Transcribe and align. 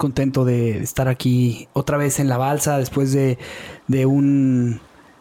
Contento 0.00 0.46
de 0.46 0.78
estar 0.78 1.08
aquí 1.08 1.68
otra 1.74 1.98
vez 1.98 2.20
en 2.20 2.28
la 2.30 2.38
balsa 2.38 2.78
después 2.78 3.12
de, 3.12 3.36
un 4.06 4.80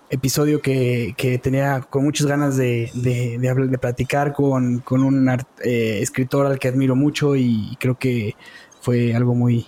episodio 0.09 0.61
que, 0.61 1.39
tenía 1.43 1.81
con 1.81 2.05
muchas 2.05 2.25
ganas 2.25 2.55
de, 2.55 2.89
de, 2.93 3.77
platicar 3.77 4.31
con, 4.33 4.81
un 4.89 5.29
eh, 5.63 5.99
escritor 6.01 6.45
al 6.45 6.59
que 6.59 6.69
admiro 6.69 6.95
mucho 6.95 7.35
y 7.35 7.75
creo 7.77 7.99
que 7.99 8.35
fue 8.79 9.13
algo 9.13 9.35
muy... 9.35 9.67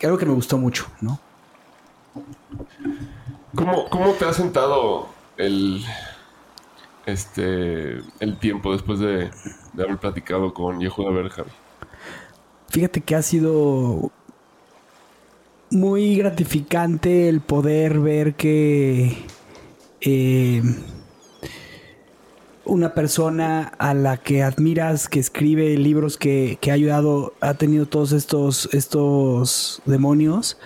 algo 0.00 0.16
que 0.16 0.26
me 0.26 0.32
gustó 0.32 0.58
mucho, 0.58 0.86
¿no? 1.00 1.18
¿Cómo, 3.56 3.90
cómo 3.90 4.12
te 4.12 4.26
ha 4.26 4.32
sentado 4.32 5.08
el, 5.36 5.84
este, 7.04 7.98
el 8.20 8.38
tiempo 8.38 8.72
después 8.72 9.00
de, 9.00 9.28
haber 9.74 9.98
platicado 9.98 10.54
con 10.54 10.78
Yehuda 10.78 11.28
Javi? 11.30 11.50
Fíjate 12.68 13.00
que 13.00 13.16
ha 13.16 13.22
sido 13.22 14.12
muy 15.70 16.16
gratificante 16.16 17.28
el 17.28 17.40
poder 17.40 18.00
ver 18.00 18.34
que 18.34 19.16
eh, 20.00 20.62
una 22.64 22.94
persona 22.94 23.72
a 23.78 23.94
la 23.94 24.16
que 24.16 24.42
admiras, 24.42 25.08
que 25.08 25.20
escribe 25.20 25.76
libros 25.76 26.16
que, 26.16 26.58
ha 26.68 26.72
ayudado, 26.72 27.34
ha 27.40 27.54
tenido 27.54 27.86
todos 27.86 28.12
estos, 28.12 28.68
estos 28.72 29.82
demonios, 29.86 30.58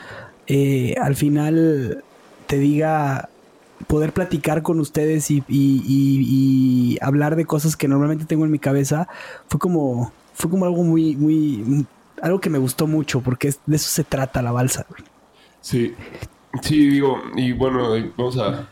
eh, 0.47 0.94
al 1.00 1.16
final 1.16 2.05
te 2.47 2.59
diga 2.59 3.28
poder 3.87 4.12
platicar 4.12 4.62
con 4.62 4.81
ustedes 4.81 5.31
y, 5.31 5.43
y, 5.49 6.99
hablar 7.00 7.37
de 7.37 7.47
cosas 7.47 7.77
que 7.77 7.89
normalmente 7.89 8.25
tengo 8.25 8.44
en 8.44 8.50
mi 8.50 8.59
cabeza, 8.59 9.09
fue 9.49 9.59
como 9.59 10.12
fue 10.34 10.50
como 10.50 10.65
algo 10.65 10.83
muy, 10.83 11.16
muy, 11.16 11.87
algo 12.22 12.41
que 12.41 12.50
me 12.50 12.58
gustó 12.58 12.86
mucho, 12.86 13.20
porque 13.20 13.54
de 13.66 13.76
eso 13.76 13.88
se 13.88 14.04
trata 14.04 14.42
la 14.42 14.53
balsa. 14.53 14.86
Sí, 15.60 15.94
sí, 16.62 16.88
digo, 16.88 17.20
y 17.36 17.53
bueno, 17.53 17.91
vamos 18.16 18.38
a 18.38 18.69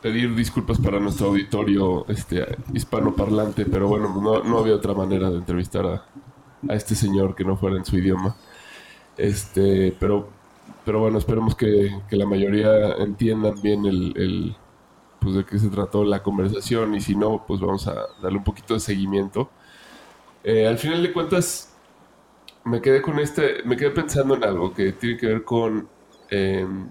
pedir 0.00 0.34
disculpas 0.34 0.78
para 0.78 1.00
nuestro 1.00 1.28
auditorio 1.28 2.06
este, 2.08 2.44
hispanoparlante, 2.72 3.66
pero 3.66 3.88
bueno, 3.88 4.20
no, 4.20 4.42
no 4.42 4.58
había 4.58 4.74
otra 4.74 4.94
manera 4.94 5.30
de 5.30 5.38
entrevistar 5.38 5.86
a, 5.86 6.04
a, 6.68 6.74
este 6.74 6.94
señor 6.94 7.34
que 7.34 7.44
no 7.44 7.56
fuera 7.56 7.76
en 7.76 7.84
su 7.84 7.98
idioma. 7.98 8.36
Este, 9.16 9.96
pero, 9.98 10.28
pero 10.84 11.00
bueno, 11.00 11.18
esperemos 11.18 11.54
que, 11.54 11.90
que 12.08 12.16
la 12.16 12.26
mayoría 12.26 12.94
entiendan 12.98 13.60
bien 13.62 13.86
el, 13.86 14.12
el, 14.16 14.56
pues 15.20 15.34
de 15.34 15.44
qué 15.44 15.58
se 15.58 15.68
trató 15.68 16.04
la 16.04 16.22
conversación 16.22 16.94
y 16.94 17.00
si 17.00 17.16
no, 17.16 17.44
pues 17.46 17.60
vamos 17.60 17.88
a 17.88 17.94
darle 18.22 18.38
un 18.38 18.44
poquito 18.44 18.74
de 18.74 18.80
seguimiento. 18.80 19.50
Eh, 20.44 20.68
al 20.68 20.78
final 20.78 21.02
de 21.02 21.12
cuentas, 21.12 21.75
me 22.66 22.82
quedé 22.82 23.00
con 23.00 23.18
este, 23.18 23.62
me 23.64 23.76
quedé 23.76 23.90
pensando 23.90 24.34
en 24.34 24.44
algo 24.44 24.74
que 24.74 24.92
tiene 24.92 25.16
que 25.16 25.26
ver 25.26 25.44
con, 25.44 25.88
em, 26.30 26.88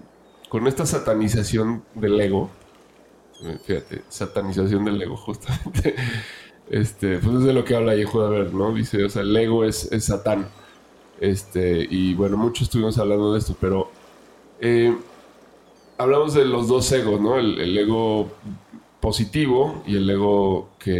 con 0.48 0.66
esta 0.66 0.86
satanización 0.86 1.84
del 1.94 2.18
ego. 2.20 2.50
Eh, 3.44 3.58
fíjate, 3.62 4.02
satanización 4.08 4.86
del 4.86 5.00
ego, 5.02 5.16
justamente. 5.26 5.94
Este, 6.70 7.18
pues 7.18 7.36
es 7.36 7.44
de 7.44 7.52
lo 7.52 7.64
que 7.64 7.76
habla 7.76 7.94
Yehuda 7.94 8.30
Ver, 8.30 8.54
¿no? 8.54 8.72
Dice, 8.72 9.04
o 9.04 9.08
sea, 9.10 9.22
el 9.22 9.36
ego 9.36 9.64
es, 9.64 9.92
es 9.92 10.06
Satán. 10.06 10.48
Este, 11.20 11.86
y 11.88 12.14
bueno, 12.14 12.36
muchos 12.36 12.62
estuvimos 12.62 12.98
hablando 12.98 13.34
de 13.34 13.38
esto, 13.38 13.54
pero 13.60 13.90
eh, 14.60 14.96
hablamos 15.98 16.34
de 16.34 16.44
los 16.46 16.68
dos 16.68 16.90
egos, 16.92 17.20
¿no? 17.20 17.38
el, 17.38 17.76
ego 17.78 18.28
positivo 19.06 19.84
y 19.86 19.94
el 19.94 20.10
ego 20.10 20.70
que 20.80 20.90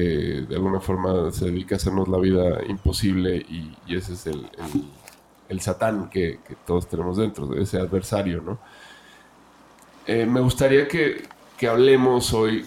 de 0.48 0.54
alguna 0.54 0.78
forma 0.78 1.32
se 1.32 1.46
dedica 1.46 1.74
a 1.74 1.78
hacernos 1.78 2.06
la 2.06 2.18
vida 2.18 2.60
imposible 2.68 3.34
y, 3.34 3.74
ese 3.88 4.12
es 4.12 4.28
el, 4.28 4.48
el, 5.48 5.60
satán 5.60 6.08
que, 6.08 6.38
todos 6.64 6.88
tenemos 6.88 7.16
dentro, 7.16 7.52
ese 7.60 7.78
adversario, 7.80 8.42
¿no? 8.42 8.60
Eh, 10.06 10.24
me 10.24 10.38
gustaría 10.38 10.86
que, 10.86 11.24
que 11.58 11.66
hablemos 11.66 12.32
hoy 12.32 12.66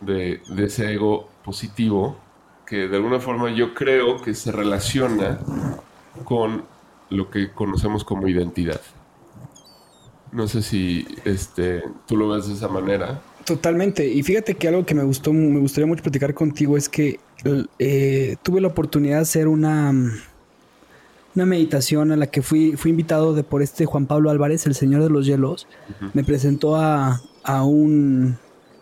de, 0.00 0.42
de, 0.48 0.66
ese 0.66 0.92
ego 0.92 1.28
positivo 1.44 2.16
que 2.64 2.86
de 2.86 2.98
alguna 2.98 3.18
forma 3.18 3.50
yo 3.50 3.74
creo 3.74 4.22
que 4.22 4.32
se 4.32 4.52
relaciona 4.52 5.40
con 6.22 6.62
lo 7.10 7.28
que 7.32 7.50
conocemos 7.50 8.04
como 8.04 8.28
identidad. 8.28 8.80
No 10.30 10.46
sé 10.46 10.62
si 10.62 11.04
este, 11.24 11.82
tú 12.06 12.16
lo 12.16 12.28
ves 12.28 12.46
de 12.46 12.54
esa 12.54 12.68
manera. 12.68 13.20
Totalmente. 13.48 14.06
Y 14.06 14.22
fíjate 14.22 14.56
que 14.56 14.68
algo 14.68 14.84
que 14.84 14.94
me 14.94 15.02
gustó, 15.04 15.32
me 15.32 15.58
gustaría 15.58 15.86
mucho 15.86 16.02
platicar 16.02 16.34
contigo 16.34 16.76
es 16.76 16.86
que 16.86 17.18
eh, 17.78 18.36
tuve 18.42 18.60
la 18.60 18.68
oportunidad 18.68 19.16
de 19.16 19.22
hacer 19.22 19.48
una, 19.48 19.90
una 21.34 21.46
meditación 21.46 22.12
a 22.12 22.16
la 22.18 22.26
que 22.26 22.42
fui, 22.42 22.76
fui 22.76 22.90
invitado 22.90 23.32
de 23.32 23.44
por 23.44 23.62
este 23.62 23.86
Juan 23.86 24.04
Pablo 24.04 24.28
Álvarez, 24.28 24.66
el 24.66 24.74
Señor 24.74 25.02
de 25.02 25.08
los 25.08 25.24
Hielos. 25.24 25.66
Me 26.12 26.24
presentó 26.24 26.76
a, 26.76 27.22
un 27.64 28.36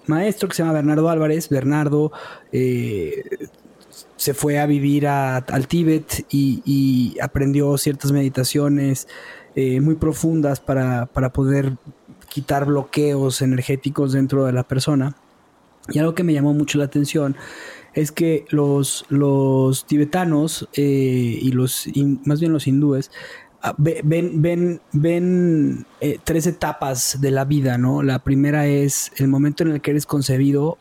maestro 0.08 0.48
que 0.48 0.56
se 0.56 0.64
llama 0.64 0.72
Bernardo 0.72 1.08
Álvarez. 1.10 1.48
Bernardo 1.48 2.10
eh, 2.50 3.22
se 4.16 4.34
fue 4.34 4.58
a 4.58 4.66
vivir 4.66 5.06
al 5.06 5.68
Tíbet 5.68 6.26
y, 6.28 7.16
aprendió 7.22 7.78
ciertas 7.78 8.10
meditaciones 8.10 9.06
eh, 9.54 9.80
muy 9.80 9.94
profundas 9.94 10.58
para, 10.58 11.06
para 11.06 11.32
poder 11.32 11.74
quitar 12.36 12.66
bloqueos 12.66 13.40
energéticos 13.40 14.12
dentro 14.12 14.44
de 14.44 14.52
la 14.52 14.62
persona. 14.62 15.16
Y 15.88 16.00
algo 16.00 16.14
que 16.14 16.22
me 16.22 16.34
llamó 16.34 16.52
mucho 16.52 16.76
la 16.76 16.84
atención 16.84 17.34
es 17.94 18.12
que 18.12 18.44
los, 18.50 19.06
los 19.08 19.86
tibetanos 19.86 20.68
eh, 20.74 20.82
y 21.40 21.50
los, 21.52 21.88
más 22.26 22.38
bien 22.40 22.52
los 22.52 22.66
hindúes, 22.66 23.10
ah, 23.62 23.74
ven, 23.78 24.42
ven, 24.42 24.82
ven 24.92 25.86
eh, 26.02 26.18
tres 26.22 26.46
etapas 26.46 27.22
de 27.22 27.30
la 27.30 27.46
vida, 27.46 27.78
¿no? 27.78 28.02
La 28.02 28.18
primera 28.18 28.66
es 28.66 29.12
el 29.16 29.28
momento 29.28 29.62
en 29.62 29.70
el 29.70 29.80
que 29.80 29.92
eres 29.92 30.04
concebido 30.04 30.76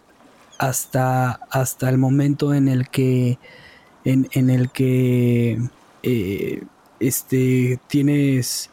hasta, 0.58 1.40
hasta 1.52 1.88
el 1.88 1.98
momento 1.98 2.54
en 2.54 2.68
el 2.68 2.90
que, 2.90 3.40
en, 4.04 4.50
el 4.50 4.72
que 4.72 5.58
eh, 6.04 6.64
este, 7.00 7.80
tienes, 7.88 8.72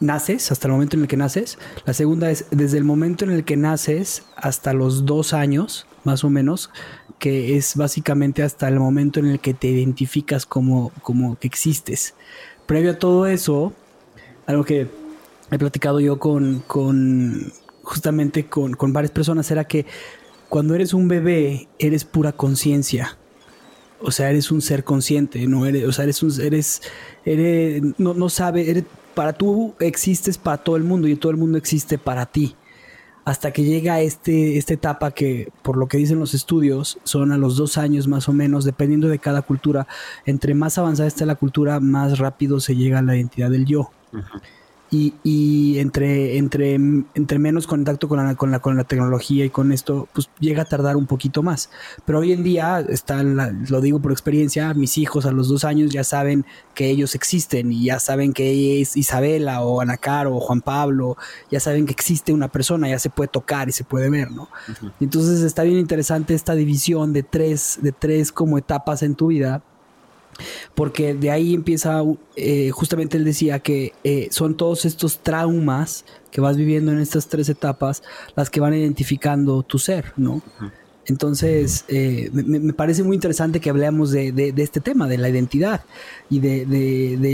naces, 0.00 0.50
hasta 0.52 0.68
el 0.68 0.72
momento 0.72 0.96
en 0.96 1.02
el 1.02 1.08
que 1.08 1.16
naces. 1.16 1.58
La 1.84 1.94
segunda 1.94 2.30
es 2.30 2.46
desde 2.50 2.78
el 2.78 2.84
momento 2.84 3.24
en 3.24 3.32
el 3.32 3.44
que 3.44 3.56
naces 3.56 4.24
hasta 4.36 4.72
los 4.72 5.06
dos 5.06 5.32
años, 5.32 5.86
más 6.04 6.24
o 6.24 6.30
menos, 6.30 6.70
que 7.18 7.56
es 7.56 7.76
básicamente 7.76 8.42
hasta 8.42 8.68
el 8.68 8.78
momento 8.78 9.20
en 9.20 9.26
el 9.26 9.40
que 9.40 9.54
te 9.54 9.68
identificas 9.68 10.46
como, 10.46 10.92
como 11.02 11.38
que 11.38 11.46
existes. 11.46 12.14
Previo 12.66 12.92
a 12.92 12.98
todo 12.98 13.26
eso, 13.26 13.72
algo 14.46 14.64
que 14.64 14.88
he 15.50 15.58
platicado 15.58 16.00
yo 16.00 16.18
con, 16.18 16.62
con 16.66 17.52
justamente 17.82 18.46
con, 18.46 18.74
con 18.74 18.92
varias 18.92 19.10
personas 19.10 19.50
era 19.50 19.64
que 19.64 19.86
cuando 20.48 20.74
eres 20.74 20.94
un 20.94 21.08
bebé, 21.08 21.68
eres 21.78 22.04
pura 22.04 22.32
conciencia. 22.32 23.18
O 24.00 24.12
sea, 24.12 24.30
eres 24.30 24.52
un 24.52 24.62
ser 24.62 24.84
consciente, 24.84 25.44
no 25.46 25.66
eres, 25.66 25.84
o 25.84 25.92
sea, 25.92 26.04
eres 26.04 26.22
un, 26.22 26.32
eres, 26.40 26.82
eres, 27.24 27.82
no, 27.98 28.14
no 28.14 28.28
sabe, 28.28 28.70
eres, 28.70 28.84
para 29.18 29.32
tú 29.32 29.74
existes 29.80 30.38
para 30.38 30.58
todo 30.58 30.76
el 30.76 30.84
mundo 30.84 31.08
y 31.08 31.16
todo 31.16 31.32
el 31.32 31.38
mundo 31.38 31.58
existe 31.58 31.98
para 31.98 32.24
ti. 32.26 32.54
Hasta 33.24 33.50
que 33.50 33.64
llega 33.64 34.00
este, 34.00 34.58
esta 34.58 34.74
etapa 34.74 35.10
que, 35.10 35.50
por 35.62 35.76
lo 35.76 35.88
que 35.88 35.98
dicen 35.98 36.20
los 36.20 36.34
estudios, 36.34 37.00
son 37.02 37.32
a 37.32 37.36
los 37.36 37.56
dos 37.56 37.78
años 37.78 38.06
más 38.06 38.28
o 38.28 38.32
menos, 38.32 38.64
dependiendo 38.64 39.08
de 39.08 39.18
cada 39.18 39.42
cultura. 39.42 39.88
Entre 40.24 40.54
más 40.54 40.78
avanzada 40.78 41.08
está 41.08 41.26
la 41.26 41.34
cultura, 41.34 41.80
más 41.80 42.20
rápido 42.20 42.60
se 42.60 42.76
llega 42.76 43.00
a 43.00 43.02
la 43.02 43.16
identidad 43.16 43.50
del 43.50 43.64
yo 43.64 43.90
y, 44.90 45.14
y, 45.22 45.78
entre, 45.78 46.38
entre, 46.38 46.74
entre 46.74 47.38
menos 47.38 47.66
contacto 47.66 48.08
con 48.08 48.24
la, 48.24 48.34
con, 48.34 48.50
la, 48.50 48.60
con 48.60 48.76
la 48.76 48.84
tecnología 48.84 49.44
y 49.44 49.50
con 49.50 49.72
esto, 49.72 50.08
pues 50.14 50.30
llega 50.40 50.62
a 50.62 50.64
tardar 50.64 50.96
un 50.96 51.06
poquito 51.06 51.42
más. 51.42 51.70
Pero 52.06 52.20
hoy 52.20 52.32
en 52.32 52.42
día, 52.42 52.80
está 52.80 53.22
lo 53.22 53.80
digo 53.80 54.00
por 54.00 54.12
experiencia, 54.12 54.72
mis 54.74 54.96
hijos 54.98 55.26
a 55.26 55.32
los 55.32 55.48
dos 55.48 55.64
años 55.64 55.90
ya 55.90 56.04
saben 56.04 56.46
que 56.74 56.88
ellos 56.88 57.14
existen 57.14 57.72
y 57.72 57.84
ya 57.84 57.98
saben 57.98 58.32
que 58.32 58.80
es 58.80 58.96
Isabela 58.96 59.62
o 59.62 59.80
Anacar 59.80 60.26
o 60.26 60.40
Juan 60.40 60.60
Pablo, 60.60 61.16
ya 61.50 61.60
saben 61.60 61.86
que 61.86 61.92
existe 61.92 62.32
una 62.32 62.48
persona, 62.48 62.88
ya 62.88 62.98
se 62.98 63.10
puede 63.10 63.28
tocar 63.28 63.68
y 63.68 63.72
se 63.72 63.84
puede 63.84 64.08
ver, 64.08 64.30
¿no? 64.30 64.48
Entonces 65.00 65.40
está 65.40 65.64
bien 65.64 65.78
interesante 65.78 66.34
esta 66.34 66.54
división 66.54 67.12
de 67.12 67.22
tres, 67.22 67.78
de 67.82 67.92
tres 67.92 68.32
como 68.32 68.58
etapas 68.58 69.02
en 69.02 69.14
tu 69.14 69.28
vida 69.28 69.62
porque 70.74 71.14
de 71.14 71.30
ahí 71.30 71.54
empieza, 71.54 72.02
eh, 72.36 72.70
justamente 72.70 73.16
él 73.16 73.24
decía 73.24 73.58
que 73.58 73.92
eh, 74.04 74.28
son 74.30 74.56
todos 74.56 74.84
estos 74.84 75.18
traumas 75.18 76.04
que 76.30 76.40
vas 76.40 76.56
viviendo 76.56 76.92
en 76.92 76.98
estas 76.98 77.28
tres 77.28 77.48
etapas 77.48 78.02
las 78.36 78.50
que 78.50 78.60
van 78.60 78.74
identificando 78.74 79.62
tu 79.62 79.78
ser, 79.78 80.12
¿no? 80.16 80.42
Entonces, 81.06 81.86
eh, 81.88 82.30
me, 82.32 82.74
parece 82.74 83.02
muy 83.02 83.16
interesante 83.16 83.60
que 83.60 83.70
hablemos 83.70 84.10
de, 84.10 84.52
este 84.58 84.80
tema, 84.80 85.08
de 85.08 85.16
la 85.16 85.30
identidad 85.30 85.82
y 86.28 86.40
de, 86.40 86.66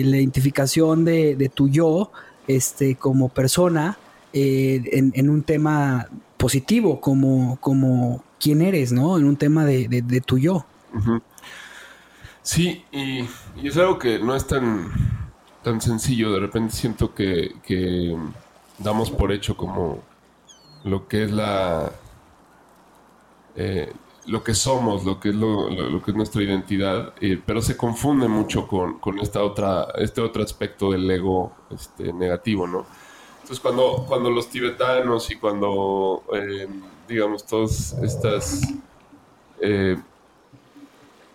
la 0.04 0.16
identificación 0.16 1.04
de, 1.04 1.50
tu 1.52 1.68
yo 1.68 2.12
este, 2.46 2.94
como 2.94 3.30
persona 3.30 3.98
en, 4.32 5.28
un 5.28 5.42
tema 5.42 6.08
positivo, 6.36 7.00
como, 7.00 7.58
como 7.60 8.22
quién 8.38 8.62
eres, 8.62 8.92
¿no? 8.92 9.18
En 9.18 9.24
un 9.24 9.36
tema 9.36 9.64
de, 9.64 10.22
tu 10.24 10.38
yo. 10.38 10.64
Sí, 12.44 12.84
y, 12.92 13.26
es 13.66 13.76
algo 13.78 13.98
que 13.98 14.18
no 14.18 14.36
es 14.36 14.46
tan, 14.46 14.92
tan 15.62 15.80
sencillo. 15.80 16.30
De 16.30 16.40
repente 16.40 16.74
siento 16.74 17.14
que, 17.14 17.54
damos 18.78 19.10
por 19.10 19.32
hecho 19.32 19.56
como 19.56 20.02
lo 20.84 21.08
que 21.08 21.24
es 21.24 21.32
la... 21.32 21.90
Eh, 23.56 23.90
lo 24.26 24.42
que 24.42 24.54
somos, 24.54 25.04
lo 25.04 25.20
que 25.20 25.30
es, 25.30 25.34
lo, 25.34 25.68
que 26.02 26.10
es 26.10 26.16
nuestra 26.16 26.42
identidad, 26.42 27.14
eh, 27.20 27.40
pero 27.44 27.62
se 27.62 27.76
confunde 27.76 28.28
mucho 28.28 28.66
con, 28.66 29.18
esta 29.20 29.42
otra, 29.42 29.88
este 29.96 30.20
otro 30.20 30.42
aspecto 30.42 30.92
del 30.92 31.10
ego 31.10 31.52
este, 31.70 32.12
negativo, 32.12 32.66
¿no? 32.66 32.86
Entonces 33.36 33.60
cuando, 33.60 34.04
cuando 34.08 34.30
los 34.30 34.48
tibetanos 34.48 35.30
y 35.30 35.36
cuando, 35.36 36.24
eh, 36.34 36.68
digamos, 37.06 37.44
todas 37.44 37.92
estas 38.02 38.62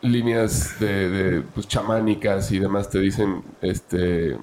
líneas 0.01 0.79
de, 0.79 1.43
pues, 1.53 1.67
chamánicas 1.67 2.51
y 2.51 2.59
demás 2.59 2.89
te 2.89 2.99
dicen, 2.99 3.43
este, 3.61 4.37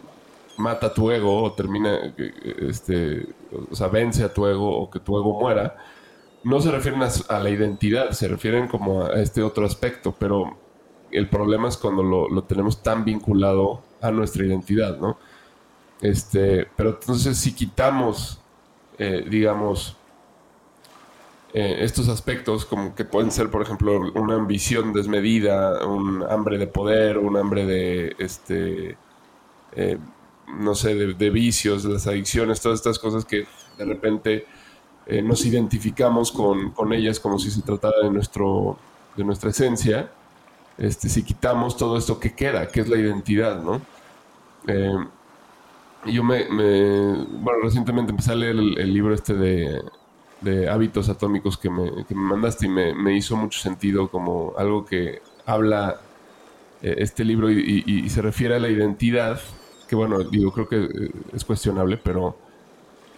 mata 0.59 0.93
tu 0.93 1.11
ego 1.11 1.43
o 1.43 1.53
termina, 1.53 2.15
este, 2.59 3.27
o 3.71 3.75
sea, 3.75 3.89
vence 3.89 4.25
a 4.25 4.33
tu 4.33 4.47
ego 4.47 4.77
o 4.77 4.91
que 4.91 5.01
tu 5.01 5.19
ego 5.19 5.39
muera, 5.39 5.77
no 6.45 6.61
se 6.61 6.71
refieren 6.71 7.03
a, 7.03 7.39
la 7.39 7.51
identidad, 7.51 8.11
se 8.13 8.29
refieren 8.29 8.69
como 8.69 9.03
a 9.03 9.21
este 9.21 9.43
otro 9.43 9.67
aspecto, 9.67 10.15
pero 10.17 10.57
el 11.11 11.29
problema 11.29 11.69
es 11.69 11.77
cuando 11.77 12.03
lo, 12.03 12.45
tenemos 12.45 12.83
tan 12.83 13.05
vinculado 13.05 13.83
a 14.01 14.11
nuestra 14.11 14.45
identidad, 14.45 14.99
¿no? 14.99 15.19
Este, 16.01 16.69
pero 16.77 16.91
entonces 16.91 17.39
si 17.39 17.53
quitamos, 17.55 18.41
eh, 18.99 19.25
digamos, 19.29 19.97
eh, 21.59 21.83
estos 21.85 22.11
aspectos, 22.11 22.67
como 22.67 22.95
que 22.95 23.07
pueden 23.07 23.31
ser, 23.31 23.51
por 23.51 23.63
ejemplo, 23.63 24.13
una 24.15 24.35
ambición 24.35 24.93
desmedida, 24.93 25.87
un 25.87 26.23
hambre 26.29 26.59
de 26.59 26.67
poder, 26.67 27.17
un 27.17 27.39
hambre 27.39 27.65
de, 27.65 28.15
este, 28.19 28.99
eh, 29.73 29.97
no 30.59 30.75
sé, 30.75 30.95
de, 30.95 31.31
vicios, 31.31 31.83
de 31.83 31.95
las 31.95 32.07
adicciones, 32.09 32.61
todas 32.61 32.81
estas 32.81 32.99
cosas 32.99 33.25
que 33.25 33.47
de 33.79 33.85
repente 33.87 34.45
eh, 35.07 35.23
nos 35.23 35.47
identificamos 35.47 36.31
con, 36.31 36.73
con, 36.73 36.93
ellas 36.93 37.19
como 37.19 37.39
si 37.39 37.51
se 37.51 37.63
tratara 37.63 38.01
de, 38.03 38.11
nuestro, 38.11 38.77
de 39.17 39.25
nuestra 39.25 39.49
esencia. 39.49 40.11
Este, 40.77 41.09
si 41.09 41.23
quitamos 41.23 41.79
todo 41.79 41.97
esto 41.97 42.21
que 42.21 42.35
queda, 42.35 42.69
que 42.69 42.83
es 42.83 42.89
la 42.91 42.99
identidad, 42.99 43.63
¿no? 43.63 43.81
yo 46.05 46.23
me, 46.23 46.45
bueno, 46.49 47.61
recientemente 47.63 48.11
empecé 48.11 48.33
a 48.33 48.35
leer 48.35 48.57
el 48.57 48.93
libro 48.93 49.15
este 49.15 49.33
de 49.33 49.81
de 50.41 50.69
hábitos 50.69 51.09
atómicos 51.09 51.57
que 51.57 51.71
me, 51.71 51.91
mandaste 52.11 52.67
y 52.67 52.69
me, 52.69 53.17
hizo 53.17 53.37
mucho 53.37 53.59
sentido 53.59 54.09
como 54.09 54.55
algo 54.57 54.85
que 54.85 55.23
habla 55.47 56.01
eh, 56.83 56.97
este 56.99 57.25
libro 57.25 57.51
y, 57.51 58.09
se 58.09 58.23
refiere 58.23 58.57
a 58.57 58.59
la 58.59 58.69
identidad, 58.69 59.41
que 59.89 59.97
bueno, 59.97 60.23
digo, 60.23 60.53
creo 60.53 60.69
que 60.69 60.85
eh, 60.85 61.11
es 61.33 61.45
cuestionable, 61.45 61.97
pero 61.97 62.37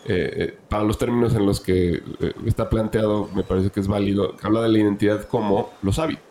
eh, 0.04 0.56
para 0.68 0.84
los 0.84 0.96
términos 0.96 1.34
en 1.34 1.44
los 1.44 1.60
que 1.60 2.02
está 2.46 2.70
planteado 2.70 3.28
me 3.34 3.42
parece 3.42 3.70
que 3.70 3.80
es 3.80 3.88
válido, 3.88 4.36
habla 4.42 4.62
de 4.62 4.68
la 4.68 4.78
identidad 4.78 5.24
como 5.24 5.70
los 5.82 5.98
hábitos. 5.98 6.22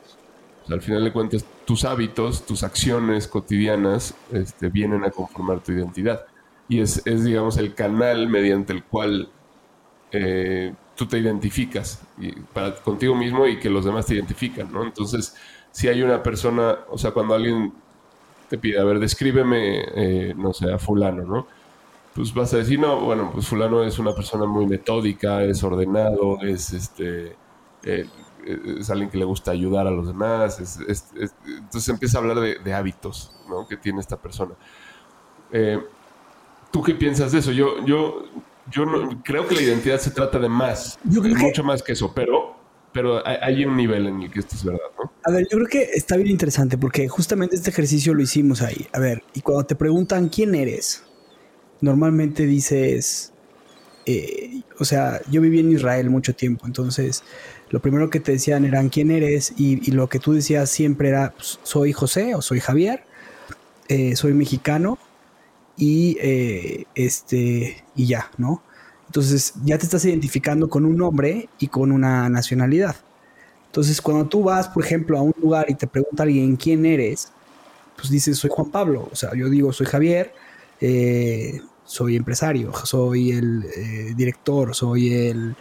al 0.69 0.81
final 0.81 1.03
de 1.03 1.11
cuentas, 1.11 1.45
tus 1.65 1.83
hábitos, 1.83 2.45
tus 2.45 2.63
acciones 2.63 3.27
cotidianas 3.27 4.15
este, 4.31 4.69
vienen 4.69 5.03
a 5.03 5.11
conformar 5.11 5.61
tu 5.61 5.73
identidad. 5.73 6.25
Y 6.69 6.81
es, 6.81 7.01
es, 7.05 7.23
digamos, 7.23 7.57
el 7.57 7.73
canal 7.73 8.27
mediante 8.27 8.73
el 8.73 8.83
cual 8.83 9.29
eh, 10.11 10.73
tú 10.95 11.05
te 11.05 11.17
identificas 11.17 12.01
para 12.53 12.75
contigo 12.75 13.15
mismo 13.15 13.45
y 13.45 13.59
que 13.59 13.69
los 13.69 13.85
demás 13.85 14.05
te 14.05 14.15
identifican, 14.15 14.71
¿no? 14.71 14.83
Entonces, 14.83 15.35
si 15.71 15.87
hay 15.87 16.01
una 16.01 16.23
persona, 16.23 16.77
o 16.89 16.97
sea, 16.97 17.11
cuando 17.11 17.35
alguien 17.35 17.73
te 18.49 18.57
pide, 18.57 18.79
a 18.79 18.83
ver, 18.83 18.99
descríbeme, 18.99 19.83
eh, 19.95 20.33
no 20.35 20.53
sé, 20.53 20.71
a 20.71 20.79
fulano, 20.79 21.23
¿no? 21.23 21.47
Pues 22.15 22.33
vas 22.33 22.53
a 22.53 22.57
decir, 22.57 22.79
no, 22.79 22.99
bueno, 23.01 23.29
pues 23.31 23.47
fulano 23.47 23.83
es 23.83 23.99
una 23.99 24.15
persona 24.15 24.45
muy 24.45 24.65
metódica, 24.65 25.43
es 25.43 25.63
ordenado, 25.63 26.41
es 26.41 26.73
este, 26.73 27.35
eh, 27.83 28.07
es 28.79 28.89
alguien 28.89 29.09
que 29.09 29.17
le 29.17 29.25
gusta 29.25 29.51
ayudar 29.51 29.85
a 29.85 29.91
los 29.91 30.07
demás, 30.07 30.57
entonces 30.59 31.89
empieza 31.89 32.17
a 32.17 32.21
hablar 32.21 32.39
de, 32.39 32.73
hábitos, 32.73 33.35
¿no? 33.49 33.67
Que 33.67 33.75
tiene 33.77 33.99
esta 33.99 34.15
persona. 34.17 34.55
¿Tú 36.71 36.81
qué 36.81 36.95
piensas 36.95 37.33
de 37.33 37.39
eso? 37.39 37.51
Yo, 37.51 37.85
yo 37.85 38.23
yo 38.71 38.85
no, 38.85 39.21
creo 39.23 39.47
que 39.47 39.55
la 39.55 39.61
identidad 39.61 39.99
se 39.99 40.11
trata 40.11 40.39
de 40.39 40.49
más, 40.49 40.97
yo 41.03 41.21
mucho 41.21 41.63
más 41.63 41.81
que 41.81 41.93
eso, 41.93 42.13
pero, 42.13 42.55
pero 42.91 43.25
hay, 43.25 43.65
un 43.65 43.77
nivel 43.77 44.07
en 44.07 44.21
el 44.23 44.31
que 44.31 44.39
esto 44.39 44.55
es 44.55 44.63
verdad, 44.63 44.79
¿no? 44.97 45.11
A 45.23 45.31
ver, 45.31 45.47
yo 45.49 45.57
creo 45.57 45.67
que 45.67 45.83
está 45.93 46.15
bien 46.17 46.29
interesante 46.29 46.77
porque 46.77 47.07
justamente 47.07 47.55
este 47.55 47.69
ejercicio 47.69 48.13
lo 48.13 48.21
hicimos 48.21 48.61
ahí. 48.61 48.87
A 48.93 48.99
ver, 48.99 49.23
y 49.33 49.41
cuando 49.41 49.65
te 49.65 49.75
preguntan 49.75 50.29
quién 50.29 50.55
eres, 50.55 51.03
normalmente 51.81 52.45
dices, 52.45 53.33
eh, 54.05 54.61
o 54.79 54.85
sea, 54.85 55.21
yo 55.29 55.41
viví 55.41 55.59
en 55.59 55.71
Israel 55.71 56.09
mucho 56.09 56.35
tiempo, 56.35 56.65
entonces 56.65 57.23
lo 57.69 57.81
primero 57.81 58.09
que 58.09 58.19
te 58.19 58.33
decían 58.33 58.65
eran 58.65 58.89
quién 58.89 59.11
eres 59.11 59.53
y, 59.57 59.91
lo 59.91 60.07
que 60.07 60.19
tú 60.19 60.33
decías 60.33 60.69
siempre 60.69 61.09
era, 61.09 61.33
pues, 61.35 61.59
soy 61.63 61.93
José 61.93 62.35
o 62.35 62.41
soy 62.41 62.59
Javier, 62.59 63.03
eh, 63.89 64.15
soy 64.15 64.33
mexicano 64.33 64.97
y 65.77 66.17
eh, 66.19 66.85
este 66.95 67.83
y 67.95 68.07
ya, 68.07 68.31
¿no? 68.37 68.63
Entonces 69.05 69.53
ya 69.63 69.77
te 69.77 69.85
estás 69.85 70.03
identificando 70.05 70.69
con 70.69 70.85
un 70.85 70.97
nombre 70.97 71.49
y 71.59 71.67
con 71.67 71.91
una 71.91 72.29
nacionalidad. 72.29 72.95
Entonces 73.67 74.01
cuando 74.01 74.27
tú 74.27 74.43
vas, 74.43 74.67
por 74.67 74.83
ejemplo, 74.83 75.17
a 75.17 75.21
un 75.21 75.33
lugar 75.41 75.67
y 75.69 75.75
te 75.75 75.87
pregunta 75.87 76.23
alguien 76.23 76.55
quién 76.55 76.85
eres, 76.85 77.31
pues 77.95 78.09
dices 78.09 78.37
soy 78.37 78.49
Juan 78.51 78.71
Pablo, 78.71 79.07
o 79.11 79.15
sea, 79.15 79.33
yo 79.35 79.49
digo 79.49 79.71
soy 79.71 79.85
Javier, 79.85 80.33
eh, 80.81 81.61
soy 81.85 82.15
empresario, 82.15 82.73
soy 82.83 83.31
el 83.31 83.65
eh, 83.75 84.13
director, 84.15 84.75
soy 84.75 85.13
el 85.13 85.55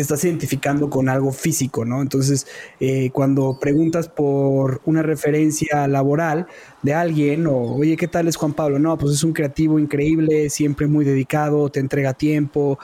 te 0.00 0.02
estás 0.02 0.24
identificando 0.24 0.88
con 0.88 1.10
algo 1.10 1.30
físico, 1.30 1.84
¿no? 1.84 2.00
Entonces, 2.00 2.46
eh, 2.80 3.10
cuando 3.12 3.58
preguntas 3.60 4.08
por 4.08 4.80
una 4.86 5.02
referencia 5.02 5.86
laboral 5.88 6.46
de 6.82 6.94
alguien, 6.94 7.46
o 7.46 7.74
oye, 7.74 7.98
¿qué 7.98 8.08
tal 8.08 8.26
es 8.26 8.36
Juan 8.36 8.54
Pablo? 8.54 8.78
No, 8.78 8.96
pues 8.96 9.12
es 9.12 9.24
un 9.24 9.34
creativo 9.34 9.78
increíble, 9.78 10.48
siempre 10.48 10.86
muy 10.86 11.04
dedicado, 11.04 11.68
te 11.68 11.80
entrega 11.80 12.14
tiempo, 12.14 12.78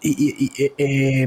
y, 0.00 0.52
eh, 0.62 0.72
eh, 0.78 1.26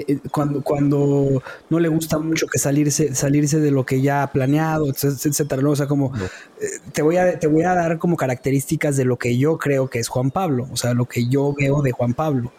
eh, 0.00 0.18
cuando, 0.30 0.62
cuando 0.62 1.42
no 1.70 1.78
le 1.78 1.88
gusta 1.88 2.18
mucho 2.18 2.46
que 2.46 2.58
salirse, 2.58 3.14
salirse 3.14 3.60
de 3.60 3.70
lo 3.70 3.84
que 3.84 4.00
ya 4.00 4.22
ha 4.22 4.32
planeado, 4.32 4.88
etcétera, 4.88 5.68
O 5.68 5.76
sea, 5.76 5.86
como 5.86 6.12
eh, 6.16 6.66
te, 6.92 7.02
voy 7.02 7.16
a, 7.16 7.38
te 7.38 7.46
voy 7.46 7.62
a 7.62 7.74
dar 7.74 7.98
como 7.98 8.16
características 8.16 8.96
de 8.96 9.04
lo 9.04 9.18
que 9.18 9.36
yo 9.38 9.58
creo 9.58 9.88
que 9.88 9.98
es 9.98 10.08
Juan 10.08 10.30
Pablo, 10.30 10.68
o 10.72 10.76
sea, 10.76 10.94
lo 10.94 11.06
que 11.06 11.28
yo 11.28 11.54
veo 11.58 11.82
de 11.82 11.92
Juan 11.92 12.14
Pablo. 12.14 12.52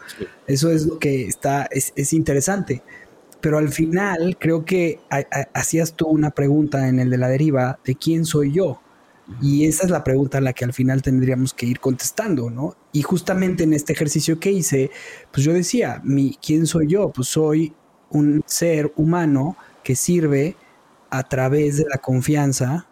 Eso 0.48 0.72
es 0.72 0.86
lo 0.86 1.00
que 1.00 1.26
está, 1.26 1.68
es, 1.72 2.14
interesante. 2.14 2.82
Pero 3.42 3.58
al 3.58 3.70
final 3.70 4.38
creo 4.40 4.64
que 4.64 5.00
hacías 5.54 5.94
tú 5.94 6.08
una 6.08 6.32
pregunta 6.32 6.88
en 6.88 7.00
el 7.00 7.10
de 7.10 7.18
la 7.18 7.28
deriva 7.28 7.80
de 7.84 7.96
quién 7.96 8.26
soy 8.26 8.54
yo. 8.54 8.80
Y 9.42 9.66
esa 9.66 9.86
es 9.86 9.90
la 9.90 10.04
pregunta 10.04 10.40
a 10.40 10.42
la 10.42 10.54
que 10.54 10.66
al 10.66 10.74
final 10.74 11.02
tendríamos 11.02 11.54
que 11.54 11.66
ir 11.66 11.80
contestando, 11.80 12.50
¿no? 12.50 12.76
Y 12.92 13.04
justamente 13.04 13.64
en 13.64 13.74
este 13.74 13.94
ejercicio 13.94 14.40
que 14.40 14.52
hice, 14.52 14.92
pues 15.32 15.46
yo 15.46 15.54
decía, 15.54 16.02
mi, 16.04 16.38
¿quién 16.46 16.68
soy 16.68 16.88
yo? 16.88 17.10
Pues 17.10 17.30
soy 17.30 17.74
un 18.10 18.44
ser 18.46 18.92
humano 18.96 19.58
que 19.84 19.96
sirve 19.96 20.56
a 21.10 21.24
través 21.24 21.78
de 21.78 21.86
la 21.90 22.00
confianza 22.00 22.88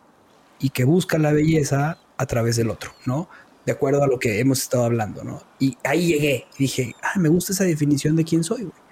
y 0.59 0.69
que 0.69 0.83
busca 0.83 1.17
la 1.17 1.33
belleza 1.33 1.97
a 2.17 2.25
través 2.25 2.55
del 2.55 2.69
otro, 2.69 2.91
¿no? 3.05 3.27
De 3.65 3.71
acuerdo 3.71 4.03
a 4.03 4.07
lo 4.07 4.19
que 4.19 4.39
hemos 4.39 4.61
estado 4.61 4.85
hablando, 4.85 5.23
¿no? 5.23 5.41
Y 5.59 5.77
ahí 5.83 6.07
llegué 6.07 6.45
y 6.57 6.63
dije, 6.63 6.95
ah, 7.01 7.19
me 7.19 7.29
gusta 7.29 7.53
esa 7.53 7.63
definición 7.63 8.15
de 8.15 8.23
quién 8.23 8.43
soy, 8.43 8.63
güey. 8.63 8.90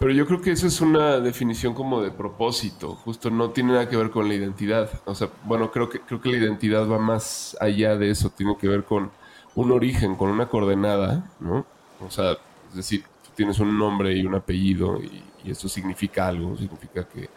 Pero 0.00 0.12
yo 0.12 0.26
creo 0.26 0.40
que 0.40 0.50
eso 0.52 0.66
es 0.66 0.80
una 0.80 1.20
definición 1.20 1.74
como 1.74 2.00
de 2.00 2.10
propósito, 2.10 2.94
justo 2.94 3.28
no 3.28 3.50
tiene 3.50 3.74
nada 3.74 3.86
que 3.86 3.98
ver 3.98 4.10
con 4.10 4.28
la 4.28 4.34
identidad. 4.34 4.90
O 5.04 5.14
sea, 5.14 5.28
bueno, 5.44 5.70
creo 5.70 5.90
que, 5.90 6.00
creo 6.00 6.22
que 6.22 6.30
la 6.30 6.38
identidad 6.38 6.88
va 6.88 6.98
más 6.98 7.54
allá 7.60 7.98
de 7.98 8.10
eso, 8.10 8.30
tiene 8.30 8.56
que 8.56 8.66
ver 8.66 8.84
con 8.84 9.10
un 9.54 9.70
origen, 9.70 10.16
con 10.16 10.30
una 10.30 10.48
coordenada, 10.48 11.30
¿no? 11.38 11.66
O 12.00 12.10
sea, 12.10 12.32
es 12.70 12.76
decir, 12.76 13.02
tú 13.02 13.30
tienes 13.36 13.58
un 13.58 13.78
nombre 13.78 14.16
y 14.16 14.24
un 14.24 14.34
apellido 14.34 14.98
y, 15.02 15.22
eso 15.44 15.68
significa 15.68 16.28
algo, 16.28 16.56
significa 16.56 17.06
que, 17.06 17.28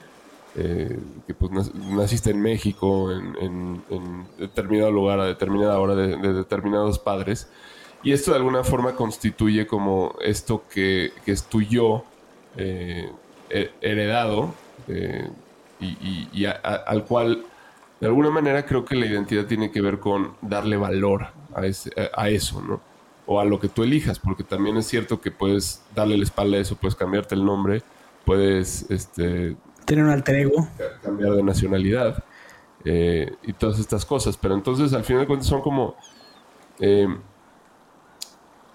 eh, 0.55 0.99
pues 1.37 1.73
naciste 1.75 2.31
en 2.31 2.41
México, 2.41 3.11
en, 3.11 3.83
determinado 4.37 4.91
lugar, 4.91 5.19
a 5.19 5.25
determinada 5.25 5.77
hora, 5.79 5.95
de, 5.95 6.15
determinados 6.15 6.97
padres. 6.97 7.49
Y 8.03 8.13
esto 8.13 8.31
de 8.31 8.37
alguna 8.37 8.63
forma 8.63 8.95
constituye 8.95 9.67
como 9.67 10.15
esto 10.21 10.63
que, 10.69 11.11
que 11.25 11.31
es 11.33 11.43
tu 11.43 11.61
yo 11.61 12.05
eh, 12.57 13.09
heredado 13.81 14.53
eh, 14.87 15.29
y, 15.79 16.45
al 16.45 17.05
cual 17.05 17.45
de 17.99 18.07
alguna 18.07 18.29
manera 18.29 18.65
creo 18.65 18.85
que 18.85 18.95
la 18.95 19.05
identidad 19.05 19.45
tiene 19.45 19.69
que 19.69 19.81
ver 19.81 19.99
con 19.99 20.33
darle 20.41 20.77
valor 20.77 21.27
a, 21.53 22.29
eso, 22.29 22.61
¿no? 22.61 22.81
O 23.25 23.39
a 23.39 23.45
lo 23.45 23.59
que 23.59 23.69
tú 23.69 23.83
elijas, 23.83 24.17
porque 24.19 24.43
también 24.43 24.77
es 24.77 24.87
cierto 24.87 25.21
que 25.21 25.29
puedes 25.29 25.83
darle 25.93 26.17
la 26.17 26.23
espalda 26.23 26.57
a 26.57 26.61
eso, 26.61 26.75
puedes 26.75 26.95
cambiarte 26.95 27.35
el 27.35 27.45
nombre, 27.45 27.81
puedes 28.25 28.89
este, 28.89 29.55
tener 29.85 30.05
un 30.05 30.11
alter 30.11 30.35
ego, 30.35 30.67
cambiar 31.01 31.33
de 31.33 31.43
nacionalidad 31.43 32.23
eh, 32.85 33.35
y 33.43 33.53
todas 33.53 33.77
estas 33.79 34.05
cosas. 34.05 34.37
Pero 34.37 34.55
entonces 34.55 34.93
al 34.93 35.03
final 35.03 35.23
de 35.23 35.27
cuentas 35.27 35.47
son 35.47 35.61
como 35.61 35.95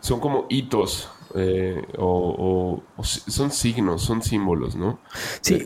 son 0.01 0.21
como 0.21 0.47
hitos 0.49 1.11
eh, 1.35 1.83
o, 1.99 2.83
son 3.03 3.51
signos, 3.51 4.03
son 4.03 4.23
símbolos, 4.23 4.77
¿no? 4.77 4.99
Sí, 5.41 5.65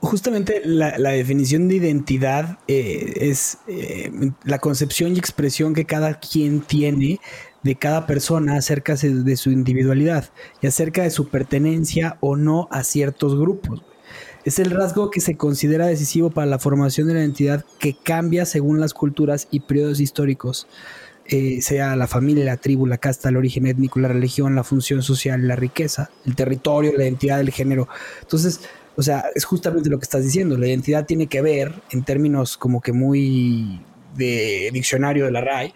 justamente 0.00 0.62
la, 0.64 0.96
definición 1.10 1.68
de 1.68 1.76
identidad 1.76 2.58
eh, 2.68 3.12
es 3.16 3.58
eh, 3.66 4.10
la 4.44 4.58
concepción 4.58 5.14
y 5.14 5.18
expresión 5.18 5.74
que 5.74 5.84
cada 5.84 6.18
quien 6.18 6.60
tiene 6.60 7.20
de 7.62 7.76
cada 7.76 8.06
persona 8.06 8.56
acerca 8.56 8.96
de 8.96 9.36
su 9.36 9.50
individualidad 9.50 10.30
y 10.60 10.66
acerca 10.66 11.02
de 11.02 11.10
su 11.10 11.28
pertenencia 11.28 12.16
o 12.20 12.36
no 12.36 12.68
a 12.70 12.82
ciertos 12.82 13.38
grupos. 13.38 13.82
Es 14.44 14.58
el 14.58 14.70
rasgo 14.70 15.10
que 15.10 15.20
se 15.20 15.36
considera 15.36 15.86
decisivo 15.86 16.30
para 16.30 16.48
la 16.48 16.58
formación 16.58 17.06
de 17.06 17.14
la 17.14 17.20
identidad 17.20 17.64
que 17.78 17.94
cambia 17.94 18.44
según 18.44 18.80
las 18.80 18.92
culturas 18.92 19.46
y 19.52 19.60
periodos 19.60 20.00
históricos. 20.00 20.66
Eh, 21.24 21.62
sea 21.62 21.94
la 21.94 22.08
familia, 22.08 22.44
la 22.44 22.56
tribu, 22.56 22.86
la 22.86 22.98
casta, 22.98 23.28
el 23.28 23.36
origen 23.36 23.66
étnico, 23.66 24.00
la 24.00 24.08
religión, 24.08 24.56
la 24.56 24.64
función 24.64 25.02
social, 25.02 25.46
la 25.46 25.54
riqueza, 25.54 26.10
el 26.26 26.34
territorio, 26.34 26.92
la 26.96 27.04
identidad 27.04 27.38
del 27.38 27.50
género. 27.50 27.88
Entonces, 28.22 28.60
o 28.96 29.02
sea, 29.02 29.24
es 29.34 29.44
justamente 29.44 29.88
lo 29.88 29.98
que 29.98 30.04
estás 30.04 30.24
diciendo. 30.24 30.58
La 30.58 30.66
identidad 30.66 31.06
tiene 31.06 31.28
que 31.28 31.40
ver, 31.40 31.72
en 31.90 32.02
términos 32.02 32.56
como 32.56 32.80
que 32.80 32.92
muy 32.92 33.80
de 34.16 34.70
diccionario 34.72 35.24
de 35.24 35.30
la 35.30 35.40
RAI, 35.40 35.74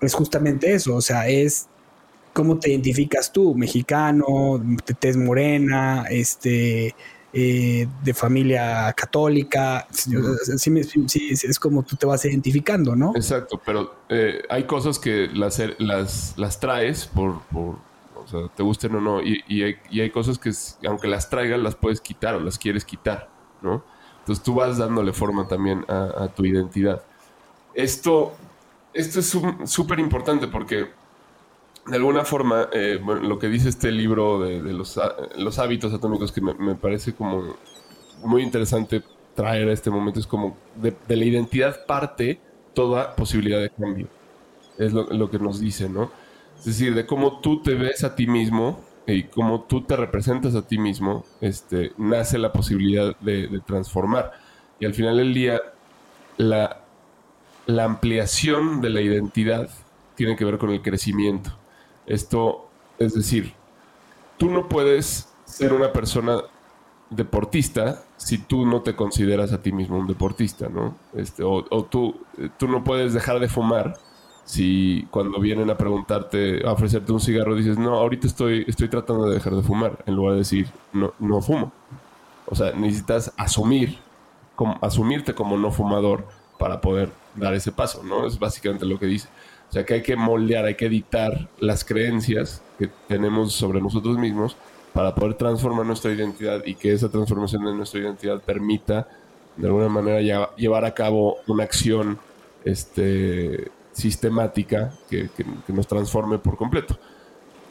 es 0.00 0.14
justamente 0.14 0.72
eso. 0.72 0.96
O 0.96 1.00
sea, 1.02 1.28
es 1.28 1.68
cómo 2.32 2.58
te 2.58 2.70
identificas 2.70 3.32
tú, 3.32 3.54
mexicano, 3.54 4.62
tez 4.98 5.16
morena, 5.16 6.06
este, 6.10 6.94
eh, 7.32 7.86
de 8.02 8.14
familia 8.14 8.92
católica. 8.96 9.86
Sí, 9.90 10.16
es 11.30 11.58
como 11.58 11.82
tú 11.84 11.96
te 11.96 12.06
vas 12.06 12.24
identificando, 12.24 12.96
¿no? 12.96 13.12
Exacto, 13.14 13.60
pero 13.64 13.94
eh, 14.08 14.42
hay 14.48 14.64
cosas 14.64 14.98
que 14.98 15.28
las, 15.32 15.62
las, 15.78 16.34
las 16.36 16.58
traes 16.58 17.06
por, 17.06 17.40
por, 17.42 17.76
o 18.16 18.26
sea, 18.28 18.40
te 18.56 18.62
gusten 18.62 18.96
o 18.96 19.00
no, 19.00 19.22
y, 19.22 19.42
y, 19.46 19.62
hay, 19.62 19.76
y, 19.90 20.00
hay, 20.00 20.10
cosas 20.10 20.38
que 20.38 20.50
aunque 20.88 21.06
las 21.06 21.30
traigas 21.30 21.60
las 21.60 21.76
puedes 21.76 22.00
quitar 22.00 22.34
o 22.34 22.40
las 22.40 22.58
quieres 22.58 22.84
quitar, 22.84 23.28
¿no? 23.62 23.84
Entonces 24.20 24.44
tú 24.44 24.54
vas 24.54 24.78
dándole 24.78 25.12
forma 25.12 25.46
también 25.46 25.84
a, 25.88 26.24
a 26.24 26.28
tu 26.28 26.44
identidad. 26.44 27.02
Esto, 27.74 28.34
esto 28.92 29.20
es 29.20 29.38
súper 29.70 30.00
importante 30.00 30.48
porque 30.48 30.88
de 31.86 31.96
alguna 31.96 32.24
forma, 32.24 32.68
eh, 32.72 33.00
lo 33.22 33.38
que 33.38 33.48
dice 33.48 33.68
este 33.68 33.90
libro 33.90 34.40
de, 34.40 34.60
los, 34.72 34.98
los, 35.36 35.58
hábitos 35.58 35.92
atómicos, 35.92 36.30
que 36.30 36.40
me, 36.40 36.74
parece 36.74 37.14
como 37.14 37.56
muy 38.22 38.42
interesante 38.42 39.02
traer 39.34 39.68
a 39.68 39.72
este 39.72 39.90
momento, 39.90 40.20
es 40.20 40.26
como 40.26 40.56
de, 40.76 40.94
la 41.08 41.24
identidad 41.24 41.86
parte 41.86 42.40
toda 42.74 43.16
posibilidad 43.16 43.60
de 43.60 43.70
cambio. 43.70 44.08
Es 44.78 44.92
lo, 44.92 45.30
que 45.30 45.38
nos 45.38 45.60
dice, 45.60 45.88
¿no? 45.88 46.10
Es 46.58 46.64
decir, 46.64 46.94
de 46.94 47.06
cómo 47.06 47.40
tú 47.40 47.62
te 47.62 47.74
ves 47.74 48.04
a 48.04 48.14
ti 48.14 48.26
mismo 48.26 48.80
y 49.06 49.24
cómo 49.24 49.62
tú 49.62 49.82
te 49.82 49.96
representas 49.96 50.54
a 50.54 50.66
ti 50.66 50.78
mismo, 50.78 51.24
este, 51.40 51.92
nace 51.98 52.38
la 52.38 52.52
posibilidad 52.52 53.16
de, 53.20 53.60
transformar. 53.66 54.32
Y 54.78 54.86
al 54.86 54.94
final 54.94 55.16
del 55.16 55.34
día, 55.34 55.60
la, 56.36 56.82
la 57.66 57.84
ampliación 57.84 58.80
de 58.80 58.90
la 58.90 59.00
identidad 59.00 59.68
tiene 60.14 60.36
que 60.36 60.44
ver 60.44 60.58
con 60.58 60.70
el 60.70 60.82
crecimiento. 60.82 61.59
Esto, 62.10 62.66
es 62.98 63.14
decir, 63.14 63.54
tú 64.36 64.50
no 64.50 64.68
puedes 64.68 65.28
ser 65.44 65.72
una 65.72 65.92
persona 65.92 66.38
deportista 67.08 68.02
si 68.16 68.38
tú 68.38 68.66
no 68.66 68.82
te 68.82 68.96
consideras 68.96 69.52
a 69.52 69.62
ti 69.62 69.70
mismo 69.70 69.96
un 69.96 70.08
deportista, 70.08 70.68
¿no? 70.68 70.96
Este, 71.14 71.44
o, 71.44 71.62
tú, 71.88 72.16
tú 72.58 72.66
no 72.66 72.82
puedes 72.82 73.14
dejar 73.14 73.38
de 73.38 73.48
fumar 73.48 73.96
si 74.44 75.06
cuando 75.12 75.38
vienen 75.38 75.70
a 75.70 75.76
preguntarte, 75.76 76.66
a 76.66 76.72
ofrecerte 76.72 77.12
un 77.12 77.20
cigarro, 77.20 77.54
dices, 77.54 77.78
no, 77.78 77.94
ahorita 77.94 78.26
estoy, 78.26 78.64
estoy 78.66 78.88
tratando 78.88 79.28
de 79.28 79.34
dejar 79.34 79.54
de 79.54 79.62
fumar, 79.62 80.02
en 80.06 80.16
lugar 80.16 80.32
de 80.32 80.40
decir, 80.40 80.68
no, 80.92 81.14
no 81.20 81.40
fumo. 81.40 81.70
O 82.46 82.56
sea, 82.56 82.72
necesitas 82.72 83.32
asumir, 83.36 83.98
como, 84.56 84.76
asumirte 84.80 85.32
como 85.32 85.56
no 85.56 85.70
fumador 85.70 86.26
para 86.58 86.80
poder 86.80 87.12
dar 87.36 87.54
ese 87.54 87.70
paso, 87.70 88.02
¿no? 88.02 88.26
Es 88.26 88.36
básicamente 88.36 88.84
lo 88.84 88.98
que 88.98 89.06
dice. 89.06 89.28
O 89.70 89.72
sea 89.72 89.86
que 89.86 89.94
hay 89.94 90.02
que 90.02 90.16
moldear, 90.16 90.64
hay 90.64 90.74
que 90.74 90.86
editar 90.86 91.48
las 91.60 91.84
creencias 91.84 92.60
que 92.76 92.90
tenemos 93.06 93.52
sobre 93.52 93.80
nosotros 93.80 94.18
mismos 94.18 94.56
para 94.92 95.14
poder 95.14 95.34
transformar 95.34 95.86
nuestra 95.86 96.12
identidad 96.12 96.62
y 96.66 96.74
que 96.74 96.92
esa 96.92 97.08
transformación 97.08 97.64
de 97.64 97.74
nuestra 97.74 98.00
identidad 98.00 98.42
permita 98.42 99.06
de 99.56 99.68
alguna 99.68 99.88
manera 99.88 100.48
llevar 100.56 100.84
a 100.84 100.92
cabo 100.92 101.36
una 101.46 101.62
acción 101.62 102.18
este, 102.64 103.70
sistemática 103.92 104.92
que, 105.08 105.30
nos 105.68 105.86
transforme 105.86 106.38
por 106.38 106.56
completo. 106.56 106.98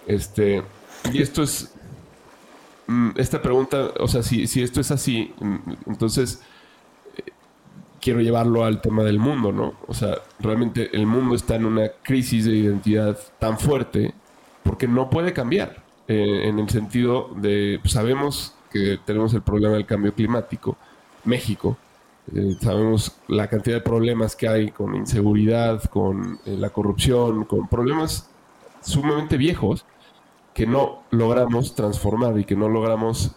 Este, 0.08 0.64
y 1.12 1.22
esto 1.22 1.44
es, 1.44 1.74
mm, 2.88 3.10
esta 3.18 3.42
pregunta, 3.42 3.92
o 4.00 4.08
sea, 4.08 4.24
si, 4.24 4.48
si 4.48 4.64
esto 4.64 4.80
es 4.80 4.92
así, 4.92 5.34
mm, 5.40 5.58
entonces 5.88 6.42
quiero 8.02 8.22
llevarlo 8.22 8.64
al 8.64 8.82
tema 8.82 9.04
del 9.04 9.20
mundo, 9.20 9.52
¿no? 9.52 9.74
O 9.88 9.94
sea, 9.94 10.18
realmente 10.40 10.96
el 10.96 11.06
mundo 11.06 11.36
está 11.36 11.56
en 11.56 11.66
una 11.66 11.90
crisis 12.04 12.46
de 12.46 12.56
identidad 12.56 13.18
tan 13.40 13.60
fuerte 13.60 14.14
porque 14.64 14.88
no 14.88 15.10
puede 15.10 15.34
cambiar. 15.34 15.84
Eh, 16.08 16.48
en 16.48 16.58
el 16.58 16.68
sentido 16.70 17.30
de, 17.36 17.78
pues, 17.82 17.94
sabemos 17.94 18.56
que 18.72 19.00
tenemos 19.06 19.34
el 19.36 19.44
problema 19.44 19.76
del 19.76 19.86
cambio 19.86 20.14
climático. 20.14 20.76
México, 21.24 21.78
eh, 22.34 22.56
sabemos 22.60 23.16
la 23.28 23.48
cantidad 23.48 23.78
de 23.78 23.82
problemas 23.82 24.36
que 24.36 24.48
hay 24.48 24.72
con 24.72 24.96
inseguridad, 24.96 25.84
con 25.86 26.40
eh, 26.46 26.56
la 26.58 26.72
corrupción, 26.72 27.46
con 27.46 27.68
problemas 27.68 28.28
sumamente 28.82 29.38
viejos 29.38 29.86
que 30.54 30.66
no 30.66 31.04
logramos 31.12 31.76
transformar 31.76 32.40
y 32.40 32.44
que 32.44 32.56
no 32.56 32.70
logramos 32.70 33.36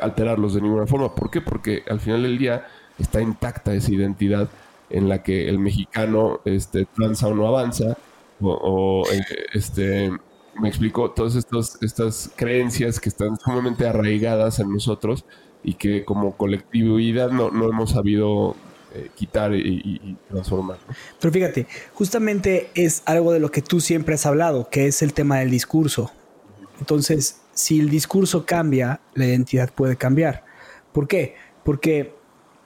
alterarlos 0.00 0.54
de 0.54 0.62
ninguna 0.62 0.86
forma. 0.86 1.14
¿Por 1.14 1.30
qué? 1.30 1.40
Porque 1.40 1.84
al 1.88 2.00
final 2.00 2.22
del 2.22 2.38
día 2.38 2.66
está 3.00 3.20
intacta 3.20 3.74
esa 3.74 3.92
identidad 3.92 4.48
en 4.90 5.08
la 5.08 5.22
que 5.22 5.48
el 5.48 5.58
mexicano 5.58 6.40
este, 6.44 6.84
transa 6.84 7.28
o 7.28 7.34
no 7.34 7.46
avanza, 7.46 7.96
o, 8.42 9.04
eh, 9.12 9.20
este, 9.52 10.10
me 10.58 10.68
explico, 10.68 11.10
todas 11.10 11.36
estas, 11.36 12.30
creencias 12.36 12.98
que 13.00 13.08
están 13.08 13.36
sumamente 13.38 13.86
arraigadas 13.86 14.58
en 14.58 14.72
nosotros 14.72 15.24
y 15.62 15.74
que 15.74 16.04
como 16.04 16.36
colectividad 16.36 17.30
no, 17.30 17.50
no 17.50 17.68
hemos 17.68 17.90
sabido 17.90 18.56
eh, 18.94 19.10
quitar 19.14 19.54
y, 19.54 20.16
transformar. 20.28 20.78
Pero 21.20 21.32
fíjate, 21.32 21.66
justamente 21.94 22.70
es 22.74 23.02
algo 23.04 23.32
de 23.32 23.38
lo 23.38 23.50
que 23.50 23.62
tú 23.62 23.80
siempre 23.80 24.14
has 24.14 24.26
hablado, 24.26 24.68
que 24.68 24.86
es 24.86 25.02
el 25.02 25.12
tema 25.12 25.38
del 25.38 25.50
discurso. 25.50 26.10
Entonces, 26.80 27.40
si 27.52 27.78
el 27.78 27.90
discurso 27.90 28.46
cambia, 28.46 29.00
la 29.14 29.26
identidad 29.26 29.70
puede 29.72 29.96
cambiar. 29.96 30.44
¿Por 30.92 31.06
qué? 31.06 31.36
Porque 31.62 32.14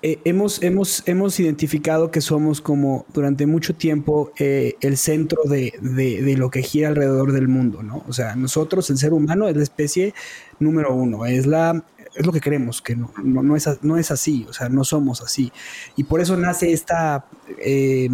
eh, 0.07 0.21
hemos, 0.27 0.63
hemos, 0.63 1.03
hemos 1.07 1.41
identificado 1.41 2.11
que 2.11 2.21
somos 2.21 2.61
como 2.61 3.07
durante 3.15 3.47
mucho 3.47 3.75
tiempo 3.75 4.33
eh, 4.39 4.75
el 4.83 4.99
centro 4.99 5.45
de, 5.45 5.73
de, 5.81 6.37
lo 6.37 6.51
que 6.51 6.63
gira 6.63 6.89
alrededor 6.89 7.33
del 7.33 7.49
mundo, 7.49 7.83
¿no? 7.83 8.05
O 8.07 8.13
sea, 8.13 8.37
nosotros, 8.37 8.91
el 8.91 8.99
ser 8.99 9.15
humano, 9.15 9.49
es 9.49 9.57
la 9.57 9.63
especie 9.63 10.13
número 10.59 10.95
uno, 10.95 11.25
es, 11.25 11.47
la, 11.47 11.83
es 12.15 12.27
lo 12.27 12.33
que 12.33 12.43
queremos, 12.43 12.83
que 12.83 12.97
no, 12.97 13.15
no, 13.23 13.57
es, 13.57 13.67
no 13.81 13.97
es 13.97 14.11
así, 14.11 14.45
o 14.47 14.53
sea, 14.53 14.69
no 14.69 14.85
somos 14.85 15.23
así. 15.23 15.51
Y 15.97 16.05
por 16.05 16.21
eso 16.21 16.37
nace 16.37 16.71
esta... 16.71 17.25
Eh, 17.59 18.11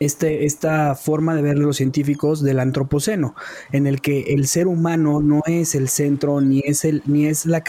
este, 0.00 0.44
esta 0.44 0.96
forma 0.96 1.36
de 1.36 1.42
ver 1.42 1.56
los 1.56 1.76
científicos 1.76 2.42
del 2.42 2.58
antropoceno, 2.58 3.34
en 3.70 3.86
el 3.86 4.00
que 4.00 4.34
el 4.34 4.48
ser 4.48 4.66
humano 4.66 5.20
no 5.20 5.40
es 5.46 5.76
el 5.76 5.88
centro, 5.88 6.40
ni 6.40 6.60
es 6.66 6.84
el, 6.84 7.02
ni 7.06 7.26
es 7.26 7.46
la, 7.46 7.62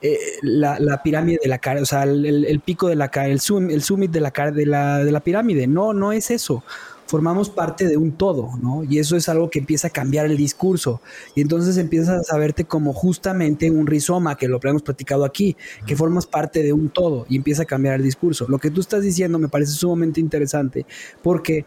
eh, 0.00 0.18
la, 0.42 0.78
la, 0.78 1.02
pirámide 1.02 1.38
de 1.42 1.48
la 1.48 1.58
cara, 1.58 1.82
o 1.82 1.86
sea, 1.86 2.04
el, 2.04 2.60
pico 2.64 2.88
de 2.88 2.96
la 2.96 3.08
cara, 3.08 3.28
el, 3.28 3.40
zoom, 3.40 3.70
el 3.70 3.82
summit 3.82 4.10
de 4.10 4.20
la 4.20 4.30
cara 4.30 4.52
de 4.52 4.66
la, 4.66 4.98
de 5.04 5.10
la 5.10 5.20
pirámide. 5.20 5.66
No, 5.66 5.92
no 5.92 6.12
es 6.12 6.30
eso. 6.30 6.62
Formamos 7.06 7.48
parte 7.48 7.88
de 7.88 7.96
un 7.96 8.12
todo, 8.12 8.50
¿no? 8.60 8.84
Y 8.84 8.98
eso 8.98 9.16
es 9.16 9.28
algo 9.28 9.48
que 9.48 9.58
empieza 9.58 9.88
a 9.88 9.90
cambiar 9.90 10.26
el 10.26 10.36
discurso. 10.36 11.00
Y 11.34 11.40
entonces 11.40 11.78
empiezas 11.78 12.20
a 12.20 12.22
saberte 12.22 12.64
como 12.64 12.92
justamente 12.92 13.70
un 13.70 13.86
rizoma, 13.86 14.36
que 14.36 14.46
lo 14.46 14.60
hemos 14.62 14.82
platicado 14.82 15.24
aquí, 15.24 15.56
que 15.86 15.96
formas 15.96 16.26
parte 16.26 16.62
de 16.62 16.72
un 16.72 16.90
todo 16.90 17.24
y 17.28 17.36
empieza 17.36 17.62
a 17.62 17.66
cambiar 17.66 17.94
el 17.94 18.02
discurso. 18.02 18.46
Lo 18.48 18.58
que 18.58 18.70
tú 18.70 18.80
estás 18.80 19.02
diciendo 19.02 19.38
me 19.38 19.48
parece 19.48 19.72
sumamente 19.72 20.20
interesante 20.20 20.84
porque 21.22 21.64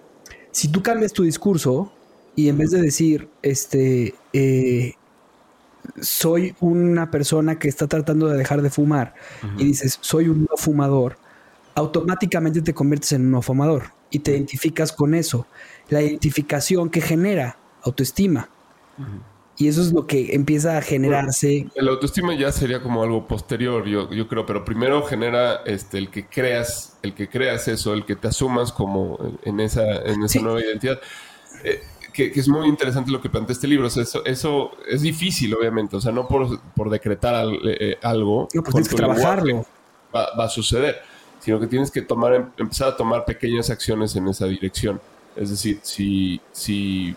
si 0.51 0.67
tú 0.67 0.83
cambias 0.83 1.11
tu 1.11 1.23
discurso 1.23 1.91
y 2.35 2.47
en 2.47 2.57
vez 2.57 2.71
de 2.71 2.81
decir, 2.81 3.27
este, 3.41 4.13
eh, 4.33 4.93
soy 6.00 6.55
una 6.59 7.11
persona 7.11 7.59
que 7.59 7.67
está 7.67 7.88
tratando 7.88 8.27
de 8.27 8.38
dejar 8.38 8.61
de 8.61 8.69
fumar 8.69 9.13
y 9.57 9.65
dices, 9.65 9.97
soy 10.01 10.27
un 10.27 10.47
no 10.50 10.57
fumador, 10.57 11.17
automáticamente 11.75 12.61
te 12.61 12.73
conviertes 12.73 13.13
en 13.13 13.21
un 13.23 13.31
no 13.31 13.41
fumador 13.41 13.83
y 14.09 14.19
te 14.19 14.31
identificas 14.31 14.91
con 14.91 15.15
eso. 15.15 15.47
La 15.89 16.01
identificación 16.01 16.89
que 16.89 17.01
genera 17.01 17.57
autoestima. 17.83 18.50
Y 19.57 19.67
eso 19.67 19.81
es 19.81 19.91
lo 19.91 20.07
que 20.07 20.33
empieza 20.33 20.77
a 20.77 20.81
generarse. 20.81 21.67
el 21.75 21.88
autoestima 21.88 22.33
ya 22.35 22.51
sería 22.51 22.81
como 22.81 23.03
algo 23.03 23.27
posterior, 23.27 23.85
yo, 23.85 24.11
yo, 24.11 24.27
creo, 24.27 24.45
pero 24.45 24.65
primero 24.65 25.03
genera 25.03 25.61
este 25.65 25.97
el 25.97 26.09
que 26.09 26.25
creas, 26.25 26.97
el 27.03 27.13
que 27.13 27.29
creas 27.29 27.67
eso, 27.67 27.93
el 27.93 28.05
que 28.05 28.15
te 28.15 28.27
asumas 28.27 28.71
como 28.71 29.38
en 29.43 29.59
esa, 29.59 29.83
en 30.03 30.23
esa 30.23 30.41
nueva 30.41 30.61
identidad. 30.61 31.00
Eh, 31.63 31.83
que, 32.12 32.32
es 32.36 32.48
muy 32.48 32.68
interesante 32.68 33.12
lo 33.12 33.22
que 33.22 33.30
plantea 33.30 33.53
este 33.53 33.68
libro. 33.68 33.88
eso, 33.88 34.24
eso 34.25 34.72
es 34.88 35.01
difícil, 35.01 35.53
obviamente. 35.53 35.96
O 35.96 36.01
sea, 36.01 36.12
no 36.12 36.27
por, 36.27 36.89
decretar 36.89 37.46
eh, 37.63 37.98
algo. 38.01 38.48
No, 38.53 38.62
pues 38.62 38.74
tienes 38.74 38.89
que 38.89 38.96
trabajarlo. 38.96 39.65
Va, 40.13 40.46
a 40.46 40.50
suceder. 40.50 41.01
Sino 41.39 41.60
que 41.60 41.68
tienes 41.68 41.89
que 41.89 42.01
tomar, 42.01 42.34
em, 42.36 42.46
empezar 42.58 42.89
a 42.89 42.98
tomar 42.98 43.25
pequeñas 43.25 43.70
acciones 43.70 44.15
en 44.15 44.27
esa 44.27 44.46
dirección. 44.46 45.01
Es 45.36 45.50
decir, 45.50 45.80
si, 45.82 46.41
si 46.51 47.16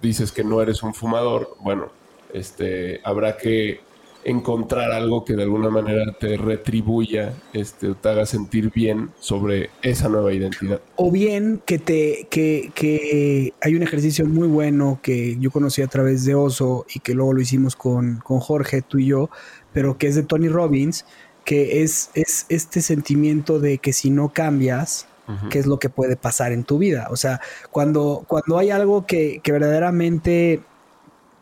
dices 0.00 0.32
que 0.32 0.44
no 0.44 0.62
eres 0.62 0.82
un 0.82 0.94
fumador, 0.94 1.56
bueno, 1.60 1.90
este, 2.32 3.00
habrá 3.04 3.36
que 3.36 3.80
encontrar 4.28 4.92
algo 4.92 5.24
que 5.24 5.34
de 5.34 5.44
alguna 5.44 5.70
manera 5.70 6.12
te 6.18 6.36
retribuya, 6.36 7.32
este, 7.52 7.94
te 7.94 8.08
haga 8.08 8.26
sentir 8.26 8.70
bien 8.70 9.10
sobre 9.20 9.70
esa 9.82 10.08
nueva 10.08 10.32
identidad. 10.32 10.80
O 10.96 11.10
bien 11.10 11.62
que 11.64 11.78
te, 11.78 12.26
que, 12.30 12.70
que 12.74 13.54
hay 13.60 13.74
un 13.74 13.82
ejercicio 13.82 14.26
muy 14.26 14.46
bueno 14.46 15.00
que 15.02 15.36
yo 15.38 15.50
conocí 15.50 15.80
a 15.80 15.86
través 15.86 16.24
de 16.24 16.34
Oso 16.34 16.84
y 16.94 17.00
que 17.00 17.14
luego 17.14 17.32
lo 17.32 17.40
hicimos 17.40 17.74
con, 17.74 18.18
con 18.18 18.40
Jorge, 18.40 18.82
tú 18.82 18.98
y 18.98 19.06
yo, 19.06 19.30
pero 19.72 19.96
que 19.96 20.08
es 20.08 20.14
de 20.14 20.22
Tony 20.22 20.48
Robbins, 20.48 21.06
que 21.44 21.82
es, 21.82 22.10
es 22.14 22.44
este 22.50 22.82
sentimiento 22.82 23.58
de 23.58 23.78
que 23.78 23.94
si 23.94 24.10
no 24.10 24.28
cambias, 24.28 25.08
qué 25.50 25.58
es 25.58 25.66
lo 25.66 25.78
que 25.78 25.90
puede 25.90 26.16
pasar 26.16 26.52
en 26.52 26.64
tu 26.64 26.78
vida. 26.78 27.08
O 27.10 27.16
sea, 27.16 27.40
cuando, 27.70 28.24
cuando 28.26 28.58
hay 28.58 28.70
algo 28.70 29.04
que, 29.04 29.40
que 29.42 29.52
verdaderamente 29.52 30.62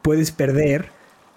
puedes 0.02 0.32
perder, 0.32 0.95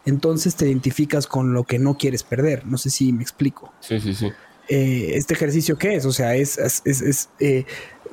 entonces 0.09 0.55
te 0.55 0.67
identificas 0.67 1.27
con 1.27 1.53
lo 1.53 1.63
que 1.63 1.79
no 1.79 1.97
quieres 1.97 2.23
perder. 2.23 2.65
No 2.65 2.77
sé 2.77 2.89
si 2.89 3.13
me 3.13 3.21
explico. 3.21 3.73
Sí, 3.79 3.99
sí, 3.99 4.13
sí. 4.13 4.31
Eh, 4.67 5.13
¿Este 5.15 5.33
ejercicio 5.33 5.77
qué 5.77 5.95
es? 5.95 6.05
O 6.05 6.11
sea, 6.11 6.35
es, 6.35 6.57
es, 6.57 7.29
eh, 7.39 7.65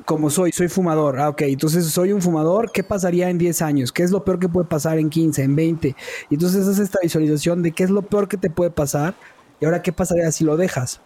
como 0.05 0.29
soy, 0.29 0.51
soy 0.51 0.67
fumador. 0.67 1.19
Ah, 1.19 1.29
ok, 1.29 1.41
entonces 1.43 1.85
soy 1.87 2.11
un 2.11 2.21
fumador. 2.21 2.71
¿Qué 2.71 2.83
pasaría 2.83 3.29
en 3.29 3.37
10 3.37 3.61
años? 3.61 3.91
¿Qué 3.91 4.03
es 4.03 4.11
lo 4.11 4.23
peor 4.23 4.39
que 4.39 4.49
puede 4.49 4.67
pasar 4.67 4.97
en 4.97 5.09
15, 5.09 5.43
en 5.43 5.55
20? 5.55 5.95
Y 6.29 6.33
entonces 6.33 6.65
es 6.67 6.79
esta 6.79 6.99
visualización 7.01 7.61
de 7.61 7.73
qué 7.73 7.83
es 7.83 7.89
lo 7.89 8.01
peor 8.01 8.27
que 8.27 8.37
te 8.37 8.49
puede 8.49 8.71
pasar 8.71 9.15
y 9.59 9.65
ahora 9.65 9.81
qué 9.81 9.91
pasaría 9.93 10.31
si 10.31 10.43
lo 10.43 10.57
dejas. 10.57 11.01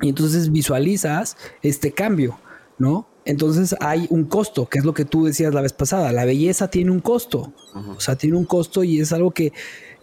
Y 0.00 0.08
entonces 0.08 0.50
visualizas 0.50 1.36
este 1.62 1.92
cambio, 1.92 2.38
¿no? 2.78 3.06
Entonces 3.26 3.76
hay 3.80 4.06
un 4.10 4.24
costo, 4.24 4.66
que 4.66 4.78
es 4.78 4.84
lo 4.84 4.94
que 4.94 5.04
tú 5.04 5.26
decías 5.26 5.52
la 5.52 5.60
vez 5.60 5.72
pasada. 5.72 6.10
La 6.12 6.24
belleza 6.24 6.68
tiene 6.68 6.90
un 6.90 7.00
costo. 7.00 7.52
O 7.74 8.00
sea, 8.00 8.16
tiene 8.16 8.36
un 8.36 8.44
costo 8.44 8.82
y 8.82 9.00
es 9.00 9.12
algo 9.12 9.30
que 9.30 9.52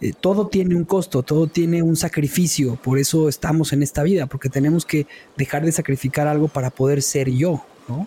eh, 0.00 0.12
todo 0.18 0.46
tiene 0.46 0.76
un 0.76 0.84
costo, 0.84 1.22
todo 1.22 1.48
tiene 1.48 1.82
un 1.82 1.96
sacrificio, 1.96 2.76
por 2.76 2.98
eso 2.98 3.28
estamos 3.28 3.72
en 3.72 3.82
esta 3.82 4.04
vida, 4.04 4.26
porque 4.26 4.48
tenemos 4.48 4.86
que 4.86 5.06
dejar 5.36 5.64
de 5.64 5.72
sacrificar 5.72 6.28
algo 6.28 6.46
para 6.46 6.70
poder 6.70 7.02
ser 7.02 7.28
yo, 7.30 7.64
¿no? 7.88 8.06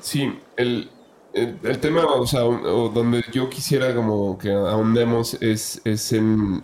Sí, 0.00 0.30
el, 0.56 0.90
el, 1.32 1.78
tema, 1.78 2.04
o 2.04 2.26
sea, 2.26 2.40
donde 2.40 3.24
yo 3.32 3.48
quisiera 3.48 3.94
como 3.94 4.36
que 4.36 4.52
ahondemos 4.52 5.38
es, 5.40 5.80
es 5.84 6.12
en, 6.12 6.62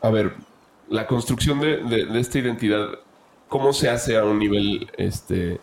a 0.00 0.08
ver, 0.08 0.34
la 0.88 1.06
construcción 1.06 1.60
de, 1.60 1.84
de, 2.06 2.20
esta 2.20 2.38
identidad, 2.38 2.88
¿cómo 3.48 3.74
se 3.74 3.90
hace 3.90 4.16
a 4.16 4.24
un 4.24 4.38
nivel, 4.38 4.90
este, 4.96 5.60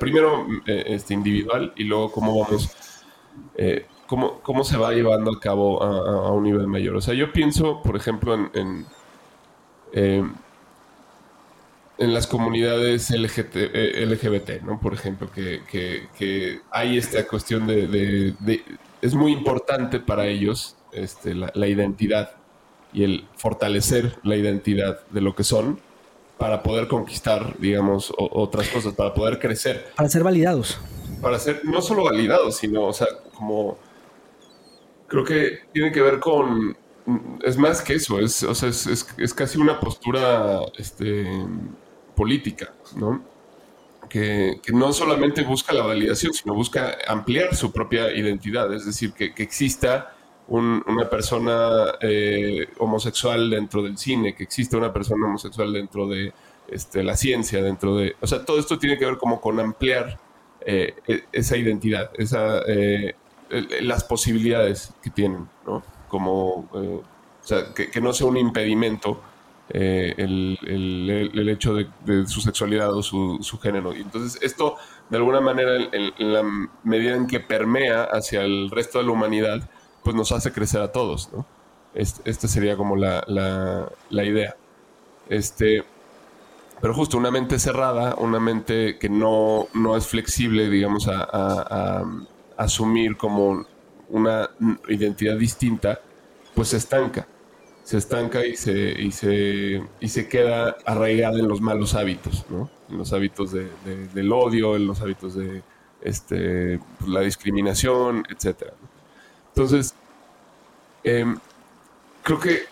primero 0.00 0.48
eh, 0.66 0.84
este, 0.88 1.14
individual 1.14 1.72
y 1.76 1.84
luego 1.84 2.10
cómo 2.10 2.40
vamos... 2.40 2.70
Eh, 3.56 3.86
cómo, 4.06 4.40
cómo 4.40 4.64
se 4.64 4.76
va 4.76 4.92
llevando 4.92 5.32
a 5.32 5.40
cabo 5.40 5.82
a, 5.82 6.32
un 6.32 6.44
nivel 6.44 6.66
mayor. 6.66 6.96
O 6.96 7.00
sea, 7.00 7.14
yo 7.14 7.32
pienso, 7.32 7.82
por 7.82 7.96
ejemplo, 7.96 8.34
en, 8.34 8.50
en, 8.54 8.86
eh, 9.92 10.24
las 11.98 12.26
comunidades 12.26 13.10
LGBT, 13.10 13.56
eh, 13.56 14.60
¿no? 14.64 14.78
Por 14.80 14.94
ejemplo, 14.94 15.30
que, 15.30 15.62
que, 15.70 16.60
hay 16.70 16.98
esta 16.98 17.26
cuestión 17.26 17.66
de, 17.66 18.34
Es 19.00 19.14
muy 19.14 19.32
importante 19.32 20.00
para 20.00 20.26
ellos 20.26 20.76
este, 20.92 21.34
la, 21.34 21.66
identidad 21.66 22.32
y 22.92 23.04
el 23.04 23.26
fortalecer 23.36 24.18
la 24.22 24.36
identidad 24.36 25.00
de 25.10 25.20
lo 25.20 25.34
que 25.34 25.44
son 25.44 25.80
para 26.38 26.62
poder 26.62 26.86
conquistar, 26.86 27.58
digamos, 27.58 28.12
otras 28.18 28.68
cosas, 28.68 28.92
para 28.92 29.14
poder 29.14 29.38
crecer. 29.38 29.86
Para 29.96 30.08
ser 30.10 30.22
validados. 30.22 30.78
Para 31.22 31.38
ser 31.38 31.62
no 31.64 31.80
solo 31.80 32.04
validados, 32.04 32.58
sino, 32.58 32.84
o 32.84 32.92
sea, 32.92 33.06
como 33.34 33.78
creo 35.06 35.24
que 35.24 35.60
tiene 35.72 35.92
que 35.92 36.00
ver 36.00 36.20
con. 36.20 36.76
Es 37.44 37.56
más 37.56 37.82
que 37.82 37.94
eso, 37.94 38.18
es, 38.18 38.42
o 38.42 38.54
sea, 38.54 38.68
es, 38.68 38.86
es, 39.16 39.34
casi 39.34 39.58
una 39.58 39.78
postura 39.78 40.60
este, 40.76 41.24
política, 42.16 42.72
¿no? 42.96 43.22
Que, 44.08 44.60
que, 44.62 44.72
no 44.72 44.92
solamente 44.92 45.42
busca 45.42 45.72
la 45.72 45.84
validación, 45.84 46.32
sino 46.32 46.54
busca 46.54 46.96
ampliar 47.06 47.54
su 47.54 47.70
propia 47.70 48.12
identidad, 48.12 48.72
es 48.74 48.86
decir, 48.86 49.12
que, 49.12 49.32
que 49.32 49.44
exista 49.44 50.16
una 50.48 51.10
persona 51.10 51.94
eh, 52.00 52.68
homosexual 52.78 53.50
dentro 53.50 53.82
del 53.82 53.98
cine, 53.98 54.34
que 54.34 54.44
exista 54.44 54.76
una 54.76 54.92
persona 54.92 55.26
homosexual 55.26 55.72
dentro 55.72 56.06
de 56.06 56.32
este, 56.68 57.02
la 57.02 57.16
ciencia, 57.16 57.62
dentro 57.62 57.96
de... 57.96 58.14
O 58.20 58.26
sea, 58.26 58.44
todo 58.44 58.58
esto 58.58 58.78
tiene 58.78 58.96
que 58.98 59.06
ver 59.06 59.16
como 59.16 59.40
con 59.40 59.58
ampliar 59.58 60.18
eh, 60.60 60.94
e, 61.06 61.24
esa 61.32 61.56
identidad, 61.56 62.10
esa, 62.16 62.60
eh, 62.68 63.14
las 63.50 64.04
posibilidades 64.04 64.92
que 65.02 65.10
tienen, 65.10 65.48
¿no? 65.66 65.82
Como, 66.08 66.68
eh, 66.74 67.00
o 67.42 67.46
sea, 67.46 67.72
que, 67.74 68.00
no 68.00 68.12
sea 68.12 68.26
un 68.26 68.36
impedimento 68.36 69.20
eh, 69.68 70.14
el, 70.16 71.48
hecho 71.48 71.74
de, 71.74 71.88
su 72.26 72.40
sexualidad 72.40 72.92
o 72.92 73.02
su, 73.02 73.58
género. 73.62 73.94
Y 73.94 74.00
entonces 74.00 74.40
esto, 74.42 74.76
de 75.10 75.16
alguna 75.16 75.40
manera, 75.40 75.76
en, 75.92 76.32
la 76.32 76.42
medida 76.84 77.16
en 77.16 77.26
que 77.26 77.40
permea 77.40 78.04
hacia 78.04 78.42
el 78.42 78.70
resto 78.70 78.98
de 78.98 79.04
la 79.04 79.12
humanidad, 79.12 79.68
pues 80.02 80.14
nos 80.14 80.32
hace 80.32 80.52
crecer 80.52 80.80
a 80.80 80.92
todos, 80.92 81.30
¿no? 81.32 81.46
Esta 81.94 82.46
sería 82.46 82.76
como 82.76 82.94
la, 82.94 83.24
la, 84.10 84.24
idea. 84.24 84.54
Este, 85.30 85.82
pero 86.80 86.92
justo 86.92 87.16
una 87.16 87.30
mente 87.30 87.58
cerrada, 87.58 88.14
una 88.18 88.38
mente 88.38 88.98
que 88.98 89.08
no, 89.08 89.66
no 89.72 89.96
es 89.96 90.06
flexible, 90.06 90.68
digamos, 90.68 91.08
a, 91.08 92.04
asumir 92.56 93.16
como 93.16 93.66
una 94.08 94.50
identidad 94.88 95.36
distinta, 95.36 96.00
pues 96.54 96.68
se 96.68 96.78
estanca. 96.78 97.26
Se 97.84 97.98
estanca 97.98 98.44
y 98.44 98.56
se, 98.56 99.00
y 99.00 99.12
se, 99.12 99.82
y 100.00 100.08
se 100.08 100.28
queda 100.28 100.76
arraigada 100.84 101.38
en 101.38 101.46
los 101.46 101.60
malos 101.60 101.94
hábitos, 101.94 102.44
¿no? 102.50 102.68
En 102.88 102.98
los 102.98 103.12
hábitos 103.12 103.52
de, 103.52 103.68
del 104.12 104.32
odio, 104.32 104.74
en 104.74 104.86
los 104.86 105.00
hábitos 105.00 105.36
de 105.36 105.62
este, 106.00 106.80
pues, 106.98 107.08
la 107.08 107.20
discriminación, 107.20 108.24
etc. 108.28 108.72
Entonces, 109.48 109.94
em, 111.04 111.38
creo 112.22 112.40
que 112.40 112.62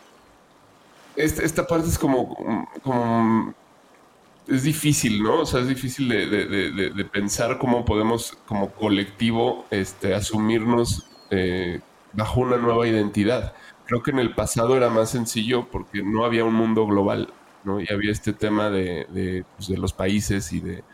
esta, 1.16 1.66
parte 1.66 1.88
es 1.88 1.98
como, 1.98 2.68
como, 2.82 3.54
es 4.46 4.62
difícil, 4.62 5.22
¿no? 5.22 5.40
O 5.40 5.46
sea, 5.46 5.60
es 5.60 5.68
difícil 5.68 6.08
de, 6.08 7.04
pensar 7.12 7.58
cómo 7.58 7.84
podemos 7.84 8.36
como 8.46 8.70
colectivo 8.70 9.64
este, 9.70 10.14
asumirnos 10.14 11.06
eh, 11.30 11.80
bajo 12.12 12.40
una 12.40 12.56
nueva 12.56 12.86
identidad. 12.86 13.54
Creo 13.86 14.02
que 14.02 14.10
en 14.10 14.18
el 14.18 14.34
pasado 14.34 14.76
era 14.76 14.90
más 14.90 15.10
sencillo 15.10 15.68
porque 15.70 16.02
no 16.02 16.24
había 16.24 16.44
un 16.44 16.54
mundo 16.54 16.86
global, 16.86 17.32
¿no? 17.64 17.80
Y 17.80 17.86
había 17.90 18.12
este 18.12 18.32
tema 18.32 18.70
de, 18.70 19.44
pues, 19.56 19.68
los 19.70 19.92
países 19.92 20.52
y 20.52 20.60
de, 20.60 20.84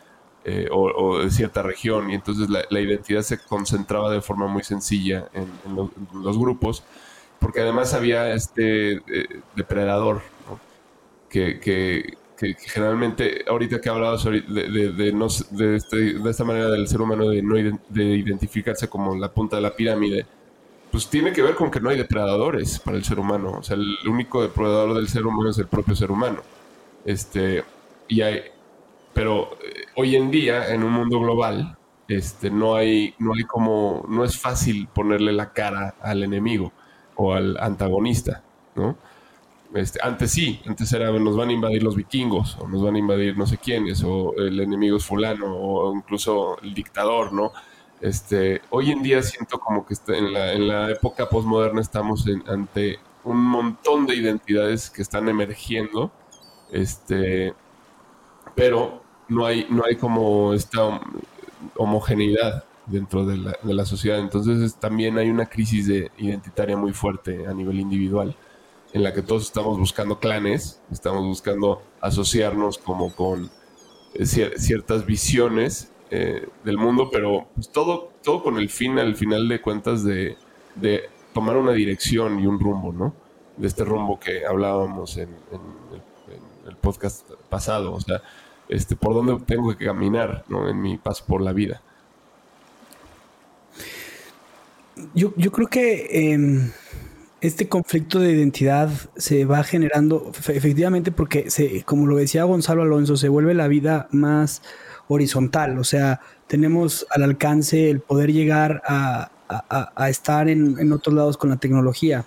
eh, 0.45 0.69
o, 0.73 1.19
de 1.19 1.31
cierta 1.31 1.63
región, 1.63 2.11
y 2.11 2.15
entonces 2.15 2.49
la, 2.49 2.81
identidad 2.81 3.23
se 3.23 3.39
concentraba 3.39 4.11
de 4.11 4.23
forma 4.23 4.47
muy 4.47 4.63
sencilla 4.65 5.29
en, 5.35 5.49
los, 6.25 6.39
grupos, 6.39 6.83
porque 7.39 7.61
además 7.61 7.95
había 7.95 8.33
este 8.33 8.93
eh, 8.95 9.43
depredador, 9.57 10.23
que, 11.29 12.17
generalmente, 12.59 13.45
ahorita 13.47 13.81
que 13.81 13.89
hablabas 13.89 14.25
de, 14.25 14.41
de, 14.41 15.77
este, 15.77 15.97
de, 15.97 16.31
esta 16.31 16.45
manera 16.45 16.69
del 16.69 16.89
ser 16.89 17.01
humano 17.01 17.29
de 17.29 17.43
no 17.43 17.55
de 17.89 18.05
identificarse 18.05 18.89
como 18.89 19.15
la 19.15 19.31
punta 19.31 19.57
de 19.57 19.63
la 19.63 19.75
pirámide, 19.75 20.27
pues 20.91 21.09
tiene 21.09 21.33
que 21.33 21.43
ver 21.43 21.55
con 21.55 21.71
que 21.71 21.81
no 21.81 21.91
hay 21.91 21.99
depredadores 21.99 22.79
para 22.81 22.97
el 22.97 23.05
ser 23.05 23.19
humano. 23.19 23.59
O 23.59 23.63
sea, 23.63 23.77
el 23.77 23.97
único 24.09 24.43
depredador 24.43 24.95
del 24.95 25.09
ser 25.09 25.27
humano 25.27 25.51
es 25.51 25.59
el 25.59 25.67
propio 25.67 25.95
ser 25.95 26.11
humano. 26.11 26.41
Este, 27.05 27.63
y 28.09 28.23
hay, 28.23 28.43
pero 29.13 29.59
eh, 29.63 29.85
hoy 29.97 30.17
en 30.17 30.31
día, 30.31 30.73
en 30.73 30.83
un 30.83 30.93
mundo 30.93 31.21
global, 31.21 31.77
este, 32.09 32.51
no 32.51 32.75
hay, 32.75 33.15
no 33.19 33.35
hay 33.35 33.45
como, 33.45 34.05
no 34.09 34.25
es 34.25 34.39
fácil 34.39 34.89
ponerle 34.89 35.33
la 35.33 35.53
cara 35.53 35.95
al 36.01 36.23
enemigo 36.23 36.73
o 37.15 37.35
al 37.35 37.57
antagonista, 37.59 38.43
¿no? 38.75 38.97
Este, 39.75 40.01
antes 40.03 40.33
sí, 40.33 40.61
antes 40.67 40.93
era 40.93 41.11
nos 41.13 41.37
van 41.37 41.51
a 41.51 41.53
invadir 41.53 41.83
los 41.83 41.97
vikingos, 41.97 42.57
o 42.61 42.69
nos 42.69 42.83
van 42.83 42.97
a 42.97 42.99
invadir 42.99 43.37
no 43.37 43.47
sé 43.47 43.59
quiénes, 43.59 44.03
o 44.05 44.35
el 44.37 44.59
enemigo 44.61 44.97
es 44.97 45.05
fulano, 45.05 45.55
o 45.57 45.95
incluso 45.95 46.59
el 46.63 46.75
dictador, 46.75 47.33
¿no? 47.33 47.53
Este, 48.01 48.63
hoy 48.71 48.91
en 48.91 49.03
día 49.03 49.23
siento 49.23 49.61
como 49.61 49.87
que 49.87 49.95
en, 50.09 50.33
la, 50.33 50.53
en 50.53 50.69
la 50.69 50.91
época 50.91 51.29
postmoderna 51.29 51.81
estamos 51.81 52.25
ante 52.47 52.99
un 53.25 53.45
montón 53.45 54.07
de 54.07 54.17
identidades 54.17 54.91
que 54.91 55.03
están 55.03 55.29
emergiendo, 55.29 56.11
este, 56.73 57.55
pero 58.55 59.03
no 59.29 59.47
hay, 59.47 59.67
no 59.71 59.85
hay 59.85 59.97
como 59.97 60.55
esta 60.55 61.01
homogeneidad 61.77 62.65
dentro 62.87 63.25
de 63.25 63.37
la, 63.63 63.85
sociedad. 63.85 64.19
Entonces 64.19 64.75
también 64.75 65.19
hay 65.19 65.31
una 65.31 65.47
crisis 65.47 65.87
de 65.87 66.11
identitaria 66.19 66.77
muy 66.77 66.93
fuerte 66.93 67.47
a 67.47 67.55
nivel 67.55 67.81
individual, 67.81 68.35
en 68.93 69.03
la 69.03 69.13
que 69.13 69.23
todos 69.23 69.45
estamos 69.45 69.79
buscando 69.79 70.19
clanes, 70.19 70.81
estamos 70.91 71.25
buscando 71.25 71.83
asociarnos 72.01 72.79
como 72.79 73.15
con 73.15 73.51
eh, 74.15 74.27
ciertas 74.27 75.07
visiones 75.07 75.93
eh, 76.11 76.49
del 76.65 76.77
mundo, 76.77 77.09
pero 77.13 77.47
pues, 77.55 77.69
todo, 77.71 78.11
todo 78.23 78.43
con 78.43 78.59
el 78.59 78.69
fin, 78.69 78.99
al 78.99 79.15
final 79.15 79.49
de 79.49 79.61
cuentas, 79.61 80.05
de, 80.05 80.37
tomar 81.33 81.57
una 81.57 81.73
dirección 81.73 82.41
y 82.41 82.47
un 82.47 82.59
rumbo, 82.59 82.93
¿no? 82.93 83.15
De 83.57 83.69
este 83.69 83.85
rumbo 83.85 84.19
que 84.19 84.45
hablábamos 84.45 85.17
en, 85.17 85.29
el, 86.67 86.77
podcast 86.81 87.31
pasado, 87.49 87.93
o 87.93 88.01
sea, 88.01 88.23
este, 88.69 88.97
por 88.97 89.15
dónde 89.15 89.39
tengo 89.45 89.77
que 89.77 89.85
caminar, 89.85 90.45
¿no? 90.49 90.69
En 90.69 90.81
mi 90.81 90.97
paso 90.97 91.25
por 91.27 91.41
la 91.41 91.53
vida. 91.53 91.81
Yo, 95.15 95.33
yo 95.37 95.53
creo 95.53 95.69
que 95.69 96.33
em, 96.33 96.73
este 97.41 97.69
conflicto 97.69 98.19
de 98.19 98.33
identidad 98.33 98.91
se 99.17 99.45
va 99.45 99.63
generando 99.65 100.31
efectivamente 100.49 101.11
porque, 101.11 101.51
se, 101.51 101.83
como 101.85 102.07
lo 102.07 102.17
decía 102.17 102.45
Gonzalo 102.45 102.83
Alonso, 102.83 103.17
se 103.17 103.29
vuelve 103.29 103.55
la 103.55 103.69
vida 103.69 104.09
más 104.11 104.63
horizontal, 105.09 105.79
o 105.79 105.85
sea, 105.85 106.21
tenemos 106.47 107.07
al 107.11 107.23
alcance 107.23 107.91
el 107.91 108.01
poder 108.01 108.33
llegar 108.33 108.83
a, 108.87 109.31
estar 110.09 110.49
en, 110.49 110.93
otros 110.93 111.15
lados 111.15 111.37
con 111.37 111.51
la 111.51 111.57
tecnología. 111.57 112.25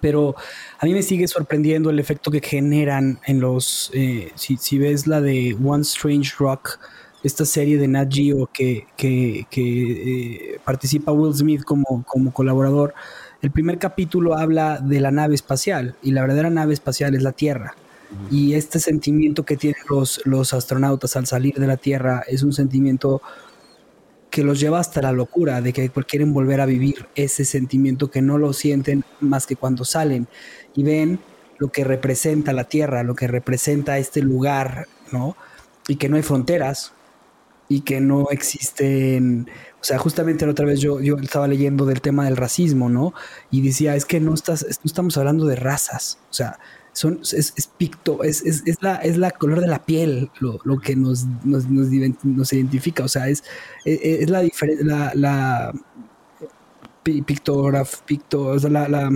Pero 0.00 0.36
a 0.78 0.86
mí 0.86 0.92
me 0.92 1.02
sigue 1.02 1.26
sorprendiendo 1.26 1.90
el 1.90 1.98
efecto 1.98 2.30
que 2.30 2.40
generan 2.40 3.18
en 3.26 3.40
los, 3.40 3.90
eh, 3.94 4.32
si, 4.36 4.78
ves 4.78 5.06
la 5.06 5.20
de 5.20 5.56
One 5.64 5.82
Strange 5.82 6.34
Rock, 6.38 6.78
esta 7.24 7.44
serie 7.44 7.78
de 7.78 7.88
Nat 7.88 8.12
Geo 8.12 8.48
que, 8.52 8.86
que, 8.96 9.46
eh, 9.50 10.60
participa 10.64 11.10
Will 11.10 11.34
Smith 11.34 11.64
como, 11.64 12.04
como 12.06 12.32
colaborador, 12.32 12.94
el 13.40 13.50
primer 13.50 13.78
capítulo 13.78 14.36
habla 14.36 14.78
de 14.78 15.00
la 15.00 15.10
nave 15.10 15.34
espacial 15.34 15.94
y 16.02 16.10
la 16.10 16.22
verdadera 16.22 16.50
nave 16.50 16.74
espacial 16.74 17.14
es 17.14 17.22
la 17.22 17.32
Tierra. 17.32 17.74
Y 18.30 18.54
este 18.54 18.78
sentimiento 18.78 19.44
que 19.44 19.58
tienen 19.58 19.82
los, 19.90 20.22
los 20.24 20.54
astronautas 20.54 21.14
al 21.16 21.26
salir 21.26 21.54
de 21.56 21.66
la 21.66 21.76
Tierra 21.76 22.24
es 22.26 22.42
un 22.42 22.54
sentimiento 22.54 23.20
que 24.30 24.42
los 24.42 24.60
lleva 24.60 24.80
hasta 24.80 25.02
la 25.02 25.12
locura, 25.12 25.60
de 25.60 25.72
que 25.72 25.90
quieren 25.90 26.32
volver 26.32 26.60
a 26.60 26.66
vivir 26.66 27.06
ese 27.14 27.44
sentimiento 27.44 28.10
que 28.10 28.22
no 28.22 28.38
lo 28.38 28.52
sienten 28.52 29.04
más 29.20 29.46
que 29.46 29.56
cuando 29.56 29.84
salen 29.84 30.26
y 30.74 30.82
ven 30.82 31.20
lo 31.58 31.68
que 31.68 31.84
representa 31.84 32.52
la 32.52 32.64
Tierra, 32.64 33.02
lo 33.02 33.14
que 33.14 33.26
representa 33.26 33.98
este 33.98 34.22
lugar, 34.22 34.86
¿no? 35.12 35.36
Y 35.86 35.96
que 35.96 36.08
no 36.08 36.16
hay 36.16 36.22
fronteras 36.22 36.92
y 37.68 37.82
que 37.82 38.00
no 38.00 38.28
existen, 38.30 39.50
o 39.80 39.84
sea, 39.84 39.98
justamente 39.98 40.44
la 40.44 40.52
otra 40.52 40.66
vez 40.66 40.80
yo, 40.80 41.00
yo 41.00 41.16
estaba 41.18 41.46
leyendo 41.46 41.86
del 41.86 42.00
tema 42.00 42.24
del 42.24 42.36
racismo, 42.36 42.88
¿no? 42.88 43.14
Y 43.50 43.62
decía, 43.62 43.94
es 43.94 44.04
que 44.04 44.18
no, 44.20 44.34
estás, 44.34 44.64
no 44.64 44.82
estamos 44.84 45.16
hablando 45.16 45.46
de 45.46 45.56
razas, 45.56 46.18
o 46.30 46.34
sea, 46.34 46.58
son, 46.92 47.20
es, 47.22 47.54
es 47.56 47.66
picto, 47.66 48.24
es, 48.24 48.42
es, 48.44 48.64
es, 48.66 48.82
la, 48.82 48.96
es 48.96 49.16
la 49.16 49.30
color 49.30 49.60
de 49.60 49.68
la 49.68 49.84
piel 49.84 50.30
lo, 50.40 50.58
lo 50.64 50.80
que 50.80 50.96
nos, 50.96 51.26
nos, 51.44 51.68
nos, 51.68 51.88
nos, 52.24 52.52
identifica, 52.52 53.04
o 53.04 53.08
sea, 53.08 53.28
es, 53.28 53.44
e, 53.84 53.92
e, 53.92 54.22
es, 54.24 54.30
la 54.30 54.40
diferencia, 54.40 54.84
la, 54.84 55.12
la 55.14 55.72
pictograf, 57.02 58.00
picto, 58.02 58.46
o 58.46 58.58
sea, 58.58 58.70
la, 58.70 58.88
la, 58.88 59.10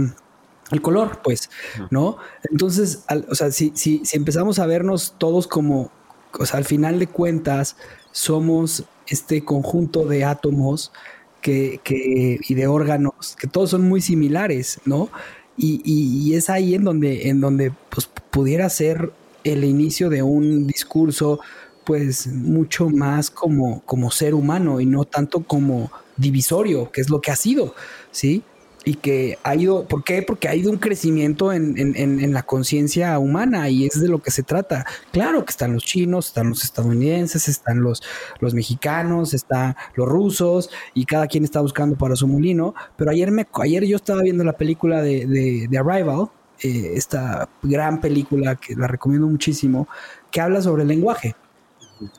el 0.71 0.81
color, 0.81 1.21
pues, 1.23 1.51
¿no? 1.91 2.19
Entonces, 2.51 3.05
o 3.29 3.35
sea, 3.35 3.51
si, 3.51 3.73
si, 3.75 4.03
si 4.05 4.17
empezamos 4.17 4.59
a 4.59 4.67
vernos 4.67 5.17
todos 5.19 5.49
como, 5.49 5.91
o 6.39 6.47
sea, 6.47 6.59
al 6.59 6.65
final 6.65 6.99
de 6.99 7.09
cuentas, 7.09 7.77
somos 8.13 8.85
este 9.13 9.45
conjunto 9.45 10.07
de 10.07 10.25
átomos 10.25 10.93
que, 11.41 11.81
que, 11.85 12.39
y 12.41 12.55
de 12.55 12.67
órganos 12.67 13.37
que 13.39 13.47
todos 13.47 13.71
son 13.71 13.89
muy 13.89 14.01
similares, 14.01 14.81
¿no? 14.85 15.11
Y, 15.57 16.35
es 16.35 16.49
ahí 16.49 16.75
en 16.75 16.83
donde, 16.83 17.29
en 17.29 17.41
donde 17.41 17.73
pues, 17.91 18.09
pudiera 18.31 18.69
ser 18.71 19.13
el 19.45 19.65
inicio 19.65 20.09
de 20.09 20.23
un 20.23 20.67
discurso 20.67 21.41
pues 21.85 22.27
mucho 22.27 22.89
más 22.89 23.31
como, 23.31 23.83
como 23.83 24.11
ser 24.11 24.35
humano 24.35 24.81
y 24.81 24.87
no 24.87 25.05
tanto 25.05 25.41
como 25.41 25.91
divisorio, 26.17 26.91
que 26.91 27.01
es 27.01 27.11
lo 27.11 27.21
que 27.21 27.33
ha 27.33 27.37
sido, 27.37 27.75
¿sí? 28.13 28.43
Y 28.85 28.95
que 28.95 29.39
ha 29.43 29.55
ido, 29.55 29.85
¿por 29.87 30.03
qué? 30.05 30.23
Porque 30.23 30.49
ha 30.49 30.55
ido 30.55 30.71
un 30.71 30.79
crecimiento 30.79 31.53
en, 31.53 32.33
la 32.33 32.43
conciencia 32.43 33.19
humana 33.19 33.69
y 33.69 33.87
es 33.87 34.01
de 34.01 34.09
lo 34.09 34.21
que 34.21 34.31
se 34.31 34.43
trata. 34.43 34.87
Claro 35.13 35.45
que 35.45 35.51
están 35.51 35.75
los 35.75 35.85
chinos, 35.85 36.29
están 36.29 36.49
los 36.49 36.65
estadounidenses, 36.65 37.49
están 37.49 37.83
los, 37.83 38.03
los 38.41 38.55
mexicanos, 38.55 39.35
están 39.35 39.77
los 39.95 40.09
rusos 40.09 40.71
y 40.95 41.05
cada 41.05 41.27
quien 41.27 41.45
está 41.45 41.61
buscando 41.61 41.97
para 41.97 42.17
su 42.17 42.27
molino, 42.27 42.75
pero 42.97 43.11
ayer, 43.11 43.31
me, 43.31 43.47
ayer 43.63 43.85
yo 43.85 43.97
estaba 43.97 44.23
viendo 44.23 44.45
la 44.45 44.55
película 44.55 45.03
de, 45.03 45.27
de, 45.27 45.79
Arrival, 45.79 46.29
eh, 46.63 46.93
esta 46.95 47.49
gran 47.63 48.01
película 48.01 48.57
que 48.57 48.75
la 48.77 48.87
recomiendo 48.87 49.27
muchísimo, 49.27 49.89
que 50.31 50.41
habla 50.41 50.63
sobre 50.63 50.83
el 50.83 50.89
lenguaje. 50.89 51.35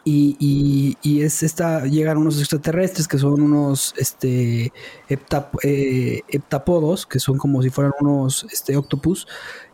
Y, 0.04 0.98
y, 1.02 1.22
es 1.22 1.44
esta, 1.44 1.86
llegan 1.86 2.18
unos 2.18 2.40
extraterrestres 2.40 3.08
que 3.08 3.18
son 3.18 3.42
unos 3.42 3.94
este, 3.98 4.72
eh, 5.10 6.22
heptapodos, 6.28 7.06
que 7.06 7.20
son 7.20 7.38
como 7.38 7.62
si 7.62 7.70
fueran 7.70 7.94
unos 8.00 8.46
este, 8.52 8.76
octopus, 8.76 9.28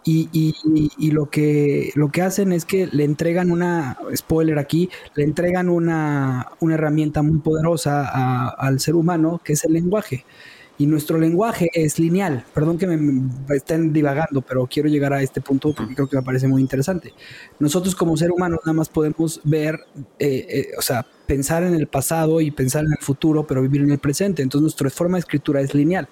y, 0.04 0.30
y, 0.98 1.12
lo, 1.12 1.30
que, 1.30 1.91
lo 1.95 2.10
que 2.10 2.22
hacen 2.22 2.52
es 2.52 2.65
que 2.65 2.88
le 2.88 3.04
entregan 3.04 3.52
una, 3.52 3.98
spoiler 4.15 4.58
aquí, 4.58 4.89
le 5.15 5.24
entregan 5.24 5.69
una, 5.69 6.52
una 6.60 6.74
herramienta 6.76 7.22
muy 7.22 7.39
poderosa 7.39 8.50
al 8.50 8.80
ser 8.80 8.95
humano, 8.95 9.39
que 9.43 9.54
es 9.54 9.63
el 9.65 9.74
lenguaje 9.74 10.26
y 10.79 10.87
nuestro 10.87 11.19
lenguaje 11.19 11.69
es 11.73 11.99
lineal. 11.99 12.45
Perdón 12.53 12.77
que 12.77 12.87
me, 12.87 13.29
estén 13.53 13.91
divagando, 13.91 14.41
pero 14.41 14.65
quiero 14.65 14.87
llegar 14.87 15.11
a 15.11 15.21
este 15.21 15.41
punto 15.41 15.73
porque 15.75 15.93
creo 15.93 16.07
que 16.07 16.15
me 16.15 16.23
parece 16.23 16.47
muy 16.47 16.61
interesante. 16.61 17.13
Nosotros 17.59 17.93
como 17.95 18.15
ser 18.15 18.31
humanos 18.31 18.61
nada 18.65 18.73
más 18.73 18.87
podemos 18.87 19.41
ver, 19.43 19.77
eh, 20.17 20.47
eh, 20.49 20.67
o 20.77 20.81
sea, 20.81 21.05
pensar 21.27 21.63
en 21.63 21.75
el 21.75 21.87
pasado 21.87 22.39
y 22.39 22.49
pensar 22.49 22.85
en 22.85 22.93
el 22.93 23.03
futuro, 23.03 23.45
pero 23.45 23.61
vivir 23.61 23.81
en 23.81 23.91
el 23.91 23.99
presente. 23.99 24.41
Entonces 24.41 24.61
nuestra 24.63 24.89
forma 24.89 25.17
de 25.17 25.19
escritura 25.19 25.59
es 25.59 25.75
lineal. 25.75 26.07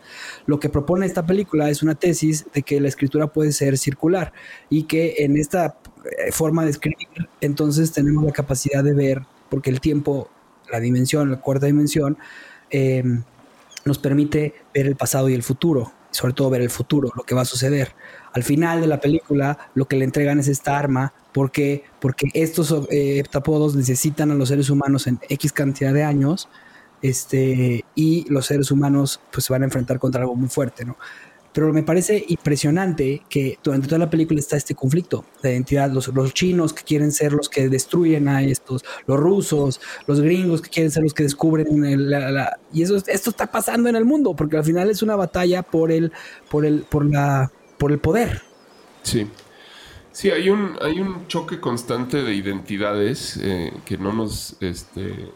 Lo 0.47 0.59
que 0.59 0.67
propone 0.67 1.05
esta 1.05 1.25
película 1.25 1.69
es 1.69 1.81
una 1.81 1.95
tesis 1.95 2.45
de 2.53 2.61
que 2.61 2.81
la 2.81 2.89
escritura 2.89 3.27
puede 3.27 3.53
ser 3.53 3.77
circular 3.77 4.33
y 4.69 4.83
que 4.83 5.15
en 5.19 5.37
esta 5.37 5.77
eh, 6.03 6.33
forma 6.33 6.65
de 6.65 6.71
escribir, 6.71 7.07
entonces 7.39 7.93
tenemos 7.93 8.25
la 8.25 8.33
capacidad 8.33 8.83
de 8.83 8.93
ver, 8.93 9.21
porque 9.49 9.69
el 9.69 9.79
tiempo, 9.79 10.29
la 10.69 10.81
dimensión, 10.81 11.31
la 11.31 11.39
cuarta 11.39 11.67
dimensión, 11.67 12.17
eh, 12.69 13.21
nos 13.87 13.99
permite 13.99 14.53
ver 14.73 14.87
el 14.87 14.95
pasado 14.95 15.29
y 15.29 15.33
el 15.33 15.43
futuro, 15.43 15.91
sobre 16.11 16.33
todo 16.33 16.49
ver 16.49 16.61
el 16.61 16.69
futuro, 16.69 17.11
lo 17.15 17.23
que 17.23 17.35
va 17.35 17.41
a 17.41 17.45
suceder. 17.45 17.93
Al 18.33 18.43
final 18.43 18.81
de 18.81 18.87
la 18.87 18.99
película, 18.99 19.57
lo 19.73 19.87
que 19.87 19.95
le 19.95 20.05
entregan 20.05 20.39
es 20.39 20.47
esta 20.47 20.77
arma. 20.77 21.13
¿Por 21.33 21.51
qué? 21.51 21.83
Porque 21.99 22.27
estos 22.33 22.71
eh, 22.89 23.19
heptapodos 23.19 23.75
necesitan 23.75 24.31
a 24.31 24.35
los 24.35 24.49
seres 24.49 24.69
humanos 24.69 25.07
en 25.07 25.19
X 25.29 25.51
cantidad 25.53 25.93
de 25.93 26.03
años 26.03 26.49
este, 27.01 27.85
y 27.95 28.25
los 28.29 28.45
seres 28.47 28.71
humanos 28.71 29.19
pues, 29.31 29.45
se 29.45 29.53
van 29.53 29.61
a 29.61 29.65
enfrentar 29.65 29.99
contra 29.99 30.21
algo 30.21 30.35
muy 30.35 30.49
fuerte, 30.49 30.85
¿no? 30.85 30.97
Pero 31.57 31.73
me 31.73 31.81
parece 31.81 32.23
impresionante 32.27 33.23
que 33.27 33.57
durante 33.63 33.87
toda 33.87 33.97
la 33.97 34.11
película 34.11 34.39
está 34.39 34.57
este 34.57 34.75
conflicto 34.75 35.25
de 35.41 35.53
identidad. 35.53 35.89
Los, 35.89 36.07
los 36.09 36.31
chinos 36.31 36.71
que 36.71 36.83
quieren 36.83 37.11
ser 37.11 37.33
los 37.33 37.49
que 37.49 37.67
destruyen 37.67 38.27
a 38.27 38.43
estos, 38.43 38.85
los 39.07 39.19
rusos, 39.19 39.81
los 40.05 40.21
gringos 40.21 40.61
que 40.61 40.69
quieren 40.69 40.91
ser 40.91 41.01
los 41.01 41.15
que 41.15 41.23
descubren 41.23 41.65
la, 42.11 42.59
y 42.71 42.83
eso 42.83 42.95
esto 42.95 43.31
está 43.31 43.47
pasando 43.47 43.89
en 43.89 43.95
el 43.95 44.05
mundo 44.05 44.35
porque 44.35 44.55
al 44.55 44.65
final 44.65 44.91
es 44.91 45.01
una 45.01 45.15
batalla 45.15 45.63
por 45.63 45.91
el 45.91 46.11
por 46.47 46.63
el 46.63 46.83
por 46.83 47.11
la 47.11 47.51
por 47.79 47.91
el 47.91 47.97
poder. 47.97 48.43
Sí. 49.01 49.27
Sí, 50.11 50.29
hay 50.29 50.51
un, 50.51 50.77
hay 50.79 50.99
un 50.99 51.25
choque 51.25 51.59
constante 51.59 52.21
de 52.21 52.35
identidades 52.35 53.39
eh, 53.41 53.73
que 53.83 53.97
no 53.97 54.13
nos, 54.13 54.57
este, 54.61 55.31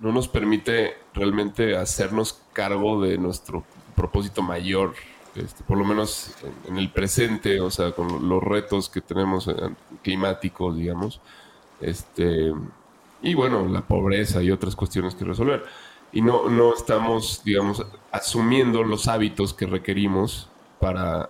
no 0.00 0.10
nos 0.10 0.26
permite 0.26 0.94
realmente 1.14 1.76
hacernos 1.76 2.40
cargo 2.52 3.00
de 3.00 3.16
nuestro 3.16 3.62
propósito 3.94 4.42
mayor 4.42 4.94
este, 5.36 5.64
por 5.64 5.78
lo 5.78 5.84
menos 5.84 6.34
en, 6.68 6.78
el 6.78 6.90
presente, 6.90 7.60
o 7.60 7.70
sea, 7.70 7.92
con 7.92 8.28
los 8.28 8.42
retos 8.42 8.88
que 8.88 9.00
tenemos 9.00 9.48
eh, 9.48 9.54
climáticos, 10.02 10.76
digamos, 10.76 11.20
este, 11.80 12.52
y 13.22 13.34
bueno, 13.34 13.66
la 13.66 13.82
pobreza 13.82 14.42
y 14.42 14.50
otras 14.50 14.76
cuestiones 14.76 15.14
que 15.14 15.24
resolver. 15.24 15.64
Y 16.12 16.22
no, 16.22 16.48
no 16.48 16.72
estamos, 16.72 17.42
digamos, 17.44 17.84
asumiendo 18.12 18.82
los 18.82 19.08
hábitos 19.08 19.52
que 19.52 19.66
requerimos 19.66 20.48
para 20.80 21.28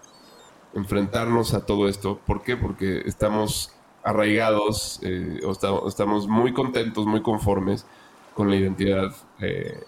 enfrentarnos 0.75 1.55
a 1.55 1.64
todo 1.64 1.88
esto. 1.88 2.21
¿Por 2.27 2.42
qué? 2.42 2.57
Porque 2.57 3.03
estamos 3.07 3.73
arraigados, 4.05 5.01
eh, 5.03 5.40
o 5.45 5.88
estamos 5.88 6.29
muy 6.29 6.53
contentos, 6.53 7.07
muy 7.07 7.23
conformes 7.23 7.87
con 8.35 8.51
la 8.51 8.57
identidad 8.57 9.12
eh, 9.40 9.83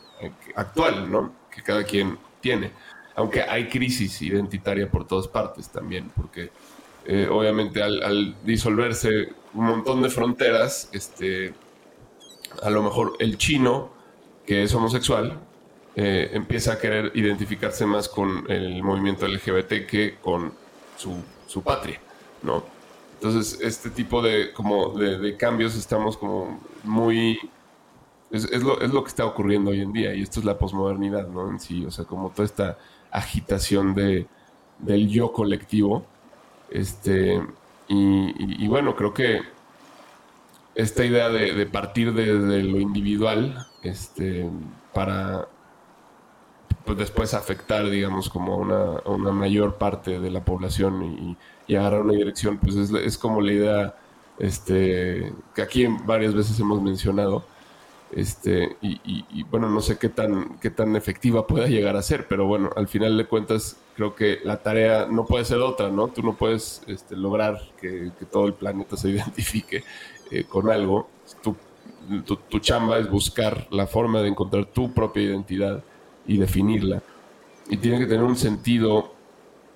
actual, 0.57 1.11
¿no? 1.11 1.33
Que 1.51 1.63
cada 1.63 1.85
quien 1.85 2.19
tiene 2.41 2.73
aunque 3.19 3.43
hay 3.43 3.67
crisis 3.67 4.23
identitaria 4.23 4.89
por 4.89 5.05
todas 5.05 5.27
partes 5.27 5.69
también, 5.69 6.09
porque 6.15 6.53
eh, 7.05 7.27
obviamente 7.29 7.83
al, 7.83 8.37
disolverse 8.45 9.31
un 9.55 9.65
montón 9.65 10.03
de 10.03 10.09
fronteras, 10.09 10.89
este, 10.93 11.53
a 12.63 12.71
lo 12.71 12.81
mejor 12.81 13.15
el 13.19 13.37
chino, 13.37 13.91
que 14.47 14.63
es 14.63 14.73
homosexual, 14.73 15.37
eh, 15.97 16.31
empieza 16.33 16.75
a 16.75 16.79
querer 16.79 17.11
identificarse 17.17 17.85
más 17.87 18.09
con 18.09 18.49
el 18.49 18.85
movimiento 18.85 19.27
LGBT 19.27 19.85
que 19.85 20.19
con 20.23 20.53
su, 20.97 21.61
patria, 21.65 22.01
¿no? 22.45 22.63
Entonces, 23.15 23.59
este 23.61 23.91
tipo 23.91 24.23
de, 24.23 24.53
como 24.53 24.91
de, 24.91 25.37
cambios 25.37 25.75
estamos 25.75 26.17
como 26.17 26.61
muy... 26.85 27.37
Es, 28.31 28.45
es, 28.45 28.63
lo, 28.63 28.81
es, 28.81 28.93
lo, 28.93 29.03
que 29.03 29.09
está 29.09 29.25
ocurriendo 29.25 29.73
hoy 29.73 29.81
en 29.81 29.93
día 29.93 30.15
y 30.15 30.23
esto 30.23 30.39
es 30.39 30.47
la 30.47 30.57
posmodernidad, 30.57 31.27
¿no? 31.27 31.51
En 31.51 31.59
sí, 31.59 31.85
o 31.85 31.91
sea, 31.91 32.05
como 32.05 32.31
toda 32.31 32.45
esta 32.45 32.79
agitación 33.11 33.94
de, 33.94 34.27
del 34.79 35.09
yo 35.09 35.33
colectivo. 35.33 36.05
Este, 36.71 37.40
y, 37.88 38.68
bueno, 38.68 38.94
creo 38.94 39.14
que 39.14 39.40
esta 40.75 41.05
idea 41.05 41.29
de, 41.31 41.66
partir 41.66 42.12
de, 42.12 42.62
lo 42.62 42.79
individual 42.79 43.66
este, 43.83 44.49
para 44.92 45.49
pues 46.85 46.99
después 46.99 47.35
afectar, 47.35 47.88
digamos, 47.90 48.31
como 48.31 48.55
a 48.55 49.11
una, 49.11 49.33
mayor 49.33 49.77
parte 49.77 50.21
de 50.21 50.31
la 50.31 50.44
población 50.44 51.37
y, 51.66 51.77
agarrar 51.77 52.01
una 52.01 52.14
dirección, 52.14 52.57
pues 52.59 52.77
es, 52.77 52.90
es, 52.90 53.18
como 53.18 53.42
la 53.42 53.53
idea 53.53 53.94
este, 54.38 55.33
que 55.55 55.62
aquí 55.62 55.87
varias 56.07 56.35
veces 56.35 56.59
hemos 56.61 56.81
mencionado 56.81 57.44
este, 58.12 58.77
y, 58.81 59.42
bueno, 59.44 59.68
no 59.68 59.81
sé 59.81 59.99
qué 59.99 60.09
tan, 60.09 60.59
qué 60.61 60.71
tan 60.71 60.97
efectiva 60.97 61.47
pueda 61.47 61.66
llegar 61.66 61.97
a 61.97 62.03
ser, 62.03 62.27
pero 62.27 62.47
bueno, 62.47 62.71
al 62.75 62.88
final 62.88 63.16
de 63.18 63.27
cuentas 63.27 63.77
creo 63.97 64.14
que 64.14 64.38
la 64.44 64.62
tarea 64.62 65.07
no 65.11 65.27
puede 65.27 65.44
ser 65.44 65.59
otra, 65.59 65.90
¿no? 65.90 66.09
Tú 66.09 66.23
no 66.23 66.35
puedes 66.35 66.83
este, 66.87 67.16
lograr 67.16 67.61
que, 67.81 68.11
todo 68.31 68.47
el 68.47 68.55
planeta 68.55 68.97
se 68.97 69.11
identifique 69.11 69.85
eh, 70.31 70.44
con 70.44 70.71
algo. 70.71 71.09
Tu, 71.42 71.55
tu, 72.37 72.59
chamba 72.61 72.99
es 72.99 73.11
buscar 73.11 73.66
la 73.71 73.87
forma 73.87 74.23
de 74.23 74.29
encontrar 74.29 74.64
tu 74.66 74.94
propia 74.94 75.25
identidad 75.25 75.85
y 76.27 76.38
definirla. 76.38 77.03
Y 77.68 77.77
tiene 77.77 77.99
que 77.99 78.07
tener 78.07 78.25
un 78.25 78.37
sentido 78.37 79.12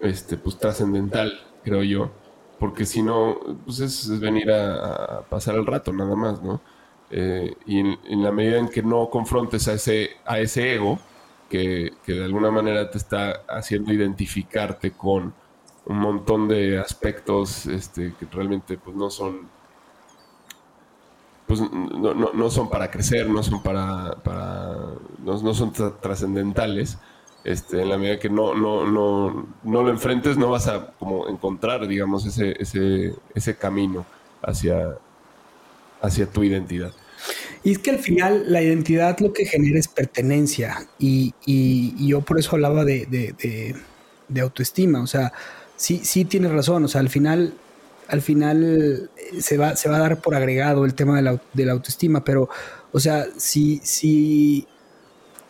este, 0.00 0.38
pues, 0.38 0.58
trascendental, 0.58 1.38
creo 1.62 1.82
yo, 1.82 2.10
porque 2.58 2.86
si 2.86 3.02
no, 3.02 3.38
pues 3.66 3.80
es, 3.80 4.18
venir 4.18 4.50
a, 4.50 5.18
a 5.18 5.20
pasar 5.22 5.56
el 5.56 5.66
rato 5.66 5.92
nada 5.92 6.16
más, 6.16 6.42
¿no? 6.42 6.62
Eh, 7.14 7.54
y 7.66 7.80
en, 7.80 8.22
la 8.22 8.32
medida 8.32 8.58
en 8.58 8.68
que 8.68 8.82
no 8.82 9.10
confrontes 9.10 9.68
a 9.68 9.74
ese, 9.74 10.12
a 10.24 10.40
ese 10.40 10.74
ego, 10.74 10.98
que, 11.50 11.92
de 12.06 12.24
alguna 12.24 12.50
manera 12.50 12.90
te 12.90 12.96
está 12.96 13.42
haciendo 13.46 13.92
identificarte 13.92 14.92
con 14.92 15.34
un 15.84 15.98
montón 15.98 16.48
de 16.48 16.78
aspectos 16.78 17.66
este, 17.66 18.14
que 18.18 18.26
realmente 18.32 18.78
pues, 18.78 18.96
no 18.96 19.10
son 19.10 19.50
pues 21.46 21.60
no, 21.60 22.50
son 22.50 22.70
para 22.70 22.90
crecer, 22.90 23.28
no 23.28 23.42
son 23.42 23.62
para, 23.62 24.16
no, 25.22 25.54
son 25.54 25.70
trascendentales. 26.00 26.96
Este, 27.44 27.82
en 27.82 27.90
la 27.90 27.98
medida 27.98 28.18
que 28.18 28.30
no, 28.30 28.54
no, 28.54 28.86
no, 28.86 29.46
no 29.62 29.82
lo 29.82 29.90
enfrentes, 29.90 30.38
no 30.38 30.48
vas 30.48 30.68
a 30.68 30.92
como 30.92 31.28
encontrar, 31.28 31.86
digamos, 31.86 32.24
ese, 32.24 32.54
ese, 32.58 33.14
ese 33.34 33.56
camino 33.58 34.06
hacia, 34.40 34.96
hacia 36.00 36.30
tu 36.30 36.42
identidad. 36.42 36.92
Y 37.64 37.72
es 37.72 37.78
que 37.78 37.90
al 37.90 37.98
final 37.98 38.44
la 38.48 38.62
identidad 38.62 39.18
lo 39.20 39.32
que 39.32 39.44
genera 39.44 39.78
es 39.78 39.88
pertenencia. 39.88 40.88
Y, 40.98 41.34
yo 42.06 42.20
por 42.22 42.38
eso 42.38 42.50
hablaba 42.52 42.84
de, 42.84 43.76
autoestima, 44.40 45.02
o 45.02 45.06
sea, 45.06 45.32
sí, 45.76 46.00
sí 46.04 46.24
tienes 46.24 46.52
razón, 46.52 46.84
o 46.84 46.88
sea, 46.88 47.00
al 47.00 47.10
final, 47.10 47.54
al 48.08 48.22
final 48.22 49.10
eh, 49.16 49.40
se 49.40 49.58
va, 49.58 49.76
se 49.76 49.88
va 49.88 49.96
a 49.96 50.00
dar 50.00 50.20
por 50.20 50.34
agregado 50.34 50.84
el 50.84 50.94
tema 50.94 51.16
de 51.16 51.64
la, 51.64 51.72
autoestima, 51.72 52.24
pero, 52.24 52.48
o 52.92 53.00
sea, 53.00 53.26
si, 53.36 53.80
si, 53.84 54.66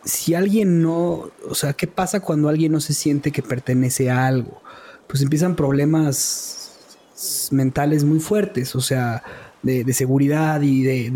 si 0.03 0.35
alguien 0.35 0.81
no, 0.81 1.31
o 1.47 1.55
sea, 1.55 1.73
¿qué 1.73 1.87
pasa 1.87 2.19
cuando 2.19 2.49
alguien 2.49 2.71
no 2.71 2.81
se 2.81 2.93
siente 2.93 3.31
que 3.31 3.41
pertenece 3.41 4.09
a 4.11 4.27
algo? 4.27 4.61
Pues 5.07 5.21
empiezan 5.21 5.55
problemas 5.55 7.49
mentales 7.51 8.03
muy 8.03 8.19
fuertes, 8.19 8.75
o 8.75 8.81
sea, 8.81 9.23
de, 9.63 9.93
seguridad 9.93 10.61
y 10.61 10.83
de, 10.83 11.09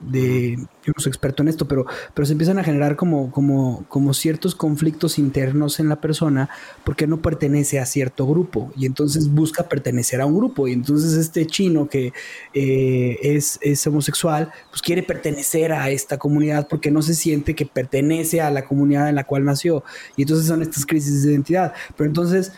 de, 0.00 0.56
yo 0.84 0.92
no 0.96 1.02
soy 1.02 1.10
experto 1.10 1.42
en 1.42 1.48
esto, 1.48 1.66
pero, 1.66 1.84
pero 2.14 2.24
se 2.24 2.32
empiezan 2.32 2.58
a 2.58 2.64
generar 2.64 2.96
como, 2.96 3.30
como, 3.32 3.84
como 3.88 4.14
ciertos 4.14 4.54
conflictos 4.54 5.18
internos 5.18 5.80
en 5.80 5.88
la 5.88 6.00
persona 6.00 6.48
porque 6.84 7.06
no 7.06 7.20
pertenece 7.20 7.80
a 7.80 7.86
cierto 7.86 8.26
grupo 8.26 8.72
y 8.76 8.86
entonces 8.86 9.28
busca 9.28 9.68
pertenecer 9.68 10.20
a 10.20 10.26
un 10.26 10.36
grupo 10.36 10.68
y 10.68 10.72
entonces 10.72 11.14
este 11.14 11.46
chino 11.46 11.88
que 11.88 12.12
eh, 12.54 13.18
es, 13.20 13.58
es 13.62 13.84
homosexual, 13.86 14.52
pues 14.70 14.80
quiere 14.80 15.02
pertenecer 15.02 15.72
a 15.72 15.90
esta 15.90 16.18
comunidad 16.18 16.68
porque 16.68 16.90
no 16.90 17.02
se 17.02 17.14
siente 17.14 17.54
que 17.54 17.66
pertenece 17.66 18.40
a 18.40 18.50
la 18.50 18.64
comunidad 18.64 19.08
en 19.08 19.16
la 19.16 19.24
cual 19.24 19.44
nació 19.44 19.82
y 20.16 20.22
entonces 20.22 20.46
son 20.46 20.62
estas 20.62 20.86
crisis 20.86 21.24
de 21.24 21.32
identidad, 21.32 21.74
pero 21.96 22.08
entonces 22.08 22.52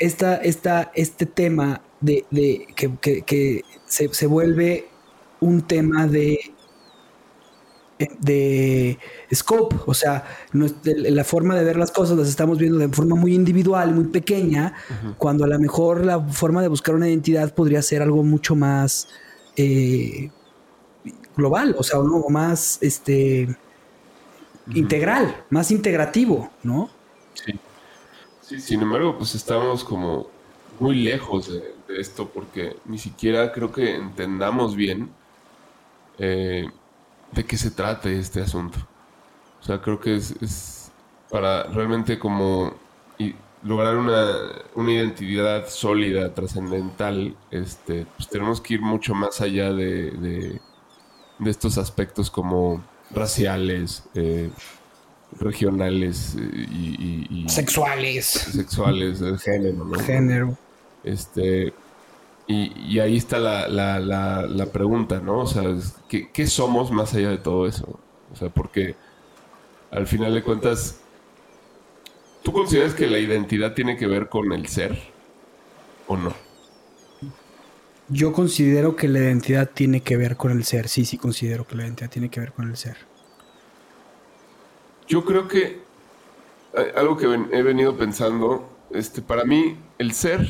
esta, 0.00 0.34
esta, 0.36 0.90
este 0.94 1.26
tema 1.26 1.80
de, 2.02 2.66
que, 2.74 3.64
se, 3.86 4.26
vuelve 4.26 4.88
un 5.40 5.62
tema 5.62 6.06
de 6.06 6.38
de 8.20 8.98
scope, 9.32 9.76
o 9.86 9.94
sea, 9.94 10.24
la 10.52 11.24
forma 11.24 11.54
de 11.54 11.64
ver 11.64 11.76
las 11.76 11.90
cosas 11.90 12.16
las 12.16 12.28
estamos 12.28 12.58
viendo 12.58 12.78
de 12.78 12.88
forma 12.88 13.14
muy 13.14 13.34
individual, 13.34 13.94
muy 13.94 14.04
pequeña, 14.04 14.74
cuando 15.18 15.44
a 15.44 15.48
lo 15.48 15.58
mejor 15.58 16.04
la 16.04 16.20
forma 16.20 16.62
de 16.62 16.68
buscar 16.68 16.94
una 16.94 17.08
identidad 17.08 17.54
podría 17.54 17.82
ser 17.82 18.02
algo 18.02 18.22
mucho 18.22 18.56
más 18.56 19.08
eh, 19.56 20.30
global, 21.36 21.74
o 21.78 21.82
sea, 21.82 21.98
algo 22.00 22.28
más 22.28 22.78
este, 22.80 23.56
integral, 24.74 25.44
más 25.50 25.70
integrativo, 25.70 26.50
¿no? 26.62 26.90
Sí. 27.34 27.52
sí. 28.40 28.60
Sin 28.60 28.82
embargo, 28.82 29.16
pues 29.16 29.34
estamos 29.34 29.84
como 29.84 30.31
muy 30.82 30.96
lejos 30.96 31.52
de, 31.52 31.74
esto 31.98 32.28
porque 32.28 32.76
ni 32.86 32.98
siquiera 32.98 33.52
creo 33.52 33.70
que 33.70 33.94
entendamos 33.94 34.74
bien 34.74 35.10
eh, 36.18 36.66
de 37.32 37.44
qué 37.44 37.56
se 37.56 37.70
trata 37.70 38.10
este 38.10 38.40
asunto. 38.40 38.78
O 39.60 39.64
sea, 39.64 39.80
creo 39.80 40.00
que 40.00 40.16
es, 40.16 40.90
para 41.30 41.64
realmente 41.64 42.18
como 42.18 42.74
lograr 43.62 43.96
una, 43.96 44.26
una, 44.74 44.92
identidad 44.92 45.68
sólida, 45.68 46.34
trascendental, 46.34 47.36
este, 47.50 48.06
pues 48.16 48.28
tenemos 48.28 48.60
que 48.60 48.74
ir 48.74 48.80
mucho 48.80 49.14
más 49.14 49.40
allá 49.40 49.72
de, 49.72 50.10
de, 50.10 50.60
estos 51.48 51.78
aspectos 51.78 52.28
como 52.28 52.82
raciales, 53.12 54.02
eh, 54.14 54.50
regionales 55.38 56.36
eh, 56.36 57.26
y, 57.30 57.44
sexuales. 57.48 58.26
Sexuales, 58.26 59.20
de 59.20 59.38
género, 59.38 59.84
¿no? 59.84 59.98
Género. 60.00 60.58
Este, 61.04 61.72
y, 62.46 62.98
ahí 62.98 63.16
está 63.16 63.38
la, 63.38 63.68
la, 63.68 63.98
la, 63.98 64.66
pregunta, 64.66 65.20
¿no? 65.20 65.40
O 65.40 65.46
sea, 65.46 65.62
¿qué, 66.08 66.46
somos 66.46 66.90
más 66.90 67.14
allá 67.14 67.30
de 67.30 67.38
todo 67.38 67.66
eso? 67.66 67.98
O 68.32 68.36
sea, 68.36 68.48
porque 68.48 68.94
al 69.90 70.06
final 70.06 70.34
de 70.34 70.42
cuentas, 70.42 71.00
¿tú 72.42 72.52
consideras 72.52 72.94
que 72.94 73.06
la 73.06 73.18
identidad 73.18 73.74
tiene 73.74 73.96
que 73.96 74.06
ver 74.06 74.28
con 74.28 74.52
el 74.52 74.66
ser 74.66 74.98
o 76.08 76.16
no? 76.16 76.34
Yo 78.08 78.32
considero 78.32 78.96
que 78.96 79.08
la 79.08 79.20
identidad 79.20 79.70
tiene 79.72 80.02
que 80.02 80.16
ver 80.16 80.36
con 80.36 80.52
el 80.52 80.64
ser. 80.64 80.88
Sí, 80.88 81.04
sí, 81.04 81.16
considero 81.16 81.66
que 81.66 81.76
la 81.76 81.84
identidad 81.84 82.10
tiene 82.10 82.28
que 82.28 82.40
ver 82.40 82.52
con 82.52 82.68
el 82.68 82.76
ser. 82.76 82.96
Yo 85.08 85.24
creo 85.24 85.48
que 85.48 85.80
algo 86.96 87.16
que 87.16 87.26
he 87.26 87.62
venido 87.62 87.96
pensando, 87.96 88.68
este, 88.90 89.22
para 89.22 89.44
mí, 89.44 89.78
el 89.98 90.12
ser 90.12 90.46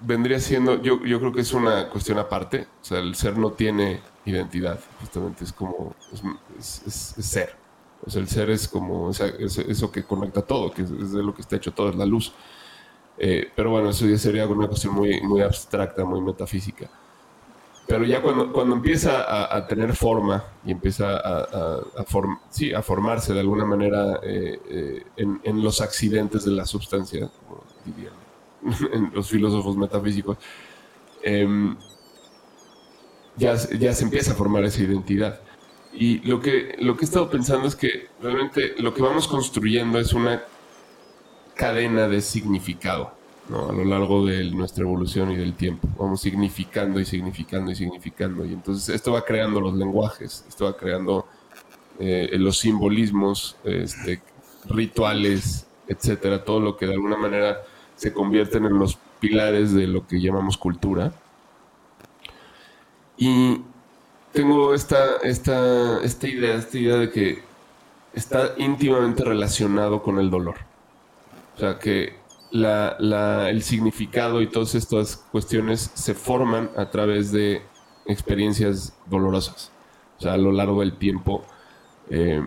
vendría 0.00 0.38
siendo, 0.40 0.80
yo, 0.82 1.04
yo 1.04 1.18
creo 1.18 1.32
que 1.32 1.40
es 1.40 1.52
una 1.52 1.88
cuestión 1.88 2.18
aparte, 2.18 2.66
o 2.82 2.84
sea, 2.84 2.98
el 2.98 3.14
ser 3.14 3.36
no 3.38 3.52
tiene 3.52 4.00
identidad, 4.24 4.78
justamente 5.00 5.44
es 5.44 5.52
como, 5.52 5.94
es, 6.58 6.82
ser. 6.86 7.54
O 8.06 8.10
sea, 8.10 8.22
el 8.22 8.28
ser 8.28 8.50
es 8.50 8.68
como 8.68 9.10
eso 9.10 9.90
que 9.90 10.04
conecta 10.04 10.42
todo, 10.42 10.70
que 10.70 10.82
es, 10.82 11.12
de 11.12 11.22
lo 11.22 11.34
que 11.34 11.42
está 11.42 11.56
hecho 11.56 11.72
todo, 11.72 11.90
es 11.90 11.96
la 11.96 12.06
luz. 12.06 12.32
Eh, 13.18 13.50
pero 13.56 13.70
bueno, 13.70 13.90
eso 13.90 14.06
ya 14.06 14.16
sería 14.16 14.46
una 14.46 14.68
cuestión 14.68 14.94
muy, 14.94 15.20
muy 15.20 15.42
abstracta, 15.42 16.04
muy 16.04 16.20
metafísica. 16.20 16.88
Pero 17.88 18.04
ya 18.04 18.22
cuando, 18.22 18.52
cuando 18.52 18.76
empieza 18.76 19.56
a, 19.56 19.66
tener 19.66 19.96
forma 19.96 20.44
y 20.64 20.72
empieza 20.72 21.16
a, 21.16 21.78
a, 21.96 22.06
sí, 22.50 22.72
a 22.72 22.82
formarse 22.82 23.32
de 23.32 23.40
alguna 23.40 23.64
manera 23.64 24.20
eh, 24.22 24.60
eh, 24.68 25.02
en, 25.16 25.40
en, 25.42 25.62
los 25.62 25.80
accidentes 25.80 26.44
de 26.44 26.50
la 26.50 26.66
sustancia, 26.66 27.30
como 27.48 27.64
dirían 27.86 28.12
los 29.12 29.28
filósofos 29.28 29.76
metafísicos, 29.76 30.38
em, 31.22 31.76
ya, 33.36 33.54
ya 33.54 33.92
se 33.92 34.04
empieza 34.04 34.32
a 34.32 34.34
formar 34.34 34.64
esa 34.64 34.82
identidad. 34.82 35.40
Y 35.92 36.18
lo 36.20 36.40
que, 36.40 36.76
lo 36.80 36.96
que 36.96 37.04
he 37.04 37.06
estado 37.06 37.30
pensando 37.30 37.66
es 37.66 37.74
que 37.74 38.08
realmente 38.20 38.74
lo 38.78 38.92
que 38.92 39.02
vamos 39.02 39.26
construyendo 39.26 39.98
es 39.98 40.12
una 40.12 40.42
cadena 41.54 42.08
de 42.08 42.20
significado 42.20 43.12
¿no? 43.48 43.70
a 43.70 43.72
lo 43.72 43.84
largo 43.84 44.24
de 44.24 44.44
nuestra 44.50 44.84
evolución 44.84 45.30
y 45.32 45.36
del 45.36 45.54
tiempo. 45.54 45.88
Vamos 45.98 46.20
significando 46.20 47.00
y 47.00 47.04
significando 47.04 47.70
y 47.72 47.74
significando. 47.74 48.44
Y 48.44 48.52
entonces 48.52 48.94
esto 48.94 49.12
va 49.12 49.24
creando 49.24 49.60
los 49.60 49.74
lenguajes, 49.74 50.44
esto 50.48 50.66
va 50.66 50.76
creando 50.76 51.26
eh, 51.98 52.30
los 52.38 52.58
simbolismos, 52.58 53.56
este, 53.64 54.22
rituales, 54.68 55.66
etcétera, 55.88 56.44
todo 56.44 56.60
lo 56.60 56.76
que 56.76 56.86
de 56.86 56.94
alguna 56.94 57.16
manera 57.16 57.62
se 57.98 58.12
convierten 58.12 58.64
en 58.64 58.78
los 58.78 58.96
pilares 59.18 59.74
de 59.74 59.88
lo 59.88 60.06
que 60.06 60.20
llamamos 60.20 60.56
cultura. 60.56 61.12
Y 63.16 63.60
tengo 64.32 64.72
esta, 64.72 65.16
esta, 65.24 66.00
esta 66.04 66.28
idea, 66.28 66.54
esta 66.54 66.78
idea 66.78 66.96
de 66.96 67.10
que 67.10 67.42
está 68.14 68.54
íntimamente 68.56 69.24
relacionado 69.24 70.00
con 70.00 70.20
el 70.20 70.30
dolor. 70.30 70.58
O 71.56 71.58
sea, 71.58 71.80
que 71.80 72.14
el 72.52 73.62
significado 73.64 74.40
y 74.42 74.46
todas 74.46 74.76
estas 74.76 75.16
cuestiones 75.32 75.90
se 75.94 76.14
forman 76.14 76.70
a 76.76 76.88
través 76.90 77.32
de 77.32 77.62
experiencias 78.06 78.96
dolorosas. 79.06 79.72
O 80.18 80.22
sea, 80.22 80.34
a 80.34 80.38
lo 80.38 80.52
largo 80.52 80.80
del 80.80 80.96
tiempo. 80.96 81.44
Eh, 82.10 82.46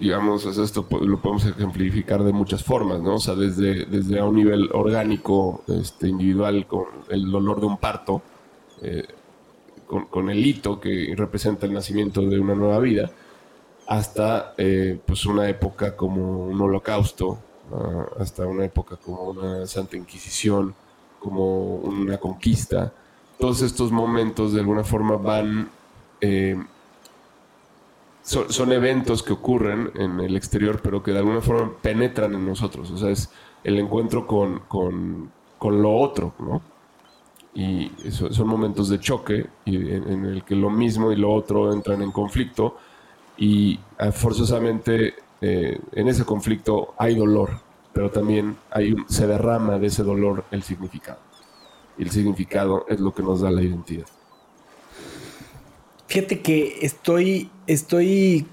digamos, 0.00 0.46
esto 0.46 0.86
lo 1.02 1.20
podemos 1.20 1.44
ejemplificar 1.44 2.24
de 2.24 2.32
muchas 2.32 2.64
formas, 2.64 3.00
¿no? 3.00 3.16
O 3.16 3.18
sea, 3.18 3.34
desde, 3.34 3.84
desde 3.84 4.18
a 4.18 4.24
un 4.24 4.36
nivel 4.36 4.70
orgánico, 4.72 5.62
este, 5.68 6.08
individual, 6.08 6.66
con 6.66 6.86
el 7.10 7.30
dolor 7.30 7.60
de 7.60 7.66
un 7.66 7.76
parto, 7.76 8.22
eh, 8.80 9.06
con, 9.86 10.30
el 10.30 10.44
hito 10.44 10.80
que 10.80 11.12
representa 11.16 11.66
el 11.66 11.74
nacimiento 11.74 12.22
de 12.22 12.40
una 12.40 12.54
nueva 12.54 12.78
vida, 12.78 13.10
hasta 13.88 14.54
eh, 14.56 14.98
pues 15.04 15.26
una 15.26 15.48
época 15.48 15.94
como 15.96 16.46
un 16.46 16.60
holocausto, 16.60 17.38
ah, 17.72 18.06
hasta 18.20 18.46
una 18.46 18.64
época 18.64 18.96
como 18.96 19.24
una 19.24 19.66
Santa 19.66 19.98
Inquisición, 19.98 20.74
como 21.18 21.74
una 21.76 22.16
conquista. 22.16 22.92
Todos 23.38 23.60
estos 23.60 23.92
momentos 23.92 24.54
de 24.54 24.60
alguna 24.60 24.84
forma 24.84 25.16
van... 25.16 25.68
Eh, 26.22 26.56
son, 28.30 28.72
eventos 28.72 29.22
que 29.22 29.32
ocurren 29.32 29.90
en 29.96 30.20
el 30.20 30.36
exterior, 30.36 30.80
pero 30.82 31.02
que 31.02 31.10
de 31.10 31.18
alguna 31.18 31.40
forma 31.40 31.72
penetran 31.82 32.34
en 32.34 32.46
nosotros. 32.46 32.90
O 32.92 32.96
sea, 32.96 33.10
es 33.10 33.30
el 33.64 33.78
encuentro 33.78 34.26
con, 34.26 34.60
con, 34.68 35.82
lo 35.82 35.96
otro, 35.96 36.34
¿no? 36.38 36.62
Y 37.52 37.90
son 38.08 38.46
momentos 38.46 38.88
de 38.88 39.00
choque 39.00 39.46
en, 39.66 40.24
el 40.24 40.44
que 40.44 40.54
lo 40.54 40.70
mismo 40.70 41.10
y 41.10 41.16
lo 41.16 41.32
otro 41.32 41.72
entran 41.72 42.00
en 42.00 42.12
conflicto 42.12 42.76
y 43.36 43.80
ah, 43.98 44.12
forzosamente 44.12 45.14
eh, 45.40 45.80
en 45.92 46.08
ese 46.08 46.24
conflicto 46.24 46.94
hay 46.96 47.16
dolor, 47.16 47.50
pero 47.92 48.10
también 48.10 48.56
hay 48.70 48.94
se 49.08 49.26
derrama 49.26 49.78
de 49.80 49.88
ese 49.88 50.04
dolor 50.04 50.44
el 50.52 50.62
significado. 50.62 51.18
Y 51.98 52.04
el 52.04 52.10
significado 52.10 52.86
es 52.88 53.00
lo 53.00 53.12
que 53.12 53.24
nos 53.24 53.40
da 53.40 53.50
la 53.50 53.62
identidad. 53.62 54.06
Fíjate 56.10 56.40
que 56.40 56.78
estoy, 56.82 57.50
estoy 57.68 58.44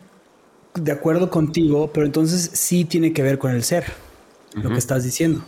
de 0.76 0.92
acuerdo 0.92 1.32
contigo, 1.32 1.90
pero 1.92 2.06
entonces 2.06 2.52
sí 2.54 2.86
tiene 2.86 3.14
que 3.14 3.24
ver 3.24 3.40
con 3.40 3.50
el 3.50 3.64
ser, 3.64 3.86
lo 4.54 4.70
que 4.70 4.78
estás 4.78 5.04
diciendo. 5.04 5.44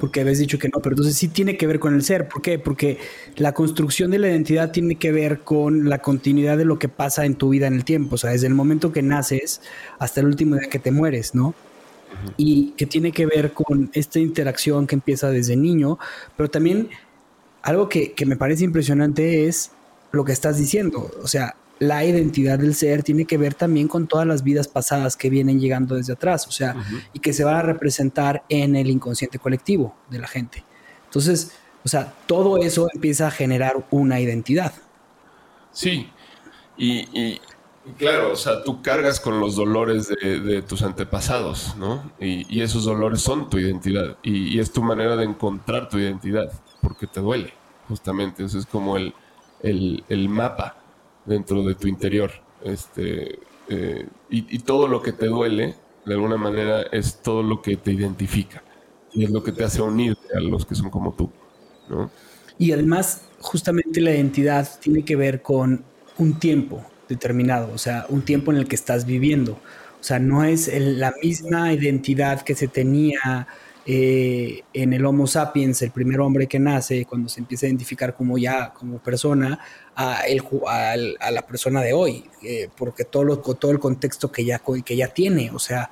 Porque 0.00 0.22
habías 0.22 0.38
dicho 0.38 0.58
que 0.58 0.70
no, 0.70 0.80
pero 0.80 0.94
entonces 0.94 1.16
sí 1.16 1.28
tiene 1.28 1.58
que 1.58 1.66
ver 1.66 1.80
con 1.80 1.94
el 1.94 2.02
ser. 2.02 2.28
¿Por 2.28 2.40
qué? 2.40 2.58
Porque 2.58 2.96
la 3.36 3.52
construcción 3.52 4.10
de 4.10 4.20
la 4.20 4.30
identidad 4.30 4.72
tiene 4.72 4.94
que 4.94 5.12
ver 5.12 5.40
con 5.40 5.90
la 5.90 5.98
continuidad 5.98 6.56
de 6.56 6.64
lo 6.64 6.78
que 6.78 6.88
pasa 6.88 7.26
en 7.26 7.34
tu 7.34 7.50
vida 7.50 7.66
en 7.66 7.74
el 7.74 7.84
tiempo. 7.84 8.14
O 8.14 8.18
sea, 8.18 8.30
desde 8.30 8.46
el 8.46 8.54
momento 8.54 8.90
que 8.90 9.02
naces 9.02 9.60
hasta 9.98 10.20
el 10.20 10.26
último 10.28 10.56
día 10.56 10.70
que 10.70 10.78
te 10.78 10.92
mueres, 10.92 11.34
¿no? 11.34 11.54
Y 12.38 12.70
que 12.78 12.86
tiene 12.86 13.12
que 13.12 13.26
ver 13.26 13.52
con 13.52 13.90
esta 13.92 14.18
interacción 14.18 14.86
que 14.86 14.94
empieza 14.94 15.28
desde 15.28 15.56
niño, 15.56 15.98
pero 16.38 16.48
también 16.48 16.88
algo 17.60 17.90
que, 17.90 18.12
que 18.12 18.24
me 18.24 18.36
parece 18.36 18.64
impresionante 18.64 19.46
es 19.46 19.72
lo 20.14 20.24
que 20.24 20.32
estás 20.32 20.58
diciendo. 20.58 21.10
O 21.22 21.28
sea, 21.28 21.56
la 21.78 22.04
identidad 22.04 22.58
del 22.58 22.74
ser 22.74 23.02
tiene 23.02 23.24
que 23.24 23.38
ver 23.38 23.54
también 23.54 23.88
con 23.88 24.06
todas 24.06 24.26
las 24.26 24.42
vidas 24.42 24.68
pasadas 24.68 25.16
que 25.16 25.30
vienen 25.30 25.60
llegando 25.60 25.96
desde 25.96 26.12
atrás, 26.12 26.46
o 26.46 26.52
sea, 26.52 26.76
y 27.12 27.18
que 27.18 27.32
se 27.32 27.44
van 27.44 27.56
a 27.56 27.62
representar 27.62 28.44
en 28.48 28.76
el 28.76 28.90
inconsciente 28.90 29.38
colectivo 29.38 29.94
de 30.10 30.18
la 30.18 30.28
gente. 30.28 30.64
Entonces, 31.06 31.52
o 31.84 31.88
sea, 31.88 32.14
todo 32.26 32.58
eso 32.58 32.88
empieza 32.94 33.28
a 33.28 33.30
generar 33.30 33.86
una 33.90 34.20
identidad. 34.20 34.72
Sí, 35.72 36.08
y, 36.76 37.40
claro, 37.98 38.32
o 38.32 38.36
sea, 38.36 38.62
tú 38.62 38.80
cargas 38.80 39.20
con 39.20 39.40
los 39.40 39.56
dolores 39.56 40.08
de, 40.08 40.62
tus 40.62 40.82
antepasados, 40.82 41.74
¿no? 41.76 42.12
Y, 42.20 42.60
esos 42.62 42.84
dolores 42.84 43.20
son 43.20 43.50
tu 43.50 43.58
identidad, 43.58 44.16
y, 44.22 44.58
es 44.58 44.72
tu 44.72 44.82
manera 44.82 45.16
de 45.16 45.24
encontrar 45.24 45.88
tu 45.88 45.98
identidad, 45.98 46.50
porque 46.80 47.06
te 47.06 47.20
duele, 47.20 47.52
justamente, 47.88 48.44
eso 48.44 48.58
es 48.58 48.66
como 48.66 48.96
el 48.96 49.12
el, 49.64 50.28
mapa 50.28 50.76
dentro 51.24 51.62
de 51.62 51.74
tu 51.74 51.88
interior. 51.88 52.30
Este, 52.62 53.38
eh, 53.68 54.06
y, 54.30 54.58
todo 54.60 54.88
lo 54.88 55.02
que 55.02 55.12
te 55.12 55.26
duele, 55.26 55.74
de 56.04 56.14
alguna 56.14 56.36
manera, 56.36 56.82
es 56.92 57.20
todo 57.22 57.42
lo 57.42 57.62
que 57.62 57.76
te 57.76 57.92
identifica. 57.92 58.62
Y 59.12 59.24
es 59.24 59.30
lo 59.30 59.42
que 59.42 59.52
te 59.52 59.64
hace 59.64 59.80
unir 59.80 60.16
a 60.36 60.40
los 60.40 60.66
que 60.66 60.74
son 60.74 60.90
como 60.90 61.12
tú. 61.12 61.30
Y 62.58 62.72
además, 62.72 63.22
justamente 63.40 64.00
la 64.00 64.12
identidad 64.12 64.68
tiene 64.80 65.04
que 65.04 65.16
ver 65.16 65.42
con 65.42 65.84
un 66.18 66.38
tiempo 66.38 66.84
determinado, 67.08 67.72
o 67.72 67.78
sea, 67.78 68.06
un 68.08 68.22
tiempo 68.22 68.50
en 68.52 68.58
el 68.58 68.68
que 68.68 68.74
estás 68.74 69.06
viviendo. 69.06 69.52
O 69.52 70.06
sea, 70.06 70.18
no 70.18 70.44
es 70.44 70.70
la 70.74 71.14
misma 71.22 71.72
identidad 71.72 72.42
que 72.42 72.54
se 72.54 72.68
tenía 72.68 73.46
eh, 73.86 74.62
en 74.72 74.92
el 74.92 75.04
Homo 75.04 75.26
sapiens, 75.26 75.82
el 75.82 75.90
primer 75.90 76.20
hombre 76.20 76.46
que 76.46 76.58
nace, 76.58 77.04
cuando 77.04 77.28
se 77.28 77.40
empieza 77.40 77.66
a 77.66 77.68
identificar 77.68 78.14
como 78.14 78.38
ya 78.38 78.72
como 78.72 78.98
persona, 78.98 79.58
a, 79.94 80.22
el, 80.22 80.42
a, 81.20 81.30
la 81.30 81.42
persona 81.42 81.80
de 81.82 81.92
hoy, 81.92 82.24
eh, 82.42 82.68
porque 82.76 83.04
todo, 83.04 83.24
lo, 83.24 83.38
todo 83.38 83.70
el 83.70 83.78
contexto 83.78 84.32
que 84.32 84.44
ya, 84.44 84.60
que 84.84 84.96
ya 84.96 85.08
tiene, 85.08 85.50
o 85.50 85.58
sea, 85.58 85.90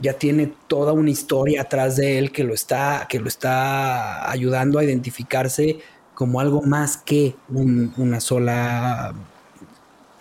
ya 0.00 0.12
tiene 0.12 0.52
toda 0.68 0.92
una 0.92 1.10
historia 1.10 1.62
atrás 1.62 1.96
de 1.96 2.18
él 2.18 2.30
que 2.30 2.44
lo 2.44 2.54
está, 2.54 3.06
que 3.08 3.18
lo 3.18 3.28
está 3.28 4.30
ayudando 4.30 4.78
a 4.78 4.84
identificarse 4.84 5.78
como 6.14 6.40
algo 6.40 6.62
más 6.62 6.96
que 6.96 7.34
una 7.48 8.20
sola 8.20 9.14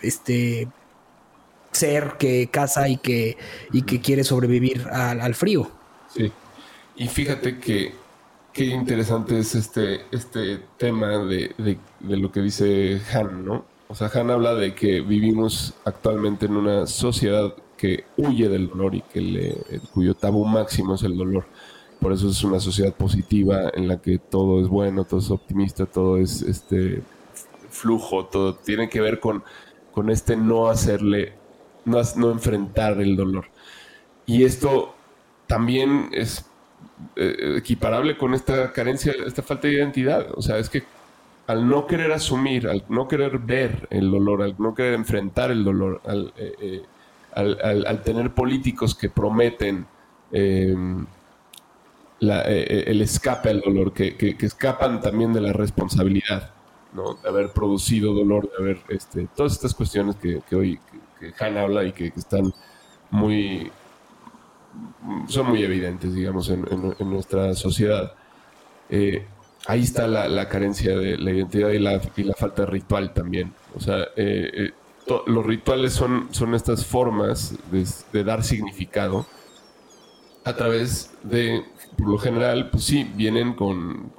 este 0.02 0.68
ser 1.72 2.16
que 2.18 2.50
caza 2.52 2.88
y 2.88 2.98
que, 2.98 3.38
y 3.72 3.84
que 3.84 4.02
quiere 4.02 4.24
sobrevivir 4.24 4.88
al, 4.89 5.36
frío. 5.36 5.70
Sí. 6.14 6.32
Y 6.98 7.08
fíjate 7.08 7.60
que 7.60 7.93
qué 8.52 8.66
interesante 8.66 9.38
es 9.38 9.54
este, 9.54 10.02
este 10.12 10.60
tema 10.78 11.20
de, 11.20 11.54
de, 11.60 12.18
lo 12.18 12.32
que 12.32 12.41
dice 12.41 13.00
Han, 13.14 13.45
¿no? 13.45 13.66
O 13.88 13.93
sea, 13.93 14.10
Han 14.16 14.32
habla 14.32 14.56
de 14.56 14.74
que 14.74 15.02
vivimos 15.02 15.76
actualmente 15.86 16.48
en 16.48 16.58
una 16.58 16.88
sociedad 16.88 17.54
que 17.78 18.06
huye 18.18 18.50
del 18.50 18.70
dolor 18.70 18.95
y 18.95 19.02
que 19.02 19.22
le, 19.22 19.58
cuyo 19.93 20.16
tabú 20.16 20.43
máximo 20.45 20.95
es 20.95 21.04
el 21.04 21.16
dolor. 21.16 21.45
Por 22.00 22.14
eso 22.14 22.30
es 22.30 22.43
una 22.43 22.60
sociedad 22.60 22.95
positiva 22.95 23.70
en 23.76 23.88
la 23.88 24.02
que 24.02 24.18
todo 24.18 24.60
es 24.60 24.68
bueno, 24.68 25.04
todo 25.04 25.20
es 25.20 25.30
optimista, 25.30 25.86
todo 25.86 26.18
es 26.18 26.41
este 26.41 27.04
flujo, 27.70 28.26
todo 28.26 28.56
tiene 28.56 28.89
que 28.89 29.02
ver 29.02 29.20
con, 29.20 29.43
con 29.91 30.10
este 30.10 30.36
no 30.36 30.68
hacerle, 30.68 31.34
no, 31.86 32.02
no 32.16 32.32
enfrentar 32.32 33.00
el 33.02 33.16
dolor. 33.16 33.45
Y 34.26 34.43
esto 34.45 34.95
también 35.45 36.10
es 36.12 36.45
eh, 37.15 37.55
equiparable 37.57 38.17
con 38.17 38.34
esta 38.34 38.71
carencia, 38.71 39.13
esta 39.25 39.43
falta 39.43 39.67
de 39.67 39.75
identidad. 39.75 40.28
O 40.36 40.41
sea, 40.41 40.57
es 40.57 40.69
que 40.69 40.84
al 41.47 41.67
no 41.67 41.88
querer 41.88 42.11
asumir, 42.11 42.67
al 42.67 42.84
no 42.89 43.07
querer 43.07 43.38
ver 43.39 43.88
el 43.89 44.11
dolor, 44.11 44.41
al 44.41 44.55
no 44.57 44.73
querer 44.75 44.93
enfrentar 44.93 45.51
el 45.51 45.63
dolor, 45.63 46.01
al, 46.05 46.34
eh, 46.38 46.84
eh, 47.36 47.99
tener 48.03 48.34
políticos 48.34 48.95
que 48.95 49.09
prometen 49.09 49.86
em, 50.32 51.05
el 52.19 53.01
escape 53.01 53.49
al 53.49 53.61
dolor, 53.61 53.93
que, 53.93 54.36
escapan 54.39 54.99
también 54.99 55.34
de 55.34 55.41
la 55.41 55.53
responsabilidad, 55.53 56.51
de 56.93 57.30
haber 57.30 57.51
producido 57.51 58.13
dolor, 58.13 58.49
de 58.49 58.63
haber 58.63 58.80
este, 58.89 59.28
todas 59.36 59.53
estas 59.53 59.73
cuestiones 59.75 60.15
que, 60.15 60.41
hoy 60.55 60.80
que, 61.19 61.34
Han 61.39 61.57
habla 61.57 61.84
y 61.84 61.93
que 61.93 62.07
están 62.07 62.51
muy 63.11 63.71
son 65.28 65.47
muy 65.47 65.63
evidentes, 65.63 66.13
digamos, 66.13 66.49
en, 66.49 66.65
nuestra 66.99 67.53
sociedad. 67.53 68.13
Eh, 68.89 69.25
ahí 69.67 69.82
está 69.82 70.07
la, 70.07 70.49
carencia 70.49 70.97
de 70.97 71.17
la 71.17 71.32
identidad 71.32 71.69
y 71.69 71.80
la, 71.80 72.01
y 72.15 72.23
la, 72.23 72.34
falta 72.34 72.63
de 72.63 72.67
ritual 72.67 73.13
también. 73.13 73.53
O 73.75 73.80
sea, 73.80 73.99
eh, 74.15 74.51
eh, 74.53 74.71
los 75.28 75.45
rituales 75.45 75.93
son, 75.93 76.28
son 76.32 76.53
estas 76.55 76.86
formas 76.86 77.55
de, 77.71 78.23
dar 78.23 78.43
significado 78.43 79.25
a 80.43 80.55
través 80.55 81.11
de, 81.23 81.63
por 81.97 82.09
lo 82.09 82.17
general, 82.17 82.69
pues 82.69 82.84
sí, 82.86 83.09
vienen, 83.15 83.53
con, 83.53 84.11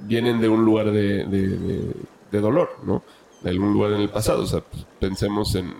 vienen 0.00 0.40
de 0.40 0.48
un 0.48 0.64
lugar 0.64 0.90
de, 0.90 1.94
dolor, 2.32 2.70
¿no? 2.84 3.02
De 3.42 3.50
algún 3.50 3.72
lugar 3.72 3.92
en 3.92 4.00
el 4.00 4.08
pasado. 4.10 4.42
O 4.42 4.46
sea, 4.46 4.60
pues, 4.60 4.86
pensemos 4.98 5.54
en, 5.54 5.74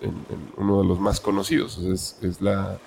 uno 0.56 0.82
de 0.82 0.88
los 0.88 1.00
más 1.00 1.20
conocidos, 1.20 1.78
es 1.78 2.40
la 2.40 2.78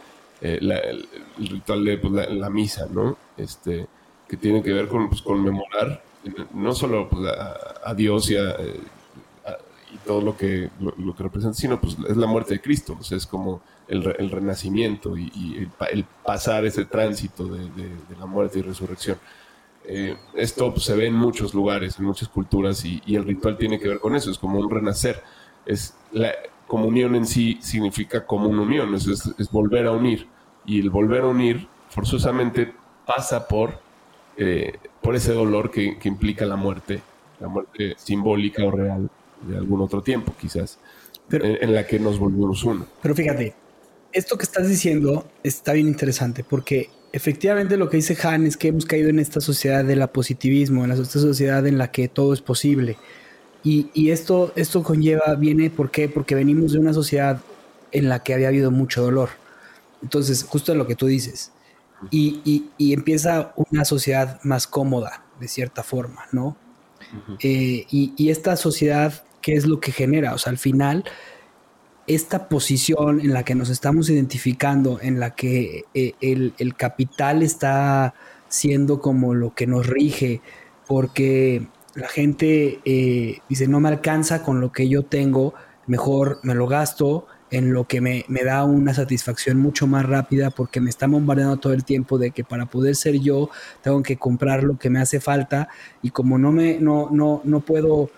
eh, 0.42 0.60
el, 0.62 1.08
ritual 1.50 1.84
de 1.86 1.98
pues, 1.98 2.30
la, 2.30 2.50
misa, 2.50 2.88
¿no? 2.92 3.18
Este, 3.38 3.88
que 4.28 4.38
tiene 4.38 4.64
que 4.64 4.72
ver 4.74 4.88
con 4.88 5.10
pues, 5.10 5.22
conmemorar 5.22 6.04
no 6.54 6.74
solo 6.74 7.10
pues, 7.10 7.32
a, 7.84 7.94
Dios 7.94 8.30
eh, 8.30 8.80
y, 9.92 9.98
todo 10.06 10.22
lo 10.22 10.38
que, 10.38 10.70
lo, 10.80 11.16
que 11.16 11.24
representa, 11.24 11.58
sino 11.58 11.80
pues 11.80 11.98
es 12.08 12.18
la 12.18 12.28
muerte 12.28 12.56
de 12.56 12.62
Cristo, 12.62 12.98
o 13.00 13.04
sea, 13.04 13.18
es 13.18 13.26
como 13.26 13.62
el, 13.88 14.30
renacimiento 14.30 15.18
y, 15.18 15.68
el, 15.92 16.06
pasar 16.26 16.66
ese 16.66 16.86
tránsito 16.86 17.46
de, 17.46 17.70
la 18.20 18.26
muerte 18.26 18.60
y 18.60 18.62
resurrección. 18.62 19.18
Eh, 19.86 20.16
esto 20.36 20.78
se 20.80 20.96
ve 20.96 21.08
en 21.08 21.16
muchos 21.16 21.54
lugares, 21.54 21.98
en 21.98 22.06
muchas 22.06 22.30
culturas, 22.30 22.86
y, 22.86 23.02
el 23.08 23.26
ritual 23.26 23.58
tiene 23.58 23.80
que 23.80 23.88
ver 23.88 24.00
con 24.00 24.16
eso, 24.16 24.30
es 24.30 24.38
como 24.38 24.60
un 24.60 24.70
renacer. 24.70 25.24
Es 25.66 25.96
la, 26.12 26.34
comunión 26.70 27.16
en 27.16 27.26
sí 27.26 27.58
significa 27.62 28.26
común 28.26 28.60
unión, 28.60 28.94
es, 28.94 29.08
es, 29.08 29.52
volver 29.52 29.88
a 29.88 29.92
unir. 29.92 30.28
Y 30.66 30.80
el 30.80 30.90
volver 30.90 31.24
a 31.24 31.28
unir 31.28 31.68
forzosamente 31.90 32.72
pasa 33.06 33.48
por, 33.48 33.80
eh, 34.38 34.74
por 35.02 35.16
ese 35.16 35.34
dolor 35.34 35.72
que, 35.72 35.98
implica 36.04 36.46
la 36.46 36.56
muerte, 36.56 37.02
la 37.40 37.48
muerte 37.48 37.96
simbólica 37.98 38.64
o 38.64 38.72
real 38.72 39.10
de 39.42 39.58
algún 39.58 39.82
otro 39.82 40.04
tiempo, 40.04 40.34
quizás, 40.40 40.80
en, 41.32 41.74
la 41.74 41.86
que 41.88 42.00
nos 42.00 42.20
volvemos 42.20 42.64
uno. 42.64 42.86
Pero 43.02 43.16
fíjate, 43.16 43.56
esto 44.14 44.38
que 44.38 44.44
estás 44.44 44.70
diciendo 44.70 45.28
está 45.44 45.74
bien 45.74 45.88
interesante 45.88 46.44
porque 46.44 46.90
efectivamente 47.12 47.78
lo 47.78 47.90
que 47.90 47.98
dice 47.98 48.16
Han 48.28 48.46
es 48.46 48.58
que 48.58 48.68
hemos 48.68 48.86
caído 48.86 49.10
en 49.10 49.20
esta 49.20 49.42
sociedad 49.42 49.84
del 49.84 50.08
positivismo, 50.10 50.84
en 50.84 50.92
esta 50.92 51.20
sociedad 51.20 51.66
en 51.66 51.80
la 51.80 51.92
que 51.92 52.08
todo 52.08 52.34
es 52.34 52.42
posible 52.42 52.98
y, 53.64 54.10
esto, 54.10 54.54
esto 54.56 54.84
conlleva, 54.84 55.36
viene, 55.36 55.70
¿por 55.70 55.92
qué? 55.92 56.08
Porque 56.08 56.36
venimos 56.36 56.72
de 56.72 56.80
una 56.80 56.94
sociedad 56.94 57.42
en 57.92 58.08
la 58.08 58.24
que 58.24 58.34
había 58.34 58.48
habido 58.48 58.72
mucho 58.72 59.02
dolor. 59.02 59.30
Entonces, 60.02 60.44
justo 60.44 60.74
lo 60.76 60.88
que 60.88 60.96
tú 60.96 61.08
dices. 61.08 61.52
Y, 62.10 62.70
empieza 62.80 63.54
una 63.56 63.84
sociedad 63.84 64.40
más 64.44 64.68
cómoda, 64.68 65.24
de 65.40 65.48
cierta 65.48 65.84
forma, 65.84 66.26
¿no? 66.32 66.56
Eh, 67.42 67.86
y, 67.90 68.30
esta 68.30 68.56
sociedad, 68.56 69.24
¿qué 69.42 69.56
es 69.56 69.68
lo 69.68 69.80
que 69.82 69.92
genera? 69.92 70.34
O 70.34 70.38
sea, 70.38 70.52
al 70.52 70.58
final, 70.58 71.04
esta 72.08 72.48
posición 72.48 73.20
en 73.20 73.34
la 73.34 73.44
que 73.44 73.56
nos 73.56 73.70
estamos 73.70 74.10
identificando, 74.10 75.00
en 75.02 75.20
la 75.20 75.36
que 75.36 75.86
eh, 75.94 76.14
el, 76.22 76.54
el 76.58 76.76
capital 76.76 77.44
está 77.44 78.14
siendo 78.48 79.02
como 79.02 79.34
lo 79.34 79.54
que 79.54 79.68
nos 79.68 79.86
rige, 79.86 80.42
porque 80.88 81.68
la 82.00 82.08
gente 82.08 82.80
eh, 82.86 83.40
dice, 83.48 83.68
no 83.68 83.80
me 83.80 83.90
alcanza 83.90 84.44
con 84.44 84.62
lo 84.62 84.72
que 84.72 84.88
yo 84.90 85.04
tengo, 85.04 85.54
mejor 85.88 86.40
me 86.44 86.56
lo 86.56 86.68
gasto 86.68 87.28
en 87.52 87.74
lo 87.74 87.88
que 87.88 88.00
me, 88.00 88.26
da 88.44 88.64
una 88.64 88.94
satisfacción 88.94 89.58
mucho 89.58 89.88
más 89.88 90.06
rápida 90.06 90.52
porque 90.52 90.80
me 90.82 90.90
está 90.90 91.08
bombardeando 91.08 91.58
todo 91.58 91.74
el 91.74 91.84
tiempo 91.84 92.18
de 92.18 92.32
que 92.32 92.44
para 92.44 92.68
poder 92.68 92.96
ser 92.96 93.20
yo 93.20 93.50
tengo 93.82 94.04
que 94.04 94.18
comprar 94.18 94.64
lo 94.64 94.78
que 94.78 94.90
me 94.90 95.00
hace 95.00 95.20
falta 95.20 95.68
y 96.02 96.12
como 96.12 96.38
no 96.38 96.52
me 96.52 96.80
no, 96.80 97.10
no, 97.12 97.42
no 97.44 97.60
puedo 97.62 98.12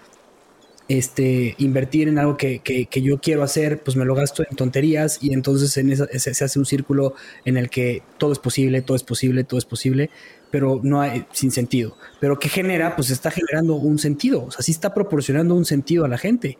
este, 0.89 1.55
invertir 1.57 2.09
en 2.09 2.19
algo 2.19 2.35
que, 2.35 2.61
yo 3.01 3.19
quiero 3.19 3.43
hacer, 3.43 3.81
pues 3.81 3.95
me 3.95 4.03
lo 4.03 4.13
gasto 4.13 4.43
en 4.49 4.57
tonterías 4.57 5.19
y 5.21 5.33
entonces 5.33 5.77
en 5.77 5.95
se, 5.95 6.43
hace 6.43 6.59
un 6.59 6.65
círculo 6.65 7.13
en 7.45 7.55
el 7.55 7.69
que 7.69 8.03
todo 8.17 8.33
es 8.33 8.39
posible, 8.39 8.81
todo 8.81 8.97
es 8.97 9.03
posible, 9.03 9.45
todo 9.45 9.57
es 9.57 9.63
posible, 9.63 10.09
pero 10.51 10.79
no 10.83 11.01
hay 11.01 11.25
sin 11.31 11.49
sentido. 11.51 11.95
Pero 12.19 12.37
¿qué 12.37 12.49
genera? 12.49 12.95
Pues 12.95 13.09
está 13.09 13.31
generando 13.31 13.75
un 13.75 13.97
sentido, 13.97 14.45
o 14.45 14.51
sea, 14.51 14.61
sí 14.61 14.71
está 14.71 14.93
proporcionando 14.93 15.55
un 15.55 15.65
sentido 15.65 16.05
a 16.05 16.07
la 16.07 16.17
gente. 16.17 16.57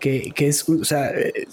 Que, 0.00 0.34
es, 0.36 0.68
o 0.68 0.84
sea, 0.84 1.12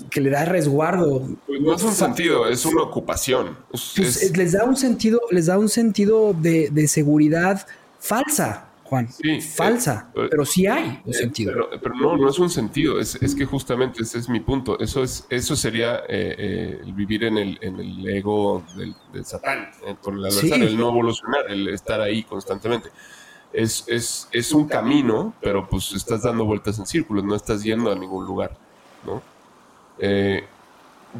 que 0.09 0.19
le 0.19 0.29
da 0.29 0.43
resguardo. 0.43 1.25
Pues 1.47 1.61
no 1.61 1.73
es 1.73 1.83
un 1.83 1.93
sentido, 1.93 2.49
es 2.49 2.65
una 2.65 2.81
ocupación. 2.81 3.55
Pues, 3.69 4.35
les 4.35 4.51
da 4.51 4.65
un 4.65 4.75
sentido, 4.75 5.21
les 5.29 5.45
da 5.45 5.57
un 5.57 5.69
sentido 5.69 6.33
de, 6.33 6.69
de 6.69 6.89
seguridad 6.89 7.65
falsa. 7.99 8.70
Juan. 8.91 9.09
Sí, 9.09 9.39
falsa, 9.39 10.11
eh, 10.13 10.27
pero 10.29 10.43
sí 10.43 10.67
hay 10.67 11.01
un 11.05 11.11
eh, 11.11 11.13
sentido. 11.13 11.69
Pero, 11.81 11.95
no, 11.95 12.17
no 12.17 12.29
es 12.29 12.37
un 12.39 12.49
sentido, 12.49 12.99
es, 12.99 13.17
que 13.37 13.45
justamente 13.45 14.03
ese 14.03 14.19
es 14.19 14.27
mi 14.27 14.41
punto. 14.41 14.77
Eso, 14.81 15.01
es, 15.01 15.25
eso 15.29 15.55
sería 15.55 16.01
eh, 16.09 16.81
el 16.83 16.91
vivir 16.91 17.23
en 17.23 17.37
el, 17.37 17.57
en 17.61 17.79
el 17.79 18.05
ego 18.09 18.65
del, 18.75 18.93
Satán, 19.23 19.69
con 20.01 20.17
el 20.17 20.25
adversario, 20.25 20.67
el 20.67 20.77
no 20.77 20.89
evolucionar, 20.89 21.49
el 21.49 21.69
estar 21.69 22.01
ahí 22.01 22.23
constantemente. 22.23 22.89
Es, 23.53 23.85
es, 23.87 24.27
es, 24.29 24.51
un 24.51 24.67
camino, 24.67 25.35
pero 25.39 25.69
pues 25.69 25.93
estás 25.93 26.23
dando 26.23 26.43
vueltas 26.43 26.77
en 26.77 26.85
círculos, 26.85 27.23
no 27.23 27.35
estás 27.35 27.63
yendo 27.63 27.93
a 27.93 27.95
ningún 27.95 28.25
lugar. 28.25 28.57
¿no? 29.05 29.21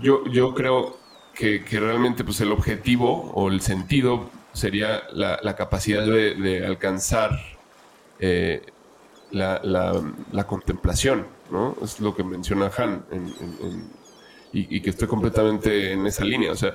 yo, 0.01 0.25
yo 0.25 0.53
creo 0.53 0.97
que, 1.33 1.63
que, 1.63 1.79
realmente 1.79 2.25
pues 2.25 2.41
el 2.41 2.51
objetivo 2.51 3.31
o 3.33 3.47
el 3.47 3.61
sentido 3.61 4.29
sería 4.51 5.03
la, 5.13 5.39
la 5.41 5.55
capacidad 5.55 6.05
de, 6.05 6.35
de 6.35 6.65
alcanzar 6.65 7.31
eh, 8.21 8.61
la, 9.31 10.45
contemplación, 10.47 11.27
¿no? 11.49 11.75
Es 11.83 11.99
lo 11.99 12.15
que 12.15 12.23
menciona 12.23 12.71
Han 12.77 13.03
y, 14.53 14.81
que 14.81 14.89
estoy 14.89 15.07
completamente 15.07 15.91
en 15.93 16.05
esa 16.05 16.23
línea. 16.23 16.51
O 16.51 16.55
sea, 16.55 16.73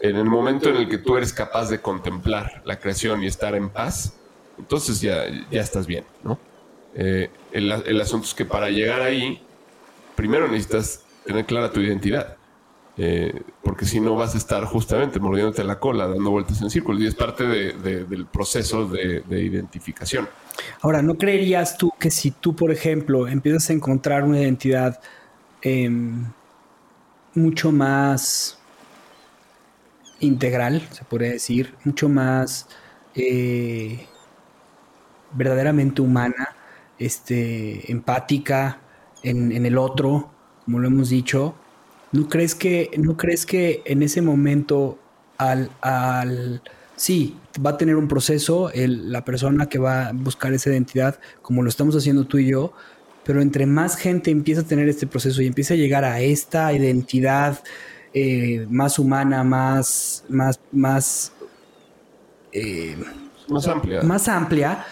en 0.00 0.16
el 0.16 0.24
momento 0.24 0.68
en 0.70 0.76
el 0.76 0.88
que 0.88 0.98
tú 0.98 1.16
eres 1.16 1.32
capaz 1.32 1.68
de 1.68 1.80
contemplar 1.80 2.62
la 2.64 2.78
creación 2.78 3.22
y 3.22 3.26
estar 3.26 3.54
en 3.54 3.68
paz, 3.68 4.14
entonces 4.58 5.00
ya, 5.00 5.24
ya 5.50 5.60
estás 5.60 5.86
bien, 5.86 6.04
¿no? 6.22 6.38
Eh, 6.94 7.30
el 7.52 8.00
asunto 8.00 8.26
es 8.26 8.34
que 8.34 8.44
para 8.44 8.70
llegar 8.70 9.02
ahí, 9.02 9.42
primero 10.16 10.48
necesitas 10.48 11.04
tener 11.24 11.44
clara 11.44 11.70
tu 11.70 11.80
identidad. 11.80 12.37
Eh, 13.00 13.42
porque 13.62 13.84
si 13.84 14.00
no 14.00 14.16
vas 14.16 14.34
a 14.34 14.38
estar 14.38 14.64
justamente 14.64 15.20
mordiéndote 15.20 15.62
la 15.62 15.78
cola, 15.78 16.08
dando 16.08 16.32
vueltas 16.32 16.60
en 16.62 16.68
círculos, 16.68 17.00
y 17.00 17.06
es 17.06 17.14
parte 17.14 17.44
del 17.46 18.26
proceso 18.26 18.88
de, 18.88 19.22
identificación. 19.30 20.28
Ahora, 20.80 21.00
¿no 21.00 21.16
creerías 21.16 21.78
tú 21.78 21.92
que 21.96 22.10
si 22.10 22.32
tú, 22.32 22.56
por 22.56 22.72
ejemplo, 22.72 23.28
empiezas 23.28 23.70
a 23.70 23.72
encontrar 23.72 24.24
una 24.24 24.40
identidad 24.40 25.00
em, 25.62 26.24
mucho 27.34 27.70
más 27.70 28.58
integral, 30.18 30.82
se 30.90 31.04
podría 31.04 31.30
decir, 31.30 31.76
mucho 31.84 32.08
más 32.08 32.66
eh, 33.14 34.08
verdaderamente 35.34 36.02
humana, 36.02 36.56
este, 36.98 37.92
empática 37.92 38.80
en 39.22 39.64
el 39.64 39.78
otro, 39.78 40.30
como 40.64 40.80
lo 40.80 40.88
hemos 40.88 41.10
dicho, 41.10 41.54
¿No 42.12 42.28
crees 42.28 42.54
que, 42.54 42.90
no 42.98 43.16
crees 43.16 43.44
que 43.44 43.82
en 43.84 44.02
ese 44.02 44.22
momento 44.22 44.98
al, 45.36 45.70
al 45.80 46.62
sí, 46.96 47.36
va 47.64 47.70
a 47.70 47.76
tener 47.76 47.96
un 47.96 48.08
proceso 48.08 48.70
la 48.74 49.24
persona 49.24 49.66
que 49.66 49.78
va 49.78 50.08
a 50.08 50.12
buscar 50.12 50.52
esa 50.52 50.70
identidad, 50.70 51.18
como 51.42 51.62
lo 51.62 51.68
estamos 51.68 51.96
haciendo 51.96 52.24
tú 52.26 52.38
y 52.38 52.46
yo, 52.46 52.72
pero 53.24 53.40
entre 53.40 53.66
más 53.66 53.96
gente 53.96 54.30
empieza 54.30 54.62
a 54.62 54.64
tener 54.64 54.88
este 54.88 55.06
proceso 55.06 55.42
y 55.42 55.46
empieza 55.46 55.74
a 55.74 55.76
llegar 55.76 56.04
a 56.04 56.20
esta 56.20 56.72
identidad 56.72 57.62
eh, 58.14 58.66
más 58.70 58.98
humana, 58.98 59.44
más, 59.44 60.24
más, 60.28 60.58
más, 60.72 61.32
eh, 62.52 62.96
más 63.48 63.68
amplia, 63.68 64.02
más 64.02 64.28
amplia 64.28 64.84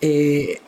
eh, 0.00 0.60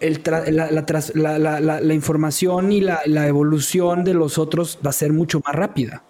la, 0.00 1.94
información 1.94 2.72
y 2.72 2.80
la, 2.80 3.26
evolución 3.26 4.04
de 4.04 4.14
los 4.14 4.38
otros 4.38 4.78
va 4.84 4.90
a 4.90 4.92
ser 4.92 5.12
mucho 5.12 5.40
más 5.44 5.54
rápida. 5.54 6.02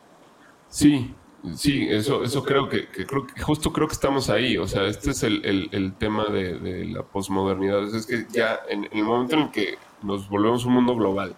Sí, 0.69 1.15
sí, 1.55 1.87
eso, 1.89 2.23
eso 2.23 2.43
creo 2.43 2.69
que, 2.69 2.89
creo 2.89 3.27
que 3.27 3.41
justo 3.41 3.73
creo 3.73 3.87
que 3.87 3.95
estamos 3.95 4.31
ahí. 4.31 4.59
O 4.59 4.67
sea, 4.67 4.87
este 4.87 5.11
es 5.11 5.23
el, 5.23 5.95
tema 5.99 6.27
de, 6.27 6.87
la 6.87 7.03
posmodernidad. 7.03 7.85
Es 7.95 8.07
que 8.07 8.27
ya 8.31 8.61
en, 8.69 8.89
el 8.93 9.05
momento 9.05 9.35
en 9.35 9.43
el 9.43 9.51
que 9.51 9.79
nos 10.03 10.29
volvemos 10.29 10.65
un 10.65 10.75
mundo 10.75 10.95
global, 10.95 11.35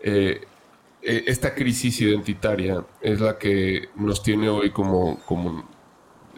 eh, 0.00 0.40
e, 1.02 1.24
esta 1.26 1.54
crisis 1.54 2.00
identitaria 2.00 2.84
es 3.00 3.20
la 3.20 3.38
que 3.38 3.88
nos 3.96 4.22
tiene 4.22 4.48
hoy 4.48 4.70
como, 4.70 5.18
como 5.26 5.64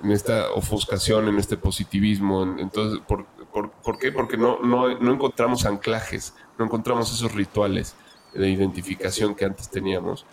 en 0.03 0.11
esta 0.11 0.51
ofuscación, 0.53 1.29
en 1.29 1.39
este 1.39 1.57
positivismo. 1.57 2.43
entonces, 2.59 3.01
por, 3.07 3.26
¿Por, 3.53 3.99
qué? 3.99 4.12
Porque 4.12 4.36
no, 4.36 4.61
no, 4.61 4.90
encontramos 4.90 5.64
anclajes, 5.64 6.34
no 6.59 6.66
encontramos 6.66 7.12
esos 7.12 7.32
rituales 7.34 7.96
de 8.34 8.49
identificación 8.49 9.34
que 9.34 9.44
antes 9.44 9.68
teníamos. 9.68 10.26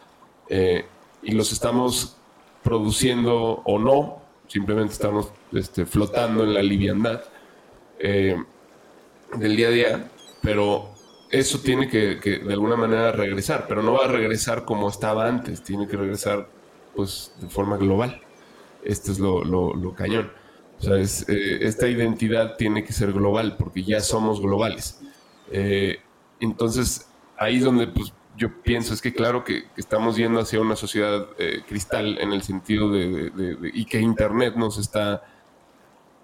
Eh, 0.50 0.86
y 1.24 1.32
los 1.32 1.52
estamos 1.52 2.18
produciendo 2.64 3.62
o 3.64 3.80
no, 3.80 4.22
simplemente 4.48 4.94
estamos 4.94 5.30
este, 5.54 5.86
flotando 5.86 6.44
en 6.44 6.54
la 6.54 6.62
liviandad 6.62 7.22
eh, 8.00 8.36
del 9.38 9.56
día 9.56 9.68
a 9.68 9.72
día, 9.72 10.12
pero 10.42 10.90
eso 11.32 11.60
tiene 11.60 11.88
que, 11.88 12.16
de 12.16 12.54
alguna 12.54 12.76
manera 12.76 13.12
regresar, 13.12 13.66
pero 13.68 13.82
no 13.82 13.94
va 13.94 14.06
a 14.06 14.10
regresar 14.10 14.66
como 14.66 14.90
estaba 14.90 15.28
antes, 15.28 15.64
tiene 15.64 15.88
que 15.88 15.98
regresar 15.98 16.48
pues 16.96 17.34
de 17.40 17.50
forma 17.50 17.78
global. 17.78 18.22
Este 18.84 19.12
es 19.12 19.20
lo, 19.20 19.44
lo 19.44 19.94
cañón. 19.96 20.32
O 20.80 20.82
sea, 20.82 20.98
eh, 20.98 21.60
esta 21.62 21.88
identidad 21.88 22.56
tiene 22.58 22.84
que 22.84 22.94
ser 22.94 23.14
global 23.14 23.56
porque 23.58 23.84
ya 23.84 24.02
somos 24.02 24.42
globales. 24.42 25.00
Eh, 25.52 26.00
entonces, 26.40 27.08
ahí 27.38 27.58
es 27.58 27.64
donde 27.64 27.88
pues, 27.88 28.14
yo 28.38 28.62
pienso, 28.62 28.94
es 28.94 29.02
que 29.02 29.14
claro 29.14 29.44
que, 29.44 29.64
estamos 29.78 30.18
yendo 30.18 30.40
hacia 30.40 30.60
una 30.60 30.76
sociedad 30.76 31.28
eh, 31.38 31.62
cristal 31.68 32.18
en 32.20 32.34
el 32.34 32.42
sentido 32.42 32.92
de, 32.92 33.32
y 33.74 33.86
que 33.86 34.02
Internet 34.02 34.56
nos 34.56 34.78
está 34.78 35.24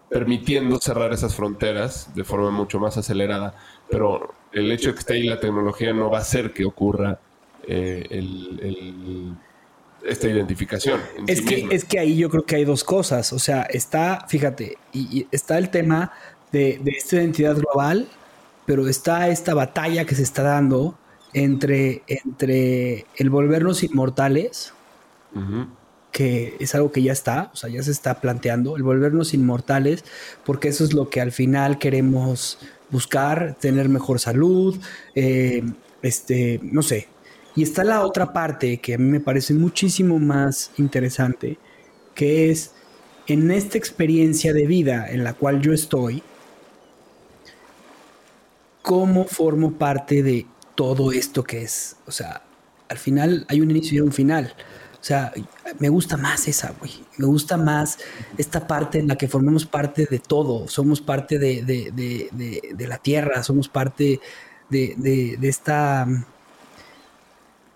permitiendo 0.10 0.78
cerrar 0.80 1.14
esas 1.14 1.36
fronteras 1.36 2.14
de 2.14 2.26
forma 2.26 2.52
mucho 2.52 2.80
más 2.80 2.98
acelerada, 2.98 3.56
pero 3.90 4.34
el 4.52 4.70
hecho 4.70 4.90
de 4.90 4.96
que 4.96 5.00
esté 5.00 5.14
ahí 5.14 5.24
la 5.24 5.40
tecnología 5.40 5.94
no 5.94 6.10
va 6.10 6.18
a 6.18 6.22
hacer 6.22 6.52
que 6.52 6.66
ocurra 6.66 7.18
el 7.66 9.38
esta 10.06 10.28
identificación. 10.28 11.00
es, 11.28 11.42
que, 11.42 11.68
es 11.72 11.86
que 11.86 12.00
ahí 12.00 12.18
yo 12.18 12.30
creo 12.30 12.44
que 12.44 12.56
hay 12.56 12.66
dos 12.66 12.84
cosas. 12.84 13.34
O 13.34 13.40
sea, 13.40 13.64
está, 13.64 14.26
fíjate, 14.28 14.78
y, 14.94 15.28
está 15.32 15.58
el 15.58 15.70
tema 15.70 16.12
de, 16.52 16.82
esta 16.86 17.18
identidad 17.18 17.56
global, 17.56 18.08
pero 18.66 18.88
está 18.88 19.30
esta 19.30 19.54
batalla 19.54 20.06
que 20.06 20.16
se 20.16 20.24
está 20.24 20.44
dando 20.44 20.98
entre, 21.34 22.04
entre 22.08 23.06
el 23.16 23.30
volvernos 23.30 23.84
inmortales, 23.84 24.74
que 26.12 26.58
es 26.60 26.76
algo 26.76 26.92
que 26.92 27.02
ya 27.02 27.14
está, 27.14 27.52
o 27.54 27.56
sea, 27.56 27.70
ya 27.70 27.82
se 27.84 27.92
está 27.92 28.20
planteando, 28.20 28.76
el 28.76 28.84
volvernos 28.84 29.34
inmortales, 29.34 30.04
porque 30.46 30.68
eso 30.68 30.84
es 30.84 30.94
lo 30.94 31.10
que 31.10 31.22
al 31.22 31.32
final 31.32 31.80
queremos 31.80 32.60
buscar, 32.90 33.56
tener 33.60 33.88
mejor 33.88 34.20
salud, 34.20 34.78
eh, 35.16 35.64
este, 36.02 36.60
no 36.64 36.84
sé, 36.84 37.08
y 37.56 37.64
está 37.64 37.84
la 37.84 38.06
otra 38.06 38.34
parte 38.34 38.80
que 38.80 38.94
a 38.94 38.98
mí 38.98 39.06
me 39.06 39.20
parece 39.20 39.54
muchísimo 39.54 40.20
más 40.20 40.72
interesante, 40.78 41.58
que 42.16 42.50
es 42.50 42.72
en 43.28 43.52
esta 43.52 43.78
experiencia 43.78 44.54
de 44.54 44.66
vida 44.66 45.10
en 45.10 45.24
la 45.24 45.34
cual 45.34 45.62
yo 45.62 45.74
estoy, 45.74 46.24
cómo 48.82 49.26
formo 49.26 49.74
parte 49.74 50.24
de 50.24 50.46
todo 50.76 51.12
esto 51.12 51.44
que 51.44 51.64
es. 51.64 51.98
O 52.08 52.12
sea, 52.12 52.42
al 52.90 52.98
final 52.98 53.46
hay 53.50 53.62
un 53.62 53.72
inicio 53.72 53.98
y 53.98 54.02
un 54.02 54.12
final. 54.12 54.54
O 55.00 55.04
sea, 55.04 55.34
me 55.80 55.90
gusta 55.90 56.16
más 56.16 56.48
esa, 56.48 56.74
güey. 56.80 56.92
Me 57.18 57.26
gusta 57.26 57.58
más 57.58 57.98
esta 58.38 58.68
parte 58.68 59.00
en 59.00 59.08
la 59.08 59.18
que 59.18 59.28
formamos 59.28 59.66
parte 59.66 60.06
de 60.06 60.20
todo. 60.20 60.68
Somos 60.68 61.02
parte 61.02 61.40
de, 61.40 61.64
de 61.64 62.88
la 62.88 62.98
tierra, 62.98 63.44
somos 63.44 63.68
parte 63.68 64.20
de, 64.72 65.38
esta 65.42 66.08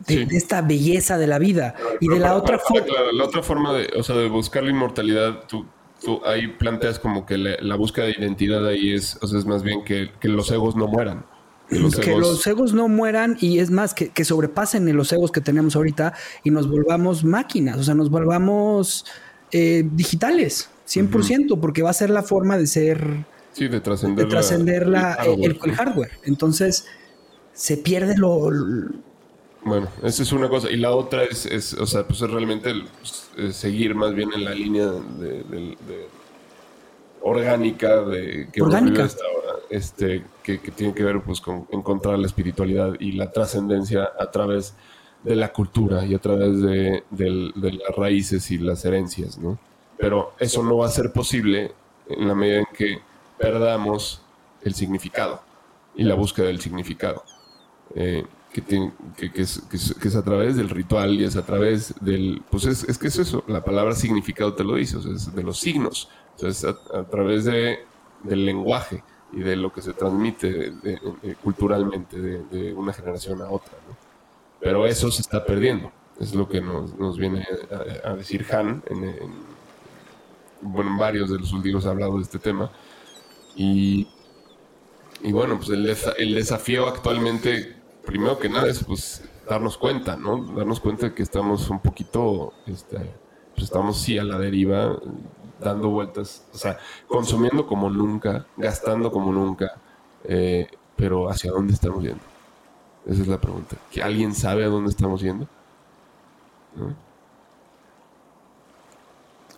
de, 0.07 0.27
esta 0.31 0.61
belleza 0.61 1.17
de 1.17 1.27
la 1.27 1.39
vida. 1.39 1.75
y 1.99 2.07
de 2.07 2.19
la 2.19 2.35
otra 2.35 2.59
forma. 2.59 2.85
la 3.13 3.23
otra 3.23 3.41
forma 3.43 3.73
de, 3.73 3.89
o 3.97 4.03
sea, 4.03 4.15
de 4.15 4.27
buscar 4.27 4.63
la 4.63 4.71
inmortalidad, 4.71 5.43
tú, 5.47 5.65
tú 6.03 6.21
ahí 6.25 6.47
planteas 6.47 6.99
como 6.99 7.25
que 7.25 7.37
la, 7.37 7.75
búsqueda 7.75 8.05
de 8.05 8.11
identidad 8.11 8.65
ahí 8.67 8.93
es, 8.93 9.17
o 9.21 9.27
sea, 9.27 9.39
es 9.39 9.45
más 9.45 9.63
bien 9.63 9.83
que, 9.83 10.09
los 10.23 10.51
egos 10.51 10.75
no 10.75 10.87
mueran. 10.87 11.25
Que 11.67 11.79
los, 11.79 12.45
egos... 12.45 12.73
no 12.73 12.87
mueran 12.87 13.37
y 13.41 13.57
es 13.57 13.71
más, 13.71 13.95
que, 13.95 14.09
que 14.09 14.23
sobrepasen 14.23 14.95
los 14.95 15.11
egos 15.11 15.31
que 15.31 15.41
tenemos 15.41 15.75
ahorita 15.75 16.13
y 16.43 16.51
nos 16.51 16.69
volvamos 16.69 17.23
máquinas, 17.23 17.77
o 17.77 17.83
sea, 17.83 17.95
nos 17.95 18.11
volvamos 18.11 19.05
eh, 19.51 19.83
digitales, 19.93 20.69
100%, 20.87 21.59
porque 21.59 21.81
va 21.81 21.89
a 21.89 21.93
ser 21.93 22.11
la 22.11 22.21
forma 22.21 22.57
de 22.57 22.67
ser... 22.67 23.25
Sí, 23.53 23.67
de 23.67 23.79
trascender, 23.79 24.83
el, 24.83 25.59
el, 25.63 25.71
hardware. 25.71 26.11
Entonces, 26.23 26.85
se 27.53 27.77
pierde 27.77 28.17
lo, 28.17 28.51
bueno, 29.65 29.87
esa 30.03 30.21
es 30.21 30.31
una 30.31 30.47
cosa. 30.47 30.69
Y 30.69 30.77
la 30.77 30.91
otra 30.91 31.23
es, 31.23 31.73
o 31.73 31.87
sea, 31.87 32.05
pues 32.05 32.21
es 32.21 32.29
realmente 32.29 32.71
pues, 32.99 33.55
seguir 33.55 33.95
más 33.95 34.13
bien 34.13 34.31
en 34.31 34.45
la 34.45 34.53
línea 34.53 34.85
de, 34.85 36.07
orgánica 37.21 38.01
de 38.01 38.47
que 38.53 38.61
orgánica. 38.61 39.05
hasta 39.05 39.23
ahora, 39.25 39.59
este, 39.71 40.23
que, 40.43 40.59
tiene 40.59 40.93
que 40.93 41.03
ver 41.03 41.19
pues 41.21 41.41
con 41.41 41.67
encontrar 41.71 42.19
la 42.19 42.27
espiritualidad 42.27 42.93
y 42.99 43.13
la 43.13 43.31
trascendencia 43.31 44.11
a 44.19 44.29
través 44.29 44.75
de 45.23 45.35
la 45.35 45.51
cultura 45.51 46.05
y 46.05 46.13
a 46.13 46.19
través 46.19 46.61
de, 46.61 47.03
las 47.55 47.95
raíces 47.97 48.51
y 48.51 48.59
las 48.59 48.85
herencias, 48.85 49.39
¿no? 49.39 49.57
Pero 49.97 50.33
eso 50.39 50.61
no 50.61 50.77
va 50.77 50.85
a 50.85 50.89
ser 50.89 51.11
posible 51.11 51.71
en 52.07 52.27
la 52.27 52.35
medida 52.35 52.59
en 52.59 52.67
que 52.71 52.99
perdamos 53.39 54.21
el 54.61 54.75
significado 54.75 55.41
y 55.95 56.03
la 56.03 56.13
búsqueda 56.13 56.47
del 56.47 56.61
significado. 56.61 57.23
Eh, 57.95 58.23
que, 58.61 58.91
que, 59.31 59.41
es, 59.41 59.61
que, 59.69 60.07
es, 60.07 60.15
a 60.15 60.23
través 60.23 60.55
del 60.55 60.69
ritual 60.69 61.19
y 61.19 61.25
es 61.25 61.35
a 61.35 61.45
través 61.45 61.93
del... 61.99 62.41
Pues 62.49 62.65
es, 62.65 62.83
es 62.85 62.97
que 62.97 63.07
es 63.07 63.19
eso, 63.19 63.43
la 63.47 63.63
palabra 63.63 63.95
significado 63.95 64.53
te 64.53 64.63
lo 64.63 64.75
dice, 64.75 64.97
o 64.97 65.01
sea, 65.01 65.11
es 65.11 65.33
de 65.35 65.43
los 65.43 65.59
signos, 65.59 66.09
o 66.35 66.39
sea, 66.39 66.49
es 66.49 66.63
a, 66.63 67.03
través 67.09 67.43
de, 67.45 67.79
del 68.23 68.45
lenguaje 68.45 69.03
y 69.33 69.39
de 69.39 69.57
lo 69.57 69.73
que 69.73 69.81
se 69.81 69.93
transmite 69.93 70.73
culturalmente 71.43 72.17
de, 72.19 72.73
una 72.73 72.93
generación 72.93 73.41
a 73.41 73.49
otra. 73.49 73.73
¿no? 73.87 73.97
Pero 74.61 74.85
eso 74.85 75.11
se 75.11 75.21
está 75.21 75.45
perdiendo, 75.45 75.91
es 76.19 76.33
lo 76.33 76.47
que 76.47 76.61
nos, 76.61 76.97
nos 76.97 77.17
viene 77.17 77.45
a, 78.05 78.13
decir 78.13 78.45
Han, 78.53 78.83
en, 78.87 79.15
bueno, 80.61 80.91
en 80.91 80.97
varios 80.97 81.29
de 81.29 81.39
los 81.39 81.51
últimos 81.51 81.85
ha 81.85 81.89
hablado 81.89 82.15
de 82.15 82.23
este 82.23 82.39
tema. 82.39 82.71
Y, 83.57 84.07
y 85.23 85.31
bueno, 85.33 85.57
pues 85.57 85.69
el, 85.69 85.93
el 86.17 86.35
desafío 86.35 86.87
actualmente 86.87 87.75
primero 88.05 88.37
que 88.39 88.49
nada 88.49 88.67
es 88.67 88.83
pues 88.83 89.23
darnos 89.49 89.77
cuenta, 89.77 90.15
¿no? 90.15 90.45
Darnos 90.53 90.79
cuenta 90.79 91.07
de 91.07 91.13
que 91.13 91.23
estamos 91.23 91.69
un 91.69 91.79
poquito, 91.79 92.53
este, 92.67 92.97
pues 93.53 93.65
estamos 93.65 94.01
sí 94.01 94.17
a 94.17 94.23
la 94.23 94.37
deriva, 94.37 94.97
dando 95.59 95.89
vueltas, 95.89 96.45
o 96.53 96.57
sea, 96.57 96.77
consumiendo 97.07 97.65
como 97.67 97.89
nunca, 97.89 98.45
gastando 98.57 99.11
como 99.11 99.31
nunca, 99.31 99.75
Eh, 100.27 100.67
pero 100.95 101.29
¿hacia 101.29 101.51
dónde 101.51 101.73
estamos 101.73 102.01
yendo? 102.01 102.23
Esa 103.05 103.21
es 103.21 103.27
la 103.27 103.39
pregunta. 103.39 103.75
¿Que 103.91 104.01
¿Alguien 104.01 104.33
sabe 104.33 104.63
a 104.63 104.67
dónde 104.67 104.89
estamos 104.89 105.21
yendo? 105.21 105.47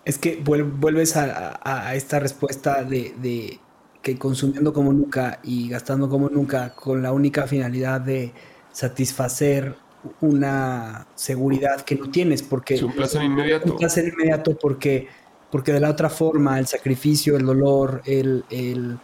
Es 0.03 0.17
que 0.17 0.41
vuelves 0.43 1.15
a, 1.15 1.95
esta 1.95 2.19
respuesta 2.19 2.83
de, 2.83 3.59
que 4.07 4.17
consumiendo 4.17 4.71
como 4.71 4.93
nunca 4.93 5.39
y 5.43 5.67
gastando 5.67 6.07
como 6.07 6.29
nunca 6.29 6.73
con 6.73 7.03
la 7.03 7.11
única 7.11 7.45
finalidad 7.45 7.99
de 7.99 8.31
satisfacer 8.71 9.75
una 10.21 11.05
seguridad 11.15 11.81
que 11.81 11.95
no 11.95 12.09
tienes 12.09 12.41
porque 12.41 12.75
es 12.75 12.83
un 12.83 12.93
placer 12.93 13.23
inmediato. 13.23 13.73
un 13.73 13.77
placer 13.77 14.07
inmediato 14.07 14.57
porque 14.57 15.09
porque 15.51 15.73
de 15.73 15.81
la 15.81 15.89
otra 15.89 16.09
forma 16.09 16.57
el 16.57 16.67
sacrificio 16.67 17.35
el 17.35 17.45
dolor 17.45 18.01
el, 18.05 18.45
el, 18.49 18.97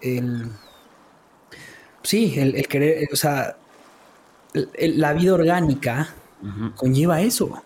el 0.00 0.46
sí 2.02 2.34
el, 2.36 2.66
querer 2.66 3.08
o 3.12 3.16
sea 3.16 3.56
la 4.52 5.12
vida 5.12 5.34
orgánica 5.34 6.12
conlleva 6.74 7.20
eso 7.20 7.62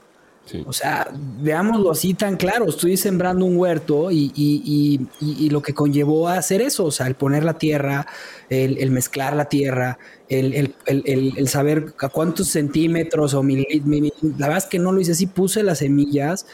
o 0.67 0.73
sea, 0.73 1.09
veámoslo 1.41 1.91
así 1.91 2.15
tan 2.15 2.37
claro. 2.37 2.69
Estoy 2.69 2.97
sembrando 2.97 3.45
un 3.45 3.57
huerto 3.57 4.11
y, 4.11 5.09
lo 5.51 5.63
que 5.63 5.75
conllevó 5.75 6.29
a 6.29 6.39
hacer 6.39 6.61
eso, 6.61 6.85
o 6.85 6.91
sea, 6.91 7.07
el 7.07 7.15
poner 7.15 7.45
la 7.45 7.59
tierra, 7.59 8.07
el, 8.49 8.91
mezclar 8.91 9.35
la 9.35 9.47
tierra, 9.47 9.99
el, 10.29 11.49
saber 11.49 11.95
a 12.01 12.09
cuántos 12.09 12.49
centímetros 12.49 13.35
o 13.35 13.43
milímetros. 13.43 14.23
La 14.39 14.49
verdad 14.49 14.65
es 14.65 14.71
que 14.71 14.79
no 14.79 14.93
lo 14.93 15.01
hice 15.01 15.13
así, 15.13 15.27
puse 15.27 15.63
las 15.63 15.79
semillas, 15.79 16.47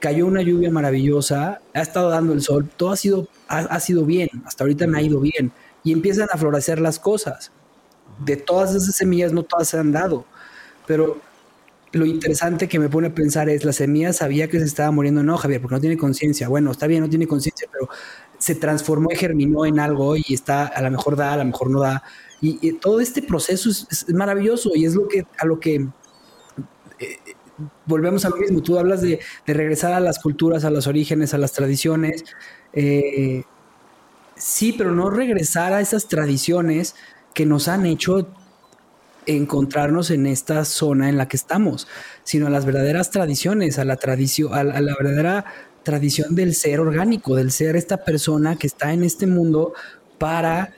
cayó 0.00 0.26
una 0.26 0.42
lluvia 0.42 0.70
maravillosa, 0.70 1.60
ha 1.74 1.80
estado 1.80 2.10
dando 2.10 2.32
el 2.32 2.42
sol, 2.42 2.68
todo 2.76 2.90
ha 2.90 2.96
sido, 2.96 3.26
ha 3.48 3.80
sido 3.80 4.04
bien, 4.04 4.28
hasta 4.44 4.64
ahorita 4.64 4.86
me 4.86 4.98
ha 4.98 5.02
ido 5.02 5.20
bien. 5.20 5.52
Y 5.82 5.92
empiezan 5.92 6.28
a 6.30 6.36
florecer 6.36 6.78
las 6.78 6.98
cosas. 6.98 7.52
De 8.18 8.36
todas 8.36 8.74
esas 8.74 8.94
semillas, 8.94 9.32
no 9.32 9.44
todas 9.44 9.68
se 9.68 9.78
han 9.78 9.92
dado, 9.92 10.26
pero 10.86 11.18
lo 11.92 12.06
interesante 12.06 12.68
que 12.68 12.78
me 12.78 12.88
pone 12.88 13.08
a 13.08 13.14
pensar 13.14 13.48
es, 13.48 13.64
la 13.64 13.72
semilla 13.72 14.12
sabía 14.12 14.48
que 14.48 14.58
se 14.58 14.64
estaba 14.64 14.90
muriendo, 14.90 15.22
no, 15.22 15.36
Javier, 15.36 15.60
porque 15.60 15.74
no 15.74 15.80
tiene 15.80 15.96
conciencia. 15.96 16.48
Bueno, 16.48 16.70
está 16.70 16.86
bien, 16.86 17.02
no 17.02 17.08
tiene 17.08 17.26
conciencia, 17.26 17.68
pero 17.70 17.88
se 18.38 18.54
transformó 18.54 19.10
y 19.12 19.16
germinó 19.16 19.66
en 19.66 19.80
algo 19.80 20.16
y 20.16 20.24
está, 20.28 20.66
a 20.66 20.82
lo 20.82 20.90
mejor 20.90 21.16
da, 21.16 21.32
a 21.32 21.36
lo 21.36 21.44
mejor 21.44 21.70
no 21.70 21.80
da. 21.80 22.02
Y, 22.40 22.72
todo 22.74 23.00
este 23.00 23.22
proceso 23.22 23.68
es, 23.68 24.06
maravilloso 24.14 24.70
y 24.74 24.86
es 24.86 24.94
lo 24.94 25.08
que, 25.08 25.26
a 25.36 25.44
lo 25.44 25.60
que 25.60 25.86
eh, 26.98 27.16
volvemos 27.86 28.24
a 28.24 28.30
lo 28.30 28.36
mismo. 28.36 28.62
Tú 28.62 28.78
hablas 28.78 29.02
de, 29.02 29.20
regresar 29.46 29.92
a 29.92 30.00
las 30.00 30.18
culturas, 30.20 30.64
a 30.64 30.70
los 30.70 30.86
orígenes, 30.86 31.34
a 31.34 31.38
las 31.38 31.52
tradiciones. 31.52 32.24
Eh, 32.72 33.42
sí, 34.36 34.72
pero 34.72 34.92
no 34.92 35.10
regresar 35.10 35.72
a 35.72 35.80
esas 35.80 36.08
tradiciones 36.08 36.94
que 37.34 37.46
nos 37.46 37.68
han 37.68 37.84
hecho 37.84 38.28
encontrarnos 39.36 40.10
en 40.10 40.26
esta 40.26 40.64
zona 40.64 41.08
en 41.08 41.16
la 41.16 41.28
que 41.28 41.36
estamos, 41.36 41.88
sino 42.24 42.46
a 42.46 42.50
las 42.50 42.64
verdaderas 42.64 43.10
tradiciones, 43.10 43.78
a 43.78 43.84
la 43.84 43.96
tradición, 43.96 44.54
a 44.54 44.64
la, 44.64 44.94
verdadera 44.98 45.44
tradición 45.82 46.34
del 46.34 46.54
ser 46.54 46.80
orgánico, 46.80 47.36
del 47.36 47.50
ser 47.50 47.76
esta 47.76 47.98
persona 48.04 48.56
que 48.56 48.66
está 48.66 48.92
en 48.92 49.04
este 49.04 49.26
mundo 49.26 49.72
para 50.18 50.74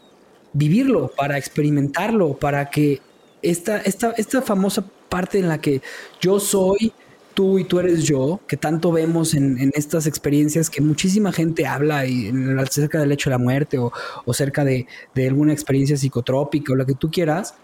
vivirlo, 0.53 1.11
para 1.17 1.39
experimentarlo, 1.39 2.35
para 2.35 2.71
que 2.71 3.01
esta, 3.43 3.79
esta, 3.79 4.13
esta 4.13 4.43
famosa 4.43 4.85
parte 5.09 5.39
en 5.39 5.49
la 5.49 5.61
que 5.61 5.83
yo 6.21 6.39
soy 6.41 6.93
tú 7.35 7.59
y 7.59 7.65
tú 7.65 7.81
eres 7.81 8.05
yo, 8.05 8.41
que 8.47 8.57
tanto 8.57 8.93
vemos 8.93 9.35
en, 9.35 9.73
estas 9.75 10.07
experiencias 10.07 10.71
que 10.71 10.81
muchísima 10.81 11.33
gente 11.33 11.67
habla 11.67 12.07
y 12.07 12.31
acerca 12.59 13.01
del 13.01 13.13
hecho 13.13 13.31
de 13.31 13.35
la 13.35 13.39
muerte 13.39 13.79
o, 13.79 13.93
o 14.25 14.35
cerca 14.35 14.65
de, 14.65 14.87
de, 15.15 15.29
alguna 15.29 15.53
experiencia 15.53 15.97
psicotrópica 15.97 16.73
o 16.73 16.77
lo 16.77 16.87
que 16.87 16.95
tú 16.95 17.11
quieras, 17.11 17.55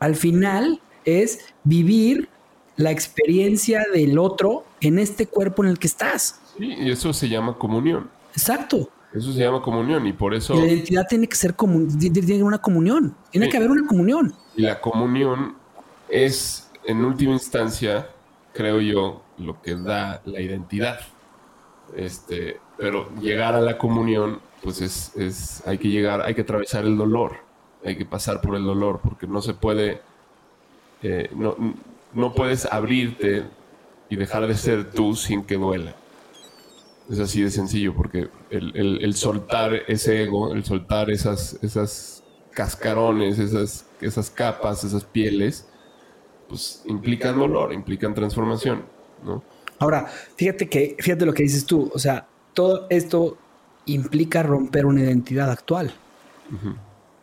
al 0.00 0.16
final 0.16 0.80
es 1.04 1.54
vivir 1.64 2.28
la 2.76 2.90
experiencia 2.90 3.84
del 3.92 4.18
otro 4.18 4.64
en 4.80 4.98
este 4.98 5.26
cuerpo 5.26 5.64
en 5.64 5.70
el 5.70 5.78
que 5.78 5.88
estás. 5.88 6.40
Sí, 6.56 6.74
y 6.78 6.90
eso 6.90 7.12
se 7.12 7.28
llama 7.28 7.54
comunión. 7.58 8.08
Exacto. 8.32 8.88
Eso 9.12 9.32
se 9.32 9.40
llama 9.40 9.62
comunión 9.62 10.06
y 10.06 10.12
por 10.12 10.34
eso... 10.34 10.54
la 10.54 10.66
identidad 10.66 11.06
tiene 11.08 11.26
que 11.26 11.34
ser 11.34 11.54
tiene 11.54 12.42
una 12.42 12.58
comunión. 12.58 13.14
Tiene 13.30 13.48
que 13.48 13.56
haber 13.56 13.70
una 13.70 13.86
comunión. 13.86 14.34
Y 14.54 14.62
la 14.62 14.80
comunión 14.80 15.56
es, 16.08 16.70
en 16.84 17.04
última 17.04 17.32
instancia, 17.32 18.06
creo 18.52 18.80
yo, 18.80 19.22
lo 19.38 19.60
que 19.62 19.74
da 19.76 20.20
la 20.26 20.40
identidad. 20.40 21.00
Este, 21.96 22.60
pero 22.76 23.10
llegar 23.20 23.54
a 23.54 23.60
la 23.60 23.78
comunión, 23.78 24.40
pues 24.62 24.82
es, 24.82 25.16
es, 25.16 25.66
hay 25.66 25.78
que 25.78 25.88
llegar, 25.88 26.20
hay 26.20 26.34
que 26.34 26.42
atravesar 26.42 26.84
el 26.84 26.96
dolor 26.96 27.47
hay 27.88 27.96
que 27.96 28.04
pasar 28.04 28.40
por 28.40 28.54
el 28.54 28.64
dolor, 28.64 29.00
porque 29.02 29.26
no 29.26 29.40
se 29.42 29.54
puede, 29.54 30.00
eh, 31.02 31.30
no, 31.34 31.56
no 32.12 32.34
puedes 32.34 32.66
abrirte 32.66 33.44
y 34.08 34.16
dejar 34.16 34.46
de 34.46 34.54
ser 34.54 34.90
tú 34.90 35.14
sin 35.14 35.44
que 35.44 35.56
duela. 35.56 35.94
Es 37.10 37.20
así 37.20 37.42
de 37.42 37.50
sencillo, 37.50 37.94
porque 37.94 38.28
el, 38.50 39.14
soltar 39.14 39.74
ese 39.88 40.24
ego, 40.24 40.52
el 40.52 40.64
soltar 40.64 41.10
esas, 41.10 41.58
esas 41.62 42.22
cascarones, 42.52 43.38
esas, 43.38 43.86
esas 44.00 44.30
capas, 44.30 44.84
esas 44.84 45.04
pieles, 45.04 45.66
pues 46.48 46.82
implican 46.86 47.38
dolor, 47.38 47.72
implican 47.72 48.14
transformación, 48.14 48.84
¿no? 49.24 49.42
Ahora, 49.78 50.06
fíjate 50.36 50.68
que, 50.68 50.96
fíjate 50.98 51.24
lo 51.24 51.32
que 51.32 51.44
dices 51.44 51.64
tú, 51.64 51.90
o 51.94 51.98
sea, 51.98 52.26
todo 52.52 52.86
esto 52.90 53.38
implica 53.86 54.42
romper 54.42 54.84
una 54.84 55.02
identidad 55.02 55.50
actual 55.50 55.92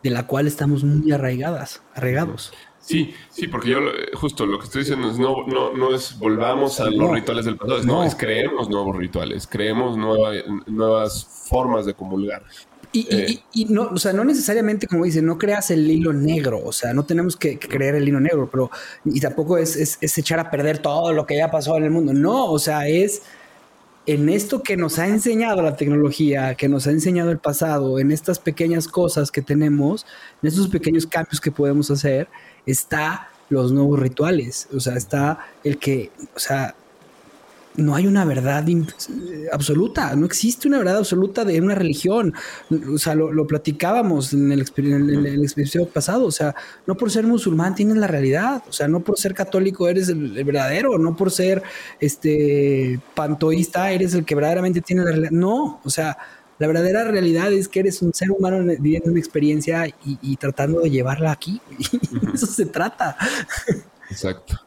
de 0.06 0.14
la 0.14 0.26
cual 0.28 0.46
estamos 0.46 0.84
muy 0.84 1.10
arraigadas, 1.10 1.82
arraigados. 1.92 2.52
Sí, 2.78 3.12
sí, 3.28 3.48
porque 3.48 3.70
yo 3.70 3.80
justo 4.14 4.46
lo 4.46 4.60
que 4.60 4.66
estoy 4.66 4.82
diciendo 4.82 5.10
es 5.10 5.18
no, 5.18 5.44
no, 5.48 5.72
no 5.72 5.92
es 5.92 6.16
volvamos 6.16 6.78
a 6.78 6.88
los 6.88 7.10
rituales 7.10 7.44
del 7.44 7.56
pasado, 7.56 7.82
no, 7.82 8.04
es 8.04 8.14
creemos 8.14 8.70
nuevos 8.70 8.96
rituales, 8.96 9.48
creemos 9.48 9.96
nuevas 9.96 11.24
formas 11.48 11.86
de 11.86 11.94
comulgar. 11.94 12.44
Y, 12.92 13.00
y, 13.12 13.42
y, 13.52 13.64
no, 13.64 13.90
o 13.92 13.98
sea, 13.98 14.12
no 14.12 14.24
necesariamente, 14.24 14.86
como 14.86 15.04
dice, 15.04 15.20
no 15.20 15.36
creas 15.36 15.72
el 15.72 15.90
hilo 15.90 16.12
negro, 16.12 16.62
o 16.64 16.72
sea, 16.72 16.94
no 16.94 17.04
tenemos 17.04 17.36
que, 17.36 17.58
creer 17.58 17.96
el 17.96 18.08
hilo 18.08 18.20
negro, 18.20 18.48
pero 18.48 18.70
y 19.04 19.18
tampoco 19.18 19.58
es, 19.58 19.74
es, 19.74 19.98
es 20.00 20.16
echar 20.16 20.38
a 20.38 20.48
perder 20.48 20.78
todo 20.78 21.12
lo 21.12 21.26
que 21.26 21.36
ya 21.36 21.50
pasó 21.50 21.76
en 21.76 21.84
el 21.84 21.90
mundo, 21.90 22.14
no, 22.14 22.46
o 22.46 22.58
sea, 22.60 22.86
es 22.86 23.22
en 24.06 24.28
esto 24.28 24.62
que 24.62 24.76
nos 24.76 24.98
ha 24.98 25.08
enseñado 25.08 25.62
la 25.62 25.76
tecnología, 25.76 26.54
que 26.54 26.68
nos 26.68 26.86
ha 26.86 26.92
enseñado 26.92 27.30
el 27.30 27.38
pasado, 27.38 27.98
en 27.98 28.12
estas 28.12 28.38
pequeñas 28.38 28.86
cosas 28.86 29.32
que 29.32 29.42
tenemos, 29.42 30.06
en 30.42 30.48
estos 30.48 30.68
pequeños 30.68 31.06
cambios 31.06 31.40
que 31.40 31.50
podemos 31.50 31.90
hacer, 31.90 32.28
está 32.66 33.28
los 33.48 33.72
nuevos 33.72 33.98
rituales. 33.98 34.68
O 34.74 34.80
sea, 34.80 34.94
está 34.94 35.40
el 35.64 35.78
que, 35.78 36.12
o 36.34 36.38
sea, 36.38 36.74
no 37.76 37.94
hay 37.94 38.06
una 38.06 38.24
verdad 38.24 38.64
absoluta, 39.52 40.14
no 40.16 40.26
existe 40.26 40.68
una 40.68 40.78
verdad 40.78 40.98
absoluta 40.98 41.44
de 41.44 41.60
una 41.60 41.74
religión. 41.74 42.34
O 42.92 42.98
sea, 42.98 43.14
lo, 43.14 43.46
platicábamos 43.46 44.32
en 44.32 44.52
el, 44.52 44.64
en, 44.76 45.86
pasado. 45.92 46.26
O 46.26 46.30
sea, 46.30 46.54
no 46.86 46.96
por 46.96 47.10
ser 47.10 47.26
musulmán 47.26 47.74
tienes 47.74 47.96
la 47.96 48.06
realidad. 48.06 48.62
O 48.68 48.72
sea, 48.72 48.88
no 48.88 49.00
por 49.00 49.18
ser 49.18 49.34
católico 49.34 49.88
eres 49.88 50.08
el, 50.08 50.44
verdadero. 50.44 50.98
No 50.98 51.16
por 51.16 51.30
ser 51.30 51.62
este 52.00 53.00
pantoísta 53.14 53.90
eres 53.90 54.14
el 54.14 54.24
que 54.24 54.34
verdaderamente 54.34 54.80
tiene 54.80 55.04
la 55.04 55.10
realidad. 55.10 55.30
No, 55.30 55.80
o 55.84 55.90
sea, 55.90 56.16
la 56.58 56.66
verdadera 56.66 57.04
realidad 57.04 57.52
es 57.52 57.68
que 57.68 57.80
eres 57.80 58.00
un 58.00 58.14
ser 58.14 58.30
humano 58.30 58.74
viviendo 58.80 59.10
una 59.10 59.20
experiencia 59.20 59.86
y, 60.04 60.36
tratando 60.36 60.80
de 60.80 60.90
llevarla 60.90 61.32
aquí. 61.32 61.60
eso 62.34 62.46
se 62.46 62.66
trata. 62.66 63.16
Exacto. 64.10 64.60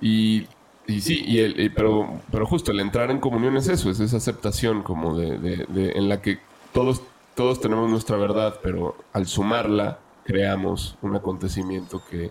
Y 0.00 0.46
y 0.90 1.00
sí, 1.00 1.24
y 1.26 1.38
el, 1.38 1.72
pero, 1.74 2.20
pero 2.30 2.46
justo 2.46 2.72
el 2.72 2.80
entrar 2.80 3.10
en 3.10 3.18
comunión 3.18 3.56
es 3.56 3.68
eso, 3.68 3.90
es 3.90 4.00
esa 4.00 4.16
aceptación 4.16 4.82
como 4.82 5.16
de, 5.16 5.38
de, 5.38 5.92
en 5.92 6.08
la 6.08 6.20
que 6.20 6.38
todos, 6.72 7.02
todos 7.34 7.60
tenemos 7.60 7.90
nuestra 7.90 8.16
verdad, 8.16 8.58
pero 8.62 8.96
al 9.12 9.26
sumarla 9.26 9.98
creamos 10.24 10.96
un 11.02 11.16
acontecimiento 11.16 12.02
que, 12.10 12.30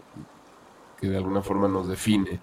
que 1.00 1.10
de 1.10 1.18
alguna 1.18 1.42
forma 1.42 1.68
nos 1.68 1.88
define 1.88 2.40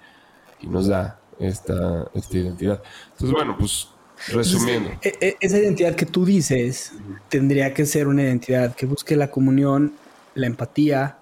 y 0.61 0.67
nos 0.67 0.89
da 0.89 1.21
esta, 1.39 2.11
esta 2.15 2.37
identidad. 2.37 2.83
Entonces, 3.13 3.33
bueno, 3.33 3.57
pues 3.59 3.89
resumiendo. 4.29 4.91
E, 5.03 5.15
e, 5.21 5.37
esa 5.41 5.59
identidad 5.59 5.95
que 5.95 6.07
tú 6.07 6.25
dices 6.25 6.93
tendría 7.29 7.75
que 7.75 7.85
ser 7.87 8.09
una 8.09 8.23
identidad 8.23 8.75
que 8.75 8.87
busque 8.87 9.17
la 9.17 9.31
comunión, 9.31 9.95
la 10.35 10.47
empatía, 10.47 11.19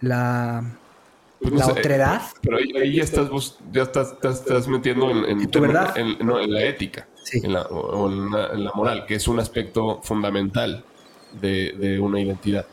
la 0.00 0.64
pues 1.40 1.54
la 1.54 1.66
otredad. 1.66 2.22
Pero 2.42 2.58
ahí, 2.58 2.96
ya 2.96 3.02
estás, 3.02 3.28
ya 3.72 3.82
estás, 3.82 4.16
estás, 4.22 4.68
metiendo 4.68 5.10
en, 5.10 5.24
en, 5.24 5.50
en, 5.50 6.52
la 6.52 6.64
ética 6.64 7.06
en 7.32 7.52
la, 7.52 7.62
o 7.62 8.10
en 8.10 8.64
la, 8.64 8.72
moral, 8.74 9.06
que 9.06 9.14
es 9.14 9.28
un 9.28 9.40
aspecto 9.40 10.00
fundamental 10.02 10.84
de, 11.40 11.74
de 11.78 12.00
una 12.00 12.20
identidad. 12.20 12.66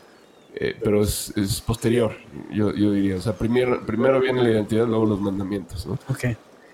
Eh, 0.54 0.76
pero 0.82 1.02
es, 1.02 1.32
es, 1.36 1.60
posterior, 1.60 2.16
yo, 2.50 2.74
yo, 2.74 2.90
diría. 2.90 3.16
O 3.16 3.20
sea, 3.20 3.34
primero, 3.34 3.84
primero 3.86 4.20
viene 4.20 4.42
la 4.42 4.50
identidad, 4.50 4.86
luego 4.86 5.06
los 5.06 5.20
mandamientos, 5.20 5.86
¿no? 5.86 5.98
Ok. 6.08 6.24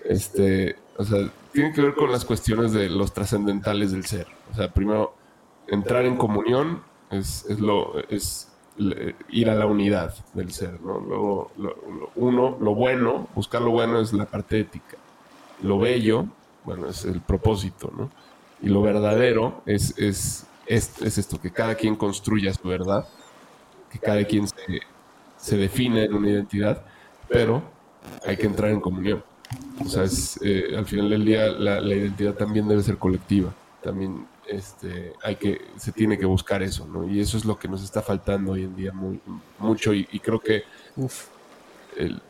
Este, 0.05 0.75
o 0.97 1.03
sea, 1.03 1.29
tiene 1.51 1.71
que 1.71 1.81
ver 1.81 1.93
con 1.93 2.11
las 2.11 2.25
cuestiones 2.25 2.71
de 2.71 2.89
los 2.89 3.13
trascendentales 3.13 3.91
del 3.91 4.05
ser. 4.05 4.27
O 4.51 4.55
sea, 4.55 4.71
primero, 4.71 5.15
entrar 5.67 6.05
en 6.05 6.17
comunión 6.17 6.81
es, 7.11 7.45
es 7.47 7.59
lo, 7.59 7.99
es 8.09 8.54
ir 9.29 9.49
a 9.49 9.55
la 9.55 9.65
unidad 9.65 10.13
del 10.33 10.51
ser, 10.51 10.79
¿no? 10.81 10.99
Luego, 10.99 11.51
uno, 12.15 12.57
lo 12.59 12.75
bueno, 12.75 13.27
buscar 13.33 13.61
lo 13.61 13.71
bueno 13.71 14.01
es 14.01 14.13
la 14.13 14.25
parte 14.25 14.59
ética. 14.59 14.97
Lo 15.61 15.79
bello, 15.79 16.25
bueno, 16.63 16.89
es 16.89 17.05
el 17.05 17.21
propósito, 17.21 17.91
¿no? 17.95 18.09
Y 18.61 18.69
lo 18.69 18.81
verdadero 18.81 19.61
es, 19.65 19.97
es, 19.97 20.47
es, 20.65 21.01
esto, 21.01 21.39
que 21.39 21.51
cada 21.51 21.75
quien 21.75 21.95
construya 21.95 22.53
su 22.53 22.67
verdad, 22.67 23.07
que 23.91 23.99
cada 23.99 24.23
quien 24.25 24.47
se, 24.47 24.81
se 25.37 25.57
define 25.57 26.05
en 26.05 26.13
una 26.13 26.29
identidad, 26.29 26.83
pero 27.29 27.61
hay 28.25 28.37
que 28.37 28.47
entrar 28.47 28.71
en 28.71 28.81
comunión. 28.81 29.23
O 29.83 29.87
sea, 29.87 30.03
es, 30.03 30.39
eh, 30.43 30.75
al 30.75 30.85
final 30.85 31.09
del 31.09 31.25
día 31.25 31.47
la, 31.47 31.79
la 31.79 31.95
identidad 31.95 32.33
también 32.33 32.67
debe 32.67 32.83
ser 32.83 32.97
colectiva. 32.97 33.53
También 33.81 34.25
este, 34.47 35.13
hay 35.23 35.35
que, 35.35 35.61
se 35.77 35.91
tiene 35.91 36.17
que 36.17 36.25
buscar 36.25 36.61
eso, 36.61 36.87
¿no? 36.87 37.07
Y 37.07 37.19
eso 37.19 37.37
es 37.37 37.45
lo 37.45 37.57
que 37.57 37.67
nos 37.67 37.83
está 37.83 38.01
faltando 38.01 38.53
hoy 38.53 38.63
en 38.63 38.75
día 38.75 38.91
muy, 38.91 39.19
mucho 39.59 39.93
y, 39.93 40.05
creo 40.19 40.39
que 40.39 40.63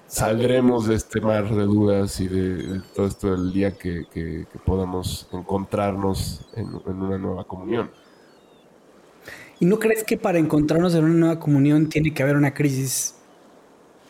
saldremos 0.08 0.88
de 0.88 0.96
este 0.96 1.20
mar 1.20 1.50
de 1.50 1.64
dudas 1.64 2.20
y 2.20 2.28
de, 2.28 2.82
todo 2.96 3.08
esto 3.08 3.34
el 3.34 3.52
día 3.52 3.72
que, 3.78 4.46
podamos 4.66 5.28
encontrarnos 5.32 6.48
en, 6.56 6.68
una 6.86 7.18
nueva 7.18 7.44
comunión. 7.44 7.92
¿Y 9.60 9.66
no 9.66 9.80
crees 9.80 10.04
que 10.04 10.18
para 10.18 10.38
encontrarnos 10.38 10.96
en 10.96 11.06
una 11.06 11.14
nueva 11.14 11.40
comunión 11.40 11.88
tiene 11.88 12.14
que 12.14 12.24
haber 12.24 12.36
una 12.36 12.54
crisis? 12.54 13.16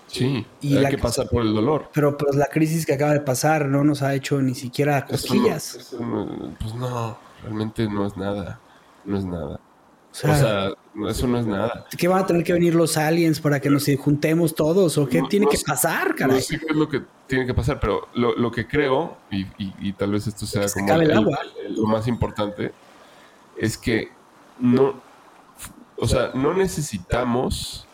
Sí, 0.07 0.45
y 0.61 0.77
hay 0.77 0.91
que 0.91 0.97
pasar 0.97 1.27
por 1.29 1.41
el 1.41 1.53
dolor. 1.53 1.89
Pero 1.93 2.17
pues 2.17 2.35
la 2.35 2.45
crisis 2.45 2.85
que 2.85 2.93
acaba 2.93 3.13
de 3.13 3.19
pasar 3.19 3.67
no 3.67 3.83
nos 3.83 4.01
ha 4.01 4.13
hecho 4.15 4.41
ni 4.41 4.55
siquiera 4.55 5.05
cosquillas. 5.05 5.93
pues 6.59 6.75
no, 6.75 7.17
realmente 7.45 7.87
no 7.87 8.05
es 8.05 8.17
nada. 8.17 8.59
No 9.05 9.17
es 9.17 9.25
nada. 9.25 9.59
O 10.11 10.17
sea, 10.17 10.71
eso 11.09 11.27
no 11.27 11.39
es 11.39 11.45
nada. 11.45 11.85
¿Qué 11.97 12.07
van 12.07 12.23
a 12.23 12.25
tener 12.25 12.43
que 12.43 12.53
venir 12.53 12.73
los 12.73 12.95
aliens 12.95 13.39
para 13.39 13.59
que 13.59 13.69
nos 13.69 13.85
juntemos 13.99 14.55
todos? 14.55 14.97
¿O 14.97 15.07
qué 15.07 15.21
tiene 15.29 15.45
que 15.47 15.57
pasar, 15.65 16.15
caray? 16.15 16.37
No 16.37 16.41
sé 16.41 16.57
qué 16.57 16.67
es 16.69 16.75
lo 16.75 16.87
que 16.87 17.01
tiene 17.27 17.45
que 17.45 17.53
pasar, 17.53 17.79
pero 17.81 18.07
lo, 18.13 18.51
que 18.51 18.65
creo, 18.65 19.17
y, 19.29 19.91
tal 19.93 20.11
vez 20.11 20.27
esto 20.27 20.45
sea 20.45 20.67
como 20.69 20.93
lo 20.97 21.87
más 21.87 22.07
importante, 22.07 22.71
es 23.57 23.77
que 23.77 24.09
no, 24.59 25.01
o 25.97 26.07
sea, 26.07 26.31
no 26.33 26.53
necesitamos 26.53 27.85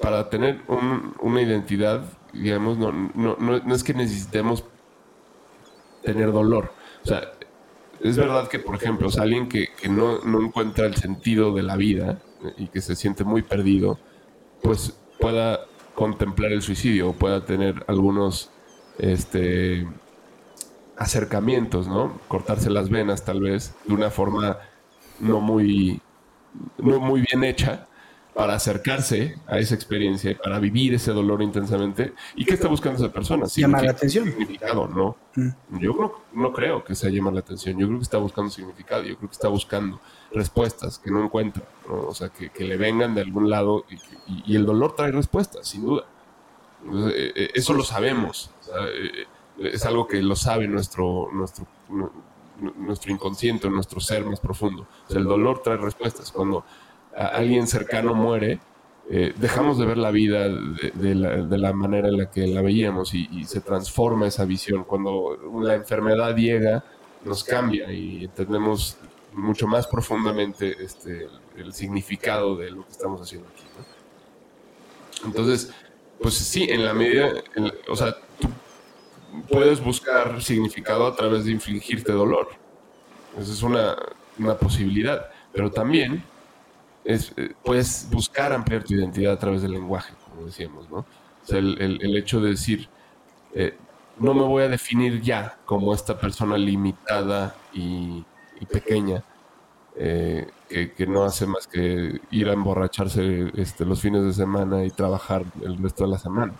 para 0.00 0.28
tener 0.28 0.60
una 1.20 1.40
identidad, 1.40 2.04
digamos, 2.32 2.76
no, 2.76 2.92
no, 2.92 3.36
no 3.38 3.74
es 3.74 3.82
que 3.82 3.94
necesitemos 3.94 4.64
tener 6.02 6.30
dolor. 6.32 6.72
O 7.04 7.06
sea, 7.06 7.32
es 8.00 8.16
verdad 8.16 8.48
que, 8.48 8.58
por 8.58 8.76
ejemplo, 8.76 9.08
alguien 9.18 9.48
que, 9.48 9.68
no, 9.88 10.20
encuentra 10.40 10.86
el 10.86 10.94
sentido 10.96 11.54
de 11.54 11.62
la 11.62 11.76
vida 11.76 12.20
y 12.56 12.68
que 12.68 12.80
se 12.80 12.94
siente 12.94 13.24
muy 13.24 13.42
perdido, 13.42 13.98
pues 14.62 14.96
pueda 15.18 15.60
contemplar 15.94 16.52
el 16.52 16.62
suicidio 16.62 17.10
o 17.10 17.12
pueda 17.12 17.44
tener 17.44 17.84
algunos 17.88 18.50
este, 18.98 19.86
acercamientos, 20.96 21.88
¿no? 21.88 22.20
Cortarse 22.28 22.70
las 22.70 22.88
venas 22.88 23.24
tal 23.24 23.40
vez 23.40 23.74
de 23.86 23.94
una 23.94 24.10
forma 24.10 24.58
no 25.18 25.40
muy, 25.40 26.00
no 26.78 27.00
muy 27.00 27.22
bien 27.22 27.42
hecha, 27.42 27.88
para 28.38 28.54
acercarse 28.54 29.34
a 29.48 29.58
esa 29.58 29.74
experiencia, 29.74 30.38
para 30.38 30.60
vivir 30.60 30.94
ese 30.94 31.10
dolor 31.10 31.42
intensamente. 31.42 32.12
¿Y 32.36 32.44
qué 32.44 32.54
está 32.54 32.68
buscando 32.68 32.96
esa 32.96 33.12
persona? 33.12 33.46
Llamar 33.46 33.82
la 33.82 33.90
atención. 33.90 34.26
Significado, 34.26 34.86
¿no? 34.86 35.16
Mm. 35.34 35.80
Yo 35.80 36.22
no, 36.34 36.52
creo 36.52 36.84
que 36.84 36.94
sea 36.94 37.10
llamar 37.10 37.32
la 37.32 37.40
atención. 37.40 37.76
Yo 37.76 37.88
creo 37.88 37.98
que 37.98 38.04
está 38.04 38.18
buscando 38.18 38.48
significado. 38.48 39.02
Yo 39.02 39.16
creo 39.16 39.28
que 39.28 39.34
está 39.34 39.48
buscando 39.48 40.00
respuestas 40.32 41.00
que 41.00 41.10
no 41.10 41.24
encuentra. 41.24 41.64
O 41.88 42.14
sea, 42.14 42.28
que, 42.28 42.64
le 42.64 42.76
vengan 42.76 43.12
de 43.12 43.22
algún 43.22 43.50
lado 43.50 43.84
y, 44.46 44.54
el 44.54 44.64
dolor 44.64 44.94
trae 44.94 45.10
respuestas, 45.10 45.66
sin 45.66 45.84
duda. 45.84 46.04
Eh, 47.08 47.32
eh, 47.34 47.50
eso 47.54 47.74
lo 47.74 47.82
sabemos. 47.82 48.52
Eh, 48.94 49.24
es 49.72 49.84
algo 49.84 50.06
que 50.06 50.22
lo 50.22 50.36
sabe 50.36 50.68
nuestro, 50.68 51.28
nuestro, 51.32 51.66
nuestro 52.76 53.10
inconsciente, 53.10 53.68
nuestro 53.68 53.98
ser 53.98 54.24
más 54.24 54.38
profundo. 54.38 54.86
O 55.08 55.10
sea, 55.10 55.18
el 55.18 55.24
dolor 55.24 55.60
trae 55.60 55.76
respuestas. 55.76 56.30
Cuando 56.30 56.64
alguien 57.26 57.66
cercano 57.66 58.14
muere, 58.14 58.60
eh, 59.10 59.32
dejamos 59.36 59.78
de 59.78 59.86
ver 59.86 59.96
la 59.96 60.10
vida 60.10 60.48
de, 60.48 61.14
la, 61.14 61.72
manera 61.72 62.08
en 62.08 62.18
la 62.18 62.30
que 62.30 62.46
la 62.46 62.60
veíamos 62.60 63.14
y, 63.14 63.44
se 63.44 63.60
transforma 63.60 64.26
esa 64.26 64.44
visión. 64.44 64.84
Cuando 64.84 65.36
la 65.62 65.74
enfermedad 65.74 66.36
llega, 66.36 66.84
nos 67.24 67.42
cambia 67.42 67.90
y 67.90 68.24
entendemos 68.24 68.98
mucho 69.32 69.66
más 69.66 69.86
profundamente 69.86 70.76
este, 70.82 71.28
el 71.56 71.72
significado 71.72 72.56
de 72.56 72.70
lo 72.70 72.84
que 72.84 72.92
estamos 72.92 73.20
haciendo 73.20 73.48
aquí. 73.48 73.64
Entonces, 75.24 75.72
pues 76.20 76.34
sí, 76.34 76.66
en 76.68 76.84
la 76.84 76.92
medida, 76.92 77.32
o 77.88 77.96
sea, 77.96 78.14
tú 78.38 78.48
puedes 79.48 79.82
buscar 79.82 80.42
significado 80.42 81.06
a 81.06 81.16
través 81.16 81.46
de 81.46 81.52
infligirte 81.52 82.12
dolor. 82.12 82.48
Esa 83.40 83.52
es 83.52 83.62
una, 83.62 83.96
una 84.38 84.56
posibilidad. 84.56 85.30
Pero 85.52 85.70
también 85.70 86.22
es, 87.08 87.32
eh, 87.38 87.54
puedes 87.64 88.06
buscar 88.10 88.52
ampliar 88.52 88.84
tu 88.84 88.92
identidad 88.92 89.32
a 89.32 89.38
través 89.38 89.62
del 89.62 89.72
lenguaje, 89.72 90.12
como 90.28 90.44
decíamos, 90.44 90.90
¿no? 90.90 90.98
O 90.98 91.06
sea, 91.42 91.58
el, 91.58 92.16
hecho 92.18 92.38
de 92.38 92.50
decir, 92.50 92.86
eh, 93.54 93.74
no 94.18 94.34
me 94.34 94.42
voy 94.42 94.64
a 94.64 94.68
definir 94.68 95.22
ya 95.22 95.56
como 95.64 95.94
esta 95.94 96.20
persona 96.20 96.58
limitada 96.58 97.56
y, 97.72 98.26
pequeña, 98.70 99.24
eh, 99.96 100.46
que, 100.68 101.06
no 101.06 101.24
hace 101.24 101.46
más 101.46 101.66
que 101.66 102.20
ir 102.30 102.50
a 102.50 102.52
emborracharse 102.52 103.52
este, 103.56 103.86
los 103.86 104.02
fines 104.02 104.22
de 104.24 104.34
semana 104.34 104.84
y 104.84 104.90
trabajar 104.90 105.44
el 105.62 105.78
resto 105.78 106.04
de 106.04 106.10
la 106.10 106.18
semana. 106.18 106.52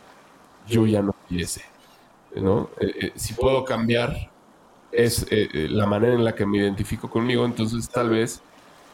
Yo 0.66 0.86
ya 0.86 1.02
no 1.02 1.14
soy 1.28 1.42
ese, 1.42 1.62
¿no? 2.36 2.70
si 3.16 3.34
puedo 3.34 3.66
cambiar 3.66 4.30
es 4.92 5.26
la 5.52 5.84
manera 5.84 6.14
en 6.14 6.24
la 6.24 6.34
que 6.34 6.46
me 6.46 6.56
identifico 6.56 7.10
conmigo, 7.10 7.44
entonces 7.44 7.86
tal 7.90 8.08
vez 8.08 8.42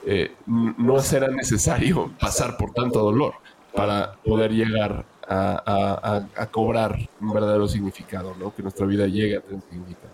eh, 0.07 0.33
no 0.47 1.01
será 1.01 1.29
necesario 1.29 2.13
pasar 2.21 2.57
por 2.57 2.73
tanto 2.73 3.01
dolor 3.01 3.35
para 3.75 4.15
poder 4.25 4.53
llegar 4.53 5.05
a, 5.29 6.49
cobrar 6.51 6.97
un 7.21 7.33
verdadero 7.33 7.67
significado, 7.67 8.35
¿no? 8.39 8.55
Que 8.55 8.63
nuestra 8.63 8.87
vida 8.87 9.07
llegue 9.07 9.39
a 9.39 9.41
tener 9.41 9.63
significado. 9.69 10.13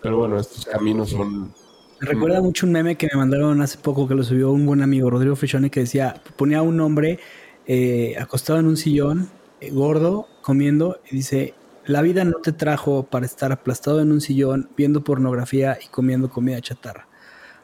Pero 0.00 0.18
bueno, 0.18 0.38
estos 0.38 0.64
caminos 0.66 1.10
son... 1.10 1.52
Me 2.00 2.08
recuerda 2.08 2.40
mucho 2.40 2.66
un 2.66 2.72
meme 2.72 2.96
que 2.96 3.08
me 3.12 3.18
mandaron 3.18 3.60
hace 3.60 3.78
poco 3.78 4.08
que 4.08 4.14
lo 4.14 4.24
subió 4.24 4.50
un 4.50 4.66
buen 4.66 4.82
amigo, 4.82 5.10
Rodrigo 5.10 5.36
Fichone, 5.36 5.70
que 5.70 5.80
decía, 5.80 6.20
ponía 6.36 6.58
a 6.58 6.62
un 6.62 6.80
hombre 6.80 7.20
eh, 7.66 8.16
acostado 8.18 8.58
en 8.58 8.66
un 8.66 8.76
sillón, 8.76 9.30
eh, 9.60 9.70
gordo, 9.70 10.26
comiendo, 10.42 11.00
y 11.10 11.16
dice, 11.16 11.54
la 11.84 12.02
vida 12.02 12.24
no 12.24 12.38
te 12.42 12.52
trajo 12.52 13.04
para 13.04 13.26
estar 13.26 13.52
aplastado 13.52 14.00
en 14.00 14.10
un 14.10 14.20
sillón, 14.20 14.70
viendo 14.76 15.04
pornografía 15.04 15.78
y 15.84 15.88
comiendo 15.88 16.28
comida 16.28 16.60
chatarra. 16.60 17.06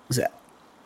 O 0.09 0.12
sea, 0.12 0.31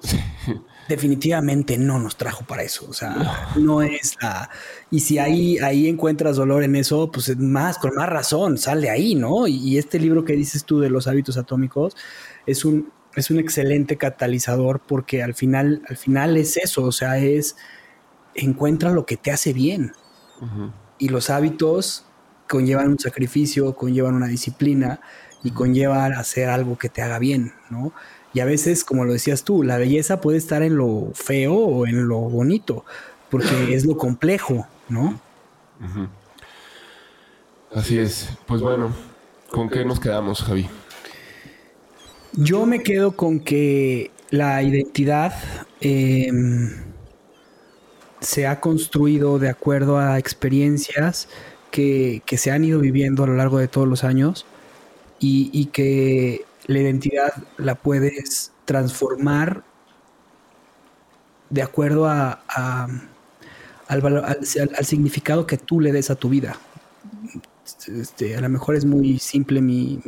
definitivamente 0.92 1.76
no 1.78 1.98
nos 1.98 2.16
trajo 2.16 2.44
para 2.44 2.62
eso. 2.62 2.86
O 2.88 2.92
sea, 2.92 3.50
no 3.56 3.82
es 3.82 4.16
la. 4.20 4.48
Y 4.90 5.00
si 5.00 5.18
ahí, 5.18 5.58
ahí 5.58 5.88
encuentras 5.88 6.36
dolor 6.36 6.62
en 6.62 6.76
eso, 6.76 7.10
pues 7.10 7.36
más, 7.36 7.78
con 7.78 7.94
más 7.94 8.08
razón, 8.08 8.58
sale 8.58 8.90
ahí, 8.90 9.14
¿no? 9.14 9.46
Y, 9.48 9.78
este 9.78 9.98
libro 9.98 10.24
que 10.24 10.34
dices 10.34 10.64
tú 10.64 10.80
de 10.80 10.90
los 10.90 11.06
hábitos 11.06 11.36
atómicos 11.36 11.96
es 12.46 12.64
un, 12.64 12.92
es 13.14 13.30
un 13.30 13.38
excelente 13.38 13.96
catalizador 13.96 14.80
porque 14.86 15.22
al 15.22 15.34
final, 15.34 15.82
al 15.88 15.96
final 15.96 16.36
es 16.36 16.56
eso. 16.56 16.84
O 16.84 16.92
sea, 16.92 17.18
es 17.18 17.56
encuentra 18.34 18.90
lo 18.90 19.06
que 19.06 19.16
te 19.16 19.30
hace 19.30 19.52
bien. 19.52 19.92
Y 20.98 21.08
los 21.08 21.30
hábitos 21.30 22.06
conllevan 22.48 22.88
un 22.88 22.98
sacrificio, 22.98 23.76
conllevan 23.76 24.14
una 24.14 24.26
disciplina 24.26 25.00
y 25.44 25.52
conllevan 25.52 26.12
hacer 26.12 26.48
algo 26.48 26.76
que 26.76 26.88
te 26.88 27.02
haga 27.02 27.18
bien, 27.18 27.52
¿no? 27.70 27.92
Y 28.34 28.40
a 28.40 28.44
veces, 28.44 28.84
como 28.84 29.04
lo 29.04 29.12
decías 29.12 29.44
tú, 29.44 29.62
la 29.62 29.76
belleza 29.76 30.20
puede 30.20 30.38
estar 30.38 30.62
en 30.62 30.76
lo 30.76 31.10
feo 31.14 31.54
o 31.54 31.86
en 31.86 32.08
lo 32.08 32.18
bonito, 32.18 32.84
porque 33.30 33.46
es 33.74 33.84
lo 33.84 33.96
complejo, 33.96 34.66
¿no? 34.88 35.20
Así 37.74 37.98
es. 37.98 38.30
Pues 38.46 38.60
bueno, 38.60 38.92
¿con 39.50 39.68
qué 39.68 39.84
nos 39.84 40.00
quedamos, 40.00 40.42
Javi? 40.42 40.68
Yo 42.34 42.64
me 42.64 42.82
quedo 42.82 43.12
con 43.12 43.40
que 43.40 44.10
la 44.30 44.62
identidad 44.62 45.34
em, 45.80 46.70
se 48.20 48.46
ha 48.46 48.60
construido 48.60 49.38
de 49.38 49.50
acuerdo 49.50 49.98
a 49.98 50.18
experiencias 50.18 51.28
que, 51.70 52.22
se 52.36 52.50
han 52.50 52.64
ido 52.64 52.80
viviendo 52.80 53.24
a 53.24 53.26
lo 53.26 53.36
largo 53.36 53.58
de 53.58 53.68
todos 53.68 53.86
los 53.86 54.04
años 54.04 54.46
y, 55.18 55.50
y 55.52 55.66
que 55.66 56.46
la 56.66 56.78
identidad 56.78 57.32
la 57.56 57.74
puedes 57.74 58.52
transformar 58.64 59.64
de 61.50 61.62
acuerdo 61.62 62.06
a, 62.06 62.40
al, 63.88 64.84
significado 64.84 65.46
que 65.46 65.58
tú 65.58 65.80
le 65.80 65.92
des 65.92 66.10
a 66.10 66.14
tu 66.14 66.30
vida. 66.30 66.56
este, 67.86 68.36
a 68.36 68.40
lo 68.40 68.48
mejor 68.48 68.74
es 68.74 68.86
muy 68.86 69.18
simple 69.18 69.60
mi, 69.60 70.00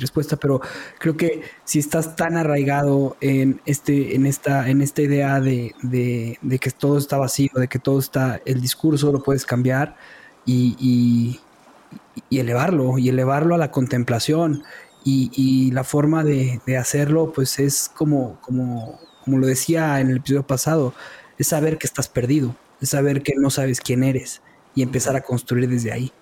respuesta, 0.00 0.36
pero 0.36 0.60
creo 0.98 1.16
que 1.16 1.42
si 1.64 1.78
estás 1.78 2.16
tan 2.16 2.36
arraigado 2.36 3.16
en, 3.20 3.60
este, 3.66 4.16
en, 4.16 4.26
esta, 4.26 4.68
en 4.68 4.80
esta 4.80 5.02
idea 5.02 5.40
de, 5.40 5.74
que 6.60 6.70
todo 6.70 6.98
está 6.98 7.18
vacío, 7.18 7.50
de 7.54 7.68
que 7.68 7.78
todo 7.78 8.00
está, 8.00 8.40
el 8.44 8.60
discurso 8.60 9.12
lo 9.12 9.22
puedes 9.22 9.46
cambiar 9.46 9.96
y, 10.44 11.40
elevarlo, 12.30 12.98
y 12.98 13.08
elevarlo 13.10 13.54
a 13.54 13.58
la 13.58 13.70
contemplación. 13.70 14.64
Y, 15.06 15.70
la 15.72 15.84
forma 15.84 16.24
de, 16.24 16.60
hacerlo, 16.78 17.32
pues 17.32 17.58
es 17.58 17.90
como, 17.94 18.40
como, 18.40 18.98
como 19.24 19.38
lo 19.38 19.46
decía 19.46 20.00
en 20.00 20.10
el 20.10 20.16
episodio 20.16 20.46
pasado, 20.46 20.94
es 21.38 21.48
saber 21.48 21.76
que 21.78 21.86
estás 21.86 22.08
perdido, 22.08 22.56
es 22.80 22.90
saber 22.90 23.22
que 23.22 23.34
no 23.36 23.50
sabes 23.50 23.80
quién 23.80 24.02
eres 24.02 24.40
y 24.74 24.82
empezar 24.82 25.14
a 25.14 25.20
construir 25.20 25.68
desde 25.68 25.92
ahí 25.92 26.12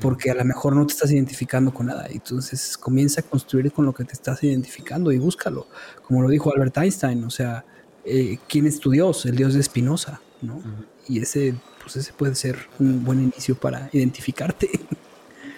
porque 0.00 0.30
a 0.30 0.34
lo 0.34 0.44
mejor 0.44 0.74
no 0.74 0.86
te 0.86 0.92
estás 0.92 1.12
identificando 1.12 1.72
con 1.72 1.86
nada. 1.86 2.06
Entonces 2.10 2.76
comienza 2.76 3.20
a 3.20 3.24
construir 3.24 3.70
con 3.72 3.84
lo 3.84 3.92
que 3.92 4.04
te 4.04 4.12
estás 4.12 4.42
identificando 4.42 5.12
y 5.12 5.18
búscalo. 5.18 5.66
Como 6.02 6.22
lo 6.22 6.28
dijo 6.28 6.52
Albert 6.52 6.76
Einstein, 6.78 7.24
o 7.24 7.30
sea, 7.30 7.64
eh, 8.04 8.38
¿quién 8.48 8.66
es 8.66 8.80
tu 8.80 8.90
Dios? 8.90 9.24
El 9.26 9.36
Dios 9.36 9.54
de 9.54 9.62
Spinoza, 9.62 10.20
¿no? 10.42 10.60
Y 11.08 11.20
ese, 11.20 11.54
pues 11.82 11.96
ese 11.96 12.12
puede 12.12 12.34
ser 12.34 12.68
un 12.78 13.04
buen 13.04 13.22
inicio 13.22 13.54
para 13.54 13.88
identificarte. 13.92 14.70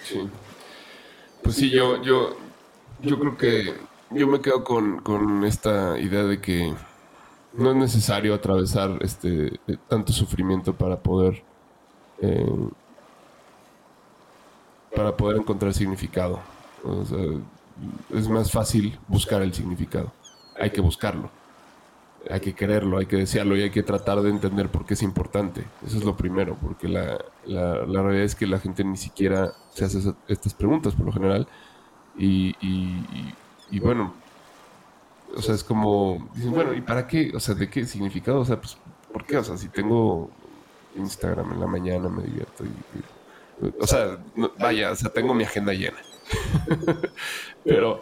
Sí. 0.03 0.29
Pues 1.41 1.55
sí, 1.55 1.69
yo, 1.69 2.01
yo, 2.03 2.37
yo 3.01 3.19
creo 3.19 3.37
que 3.37 3.73
yo 4.11 4.27
me 4.27 4.41
quedo 4.41 4.63
con, 4.63 5.43
esta 5.45 5.99
idea 5.99 6.23
de 6.23 6.41
que 6.41 6.73
no 7.53 7.71
es 7.71 7.75
necesario 7.77 8.33
atravesar 8.33 8.97
este 9.01 9.59
tanto 9.87 10.13
sufrimiento 10.13 10.73
para 10.73 10.97
poder 10.97 11.43
eh, 12.21 12.69
para 14.95 15.15
poder 15.15 15.37
encontrar 15.37 15.73
significado. 15.73 16.39
es 18.13 18.27
más 18.27 18.51
fácil 18.51 18.97
buscar 19.07 19.41
el 19.41 19.53
significado. 19.53 20.11
Hay 20.59 20.71
que 20.71 20.81
buscarlo. 20.81 21.29
Hay 22.29 22.41
que 22.41 22.53
quererlo, 22.53 22.97
hay 22.97 23.05
que 23.05 23.15
desearlo 23.15 23.55
y 23.55 23.61
hay 23.61 23.69
que 23.69 23.83
tratar 23.83 24.21
de 24.21 24.29
entender 24.29 24.69
por 24.69 24.85
qué 24.85 24.95
es 24.95 25.03
importante. 25.03 25.63
Eso 25.85 25.97
es 25.97 26.03
lo 26.03 26.17
primero, 26.17 26.57
porque 26.61 26.89
la, 26.89 27.17
la, 27.45 27.85
realidad 27.85 28.25
es 28.25 28.35
que 28.35 28.45
la 28.45 28.59
gente 28.59 28.83
ni 28.83 28.97
siquiera 28.97 29.53
se 29.73 29.85
hace 29.85 30.13
estas 30.27 30.53
preguntas 30.53 30.95
por 30.95 31.05
lo 31.05 31.13
general. 31.13 31.47
Y, 32.19 32.55
y, 33.71 33.79
bueno, 33.79 34.13
o 35.35 35.41
sea, 35.41 35.55
es 35.55 35.63
como, 35.63 36.29
dicen, 36.35 36.51
bueno, 36.51 36.73
¿y 36.73 36.81
para 36.81 37.07
qué? 37.07 37.31
O 37.33 37.39
sea, 37.39 37.55
¿de 37.55 37.69
qué 37.69 37.85
significado? 37.85 38.41
O 38.41 38.45
sea, 38.45 38.59
pues, 38.59 38.77
¿por 39.13 39.25
qué? 39.25 39.37
O 39.37 39.43
sea, 39.43 39.57
si 39.57 39.69
tengo 39.69 40.29
Instagram 40.97 41.53
en 41.53 41.59
la 41.61 41.67
mañana 41.67 42.09
me 42.09 42.23
divierto 42.23 42.65
y 42.65 42.69
o 43.79 43.87
sea, 43.87 44.17
vaya, 44.57 44.91
o 44.91 44.95
sea, 44.95 45.11
tengo 45.11 45.33
mi 45.33 45.43
agenda 45.43 45.73
llena. 45.73 45.97
Pero 47.63 48.01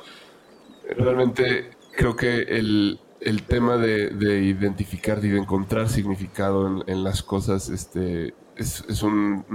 realmente 0.98 1.72
creo 1.96 2.16
que 2.16 2.42
el, 2.42 3.00
tema 3.48 3.78
de, 3.78 4.42
identificar 4.44 5.24
y 5.24 5.30
de 5.30 5.40
encontrar 5.40 5.90
significado 5.90 6.84
en, 6.86 7.04
las 7.04 7.24
cosas 7.24 7.70
este, 7.70 8.34
es, 8.56 8.82
un, 9.02 9.46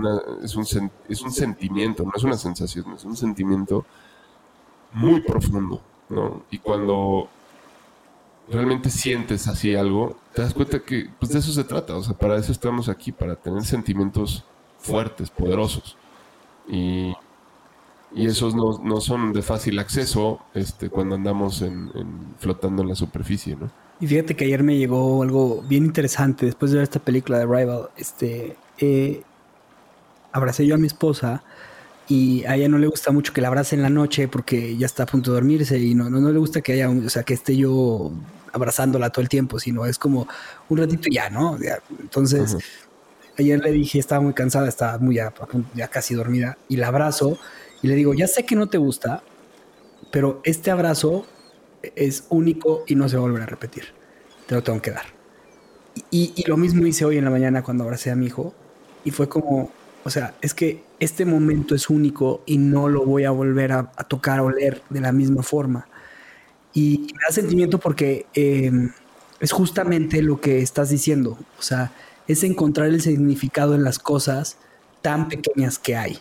es, 0.42 0.56
un, 0.56 0.90
es 1.08 1.22
un 1.22 1.32
sentimiento, 1.32 2.02
no 2.02 2.12
es 2.14 2.24
una 2.24 2.36
sensación, 2.36 2.92
es 2.94 3.04
un 3.04 3.16
sentimiento 3.16 3.86
muy 4.92 5.20
profundo. 5.20 5.82
¿no? 6.08 6.42
Y 6.50 6.58
cuando 6.58 7.28
realmente 8.48 8.90
sientes 8.90 9.48
así 9.48 9.74
algo, 9.74 10.16
te 10.34 10.42
das 10.42 10.54
cuenta 10.54 10.80
que 10.80 11.08
pues, 11.18 11.32
de 11.32 11.38
eso 11.38 11.52
se 11.52 11.64
trata. 11.64 11.96
O 11.96 12.02
sea, 12.02 12.14
para 12.14 12.36
eso 12.36 12.52
estamos 12.52 12.88
aquí, 12.88 13.12
para 13.12 13.36
tener 13.36 13.64
sentimientos 13.64 14.44
fuertes, 14.78 15.30
poderosos. 15.30 15.96
Y, 16.68 17.14
y 18.14 18.26
esos 18.26 18.54
no, 18.54 18.78
no, 18.82 19.00
son 19.00 19.32
de 19.32 19.42
fácil 19.42 19.78
acceso 19.78 20.40
este, 20.54 20.90
cuando 20.90 21.14
andamos 21.14 21.62
en, 21.62 21.90
flotando 22.38 22.82
en 22.82 22.88
la 22.88 22.94
superficie, 22.94 23.56
¿no? 23.56 23.70
Y 24.00 24.06
fíjate 24.06 24.34
que 24.34 24.44
ayer 24.44 24.64
me 24.64 24.76
llegó 24.76 25.22
algo 25.22 25.62
bien 25.62 25.84
interesante 25.84 26.46
después 26.46 26.72
de 26.72 26.78
ver 26.78 26.82
esta 26.82 26.98
película 26.98 27.38
de 27.38 27.46
Rival. 27.46 27.90
Este, 27.96 28.56
eh, 28.78 29.22
abracé 30.32 30.66
yo 30.66 30.74
a 30.74 30.78
mi 30.78 30.88
esposa 30.88 31.44
y 32.08 32.44
a 32.44 32.56
ella 32.56 32.68
no 32.68 32.78
le 32.78 32.86
gusta 32.86 33.12
mucho 33.12 33.32
que 33.32 33.40
la 33.40 33.48
abrace 33.48 33.74
en 33.76 33.82
la 33.82 33.90
noche 33.90 34.28
porque 34.28 34.76
ya 34.76 34.86
está 34.86 35.04
a 35.04 35.06
punto 35.06 35.30
de 35.30 35.36
dormirse 35.36 35.78
y 35.78 35.94
no, 35.94 36.10
no, 36.10 36.20
no 36.20 36.30
le 36.30 36.38
gusta 36.38 36.60
que 36.60 36.72
haya, 36.72 36.90
o 36.90 37.08
sea, 37.08 37.22
que 37.22 37.34
esté 37.34 37.56
yo 37.56 38.12
abrazándola 38.52 39.10
todo 39.10 39.22
el 39.22 39.28
tiempo, 39.28 39.58
sino 39.58 39.86
es 39.86 39.98
como 39.98 40.28
un 40.68 40.78
ratito 40.78 41.08
ya, 41.10 41.30
¿no? 41.30 41.58
entonces, 42.00 42.56
Ayer 43.38 43.58
le 43.60 43.72
dije, 43.72 43.98
estaba 43.98 44.20
muy 44.20 44.34
cansada, 44.34 44.68
estaba 44.68 44.98
muy 44.98 45.14
ya, 45.14 45.32
ya 45.74 45.88
casi 45.88 46.14
dormida, 46.14 46.58
y 46.68 46.76
la 46.76 46.88
abrazo 46.88 47.38
y 47.80 47.88
le 47.88 47.94
digo, 47.94 48.12
ya 48.12 48.26
sé 48.26 48.44
que 48.44 48.54
no 48.54 48.68
te 48.68 48.76
gusta, 48.76 49.22
pero 50.10 50.42
este 50.44 50.70
abrazo 50.70 51.26
es 51.96 52.26
único 52.28 52.84
y 52.86 52.94
no 52.94 53.08
se 53.08 53.16
va 53.16 53.22
a 53.22 53.26
volver 53.26 53.42
a 53.42 53.46
repetir. 53.46 53.86
Te 54.46 54.54
lo 54.54 54.62
tengo 54.62 54.80
que 54.82 54.90
dar. 54.90 55.06
Y, 56.10 56.44
lo 56.46 56.56
mismo 56.56 56.86
hice 56.86 57.04
hoy 57.04 57.18
en 57.18 57.24
la 57.24 57.30
mañana 57.30 57.62
cuando 57.62 57.84
abracé 57.84 58.10
a 58.10 58.16
mi 58.16 58.26
hijo 58.26 58.54
y 59.04 59.10
fue 59.10 59.28
como, 59.28 59.70
o 60.04 60.10
sea, 60.10 60.34
es 60.40 60.54
que 60.54 60.84
este 61.02 61.24
momento 61.24 61.74
es 61.74 61.90
único 61.90 62.42
y 62.46 62.58
no 62.58 62.88
lo 62.88 63.04
voy 63.04 63.24
a 63.24 63.32
volver 63.32 63.72
a, 63.72 63.90
tocar 64.08 64.38
o 64.38 64.50
leer 64.50 64.82
de 64.88 65.00
la 65.00 65.10
misma 65.10 65.42
forma. 65.42 65.88
Y, 66.72 67.08
me 67.12 67.18
da 67.26 67.34
sentimiento 67.34 67.78
porque 67.78 68.26
em, 68.34 68.92
es 69.40 69.50
justamente 69.50 70.22
lo 70.22 70.40
que 70.40 70.60
estás 70.60 70.90
diciendo. 70.90 71.36
O 71.58 71.62
sea, 71.62 71.92
es 72.28 72.44
encontrar 72.44 72.86
el 72.86 73.00
significado 73.00 73.74
en 73.74 73.82
las 73.82 73.98
cosas 73.98 74.58
tan 75.02 75.28
pequeñas 75.28 75.80
que 75.80 75.96
hay. 75.96 76.20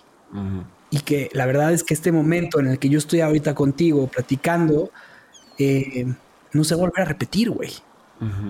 Y 0.90 1.02
que 1.02 1.30
la 1.34 1.46
verdad 1.46 1.74
es 1.74 1.84
que 1.84 1.94
este 1.94 2.12
momento 2.12 2.60
en 2.60 2.68
el 2.68 2.80
que 2.80 2.90
yo 2.90 2.98
estoy 2.98 3.22
ahorita 3.22 3.54
contigo 3.54 4.08
platicando, 4.08 4.90
eh, 5.60 6.08
no 6.54 6.64
se 6.64 6.74
vuelve 6.74 7.02
a 7.02 7.06
repetir, 7.06 7.52
güey. 7.52 7.72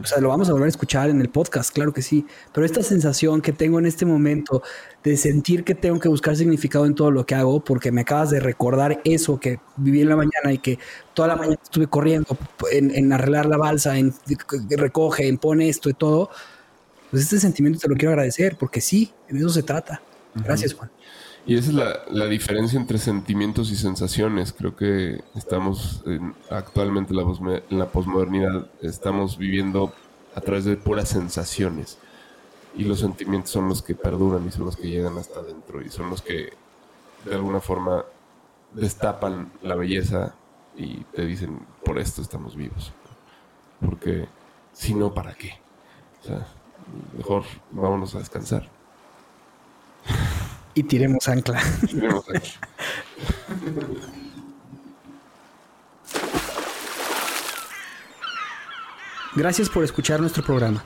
O 0.02 0.06
sea, 0.06 0.20
lo 0.20 0.28
vamos 0.28 0.50
a 0.50 0.52
volver 0.52 0.66
a 0.66 0.70
escuchar 0.70 1.10
en 1.10 1.22
el 1.22 1.30
podcast, 1.30 1.74
claro 1.74 1.94
que 1.94 2.02
sí. 2.02 2.26
Pero 2.54 2.66
esta 2.66 2.84
sensación 2.84 3.42
que 3.42 3.54
tengo 3.54 3.80
en 3.80 3.86
este 3.86 4.06
momento 4.06 4.62
de 5.04 5.16
sentir 5.16 5.64
que 5.64 5.76
tengo 5.76 6.00
que 6.00 6.10
buscar 6.10 6.36
significado 6.36 6.86
en 6.86 6.94
todo 6.94 7.10
lo 7.10 7.26
que 7.26 7.36
hago, 7.36 7.64
porque 7.64 7.92
me 7.92 8.02
acabas 8.02 8.32
de 8.32 8.42
recordar 8.42 9.02
eso 9.06 9.40
que 9.40 9.60
viví 9.78 10.02
en 10.02 10.10
la 10.10 10.18
mañana 10.18 10.52
y 10.52 10.58
que 10.58 10.78
toda 11.14 11.30
la 11.30 11.36
mañana 11.38 11.58
estuve 11.64 11.88
corriendo 11.88 12.38
en, 12.72 12.94
en 12.94 13.14
arreglar 13.14 13.46
la 13.46 13.58
balsa, 13.58 13.98
en 13.98 14.14
recoge, 14.70 15.28
en 15.28 15.38
pone 15.38 15.70
esto 15.70 15.90
y 15.90 15.94
todo 15.94 16.30
pues 17.12 17.24
este 17.24 17.40
sentimiento 17.40 17.78
te 17.78 17.90
lo 17.90 17.96
quiero 17.96 18.12
agradecer, 18.12 18.56
porque 18.58 18.80
sí, 18.80 19.12
en 19.28 19.38
eso 19.38 19.50
se 19.50 19.64
trata. 19.64 20.02
Gracias, 20.34 20.74
Juan. 20.74 20.90
Y 21.46 21.58
esa 21.58 21.70
es 21.70 22.08
la, 22.12 22.26
diferencia 22.28 22.80
entre 22.80 22.98
sentimientos 22.98 23.72
y 23.72 23.76
sensaciones. 23.76 24.54
Creo 24.54 24.76
que 24.76 25.24
estamos 25.36 26.04
actualmente 26.50 27.14
en 27.14 27.80
la 27.80 27.88
posmodernidad, 27.88 28.68
estamos 28.82 29.38
viviendo 29.38 29.92
a 30.36 30.42
través 30.42 30.66
de 30.66 30.78
puras 30.78 31.10
sensaciones. 31.10 31.98
Y 32.76 32.84
los 32.84 33.00
sentimientos 33.00 33.52
son 33.52 33.68
los 33.68 33.82
que 33.82 33.96
perduran 33.96 34.48
y 34.48 34.52
son 34.52 34.66
los 34.66 34.78
que 34.78 34.90
llegan 34.90 35.18
hasta 35.18 35.40
adentro 35.40 35.82
y 35.82 35.90
son 35.90 36.10
los 36.10 36.22
que 36.22 36.54
de 37.26 37.36
alguna 37.36 37.60
forma 37.60 38.06
destapan 38.74 39.52
la 39.62 39.76
belleza 39.76 40.34
y 40.78 41.04
te 41.16 41.26
dicen, 41.26 41.60
por 41.84 42.00
esto 42.00 42.22
estamos 42.22 42.56
vivos. 42.56 42.94
Porque 43.84 44.28
si 44.74 44.94
no, 44.94 45.14
¿para 45.14 45.34
qué? 45.34 45.60
O 46.22 46.28
sea, 46.28 46.48
mejor 47.18 47.44
vámonos 47.72 48.16
a 48.16 48.20
descansar. 48.20 48.70
Y 50.74 50.84
tiremos 50.84 51.28
ancla. 51.28 51.62
Tiremos 51.88 52.26
ancla. 52.30 52.52
Gracias 59.36 59.70
por 59.70 59.84
escuchar 59.84 60.20
nuestro 60.20 60.44
programa. 60.44 60.84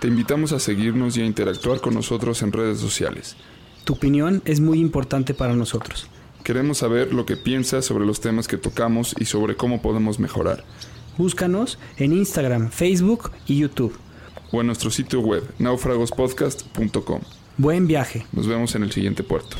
Te 0.00 0.08
invitamos 0.08 0.52
a 0.52 0.60
seguirnos 0.60 1.16
y 1.16 1.22
a 1.22 1.24
interactuar 1.24 1.80
con 1.80 1.94
nosotros 1.94 2.42
en 2.42 2.52
redes 2.52 2.78
sociales. 2.78 3.36
Tu 3.84 3.94
opinión 3.94 4.42
es 4.44 4.60
muy 4.60 4.78
importante 4.78 5.32
para 5.32 5.54
nosotros. 5.54 6.06
Queremos 6.44 6.78
saber 6.78 7.14
lo 7.14 7.24
que 7.24 7.36
piensas 7.36 7.86
sobre 7.86 8.06
los 8.06 8.20
temas 8.20 8.46
que 8.46 8.58
tocamos 8.58 9.14
y 9.18 9.24
sobre 9.24 9.56
cómo 9.56 9.80
podemos 9.80 10.18
mejorar. 10.18 10.64
Búscanos 11.16 11.78
en 11.96 12.12
Instagram, 12.12 12.70
Facebook 12.70 13.30
y 13.46 13.58
YouTube 13.58 13.98
o 14.52 14.60
en 14.60 14.66
nuestro 14.66 14.90
sitio 14.90 15.20
web 15.20 15.42
naufragospodcast.com. 15.58 17.20
Buen 17.58 17.88
viaje. 17.88 18.24
Nos 18.32 18.46
vemos 18.46 18.76
en 18.76 18.84
el 18.84 18.92
siguiente 18.92 19.24
puerto. 19.24 19.56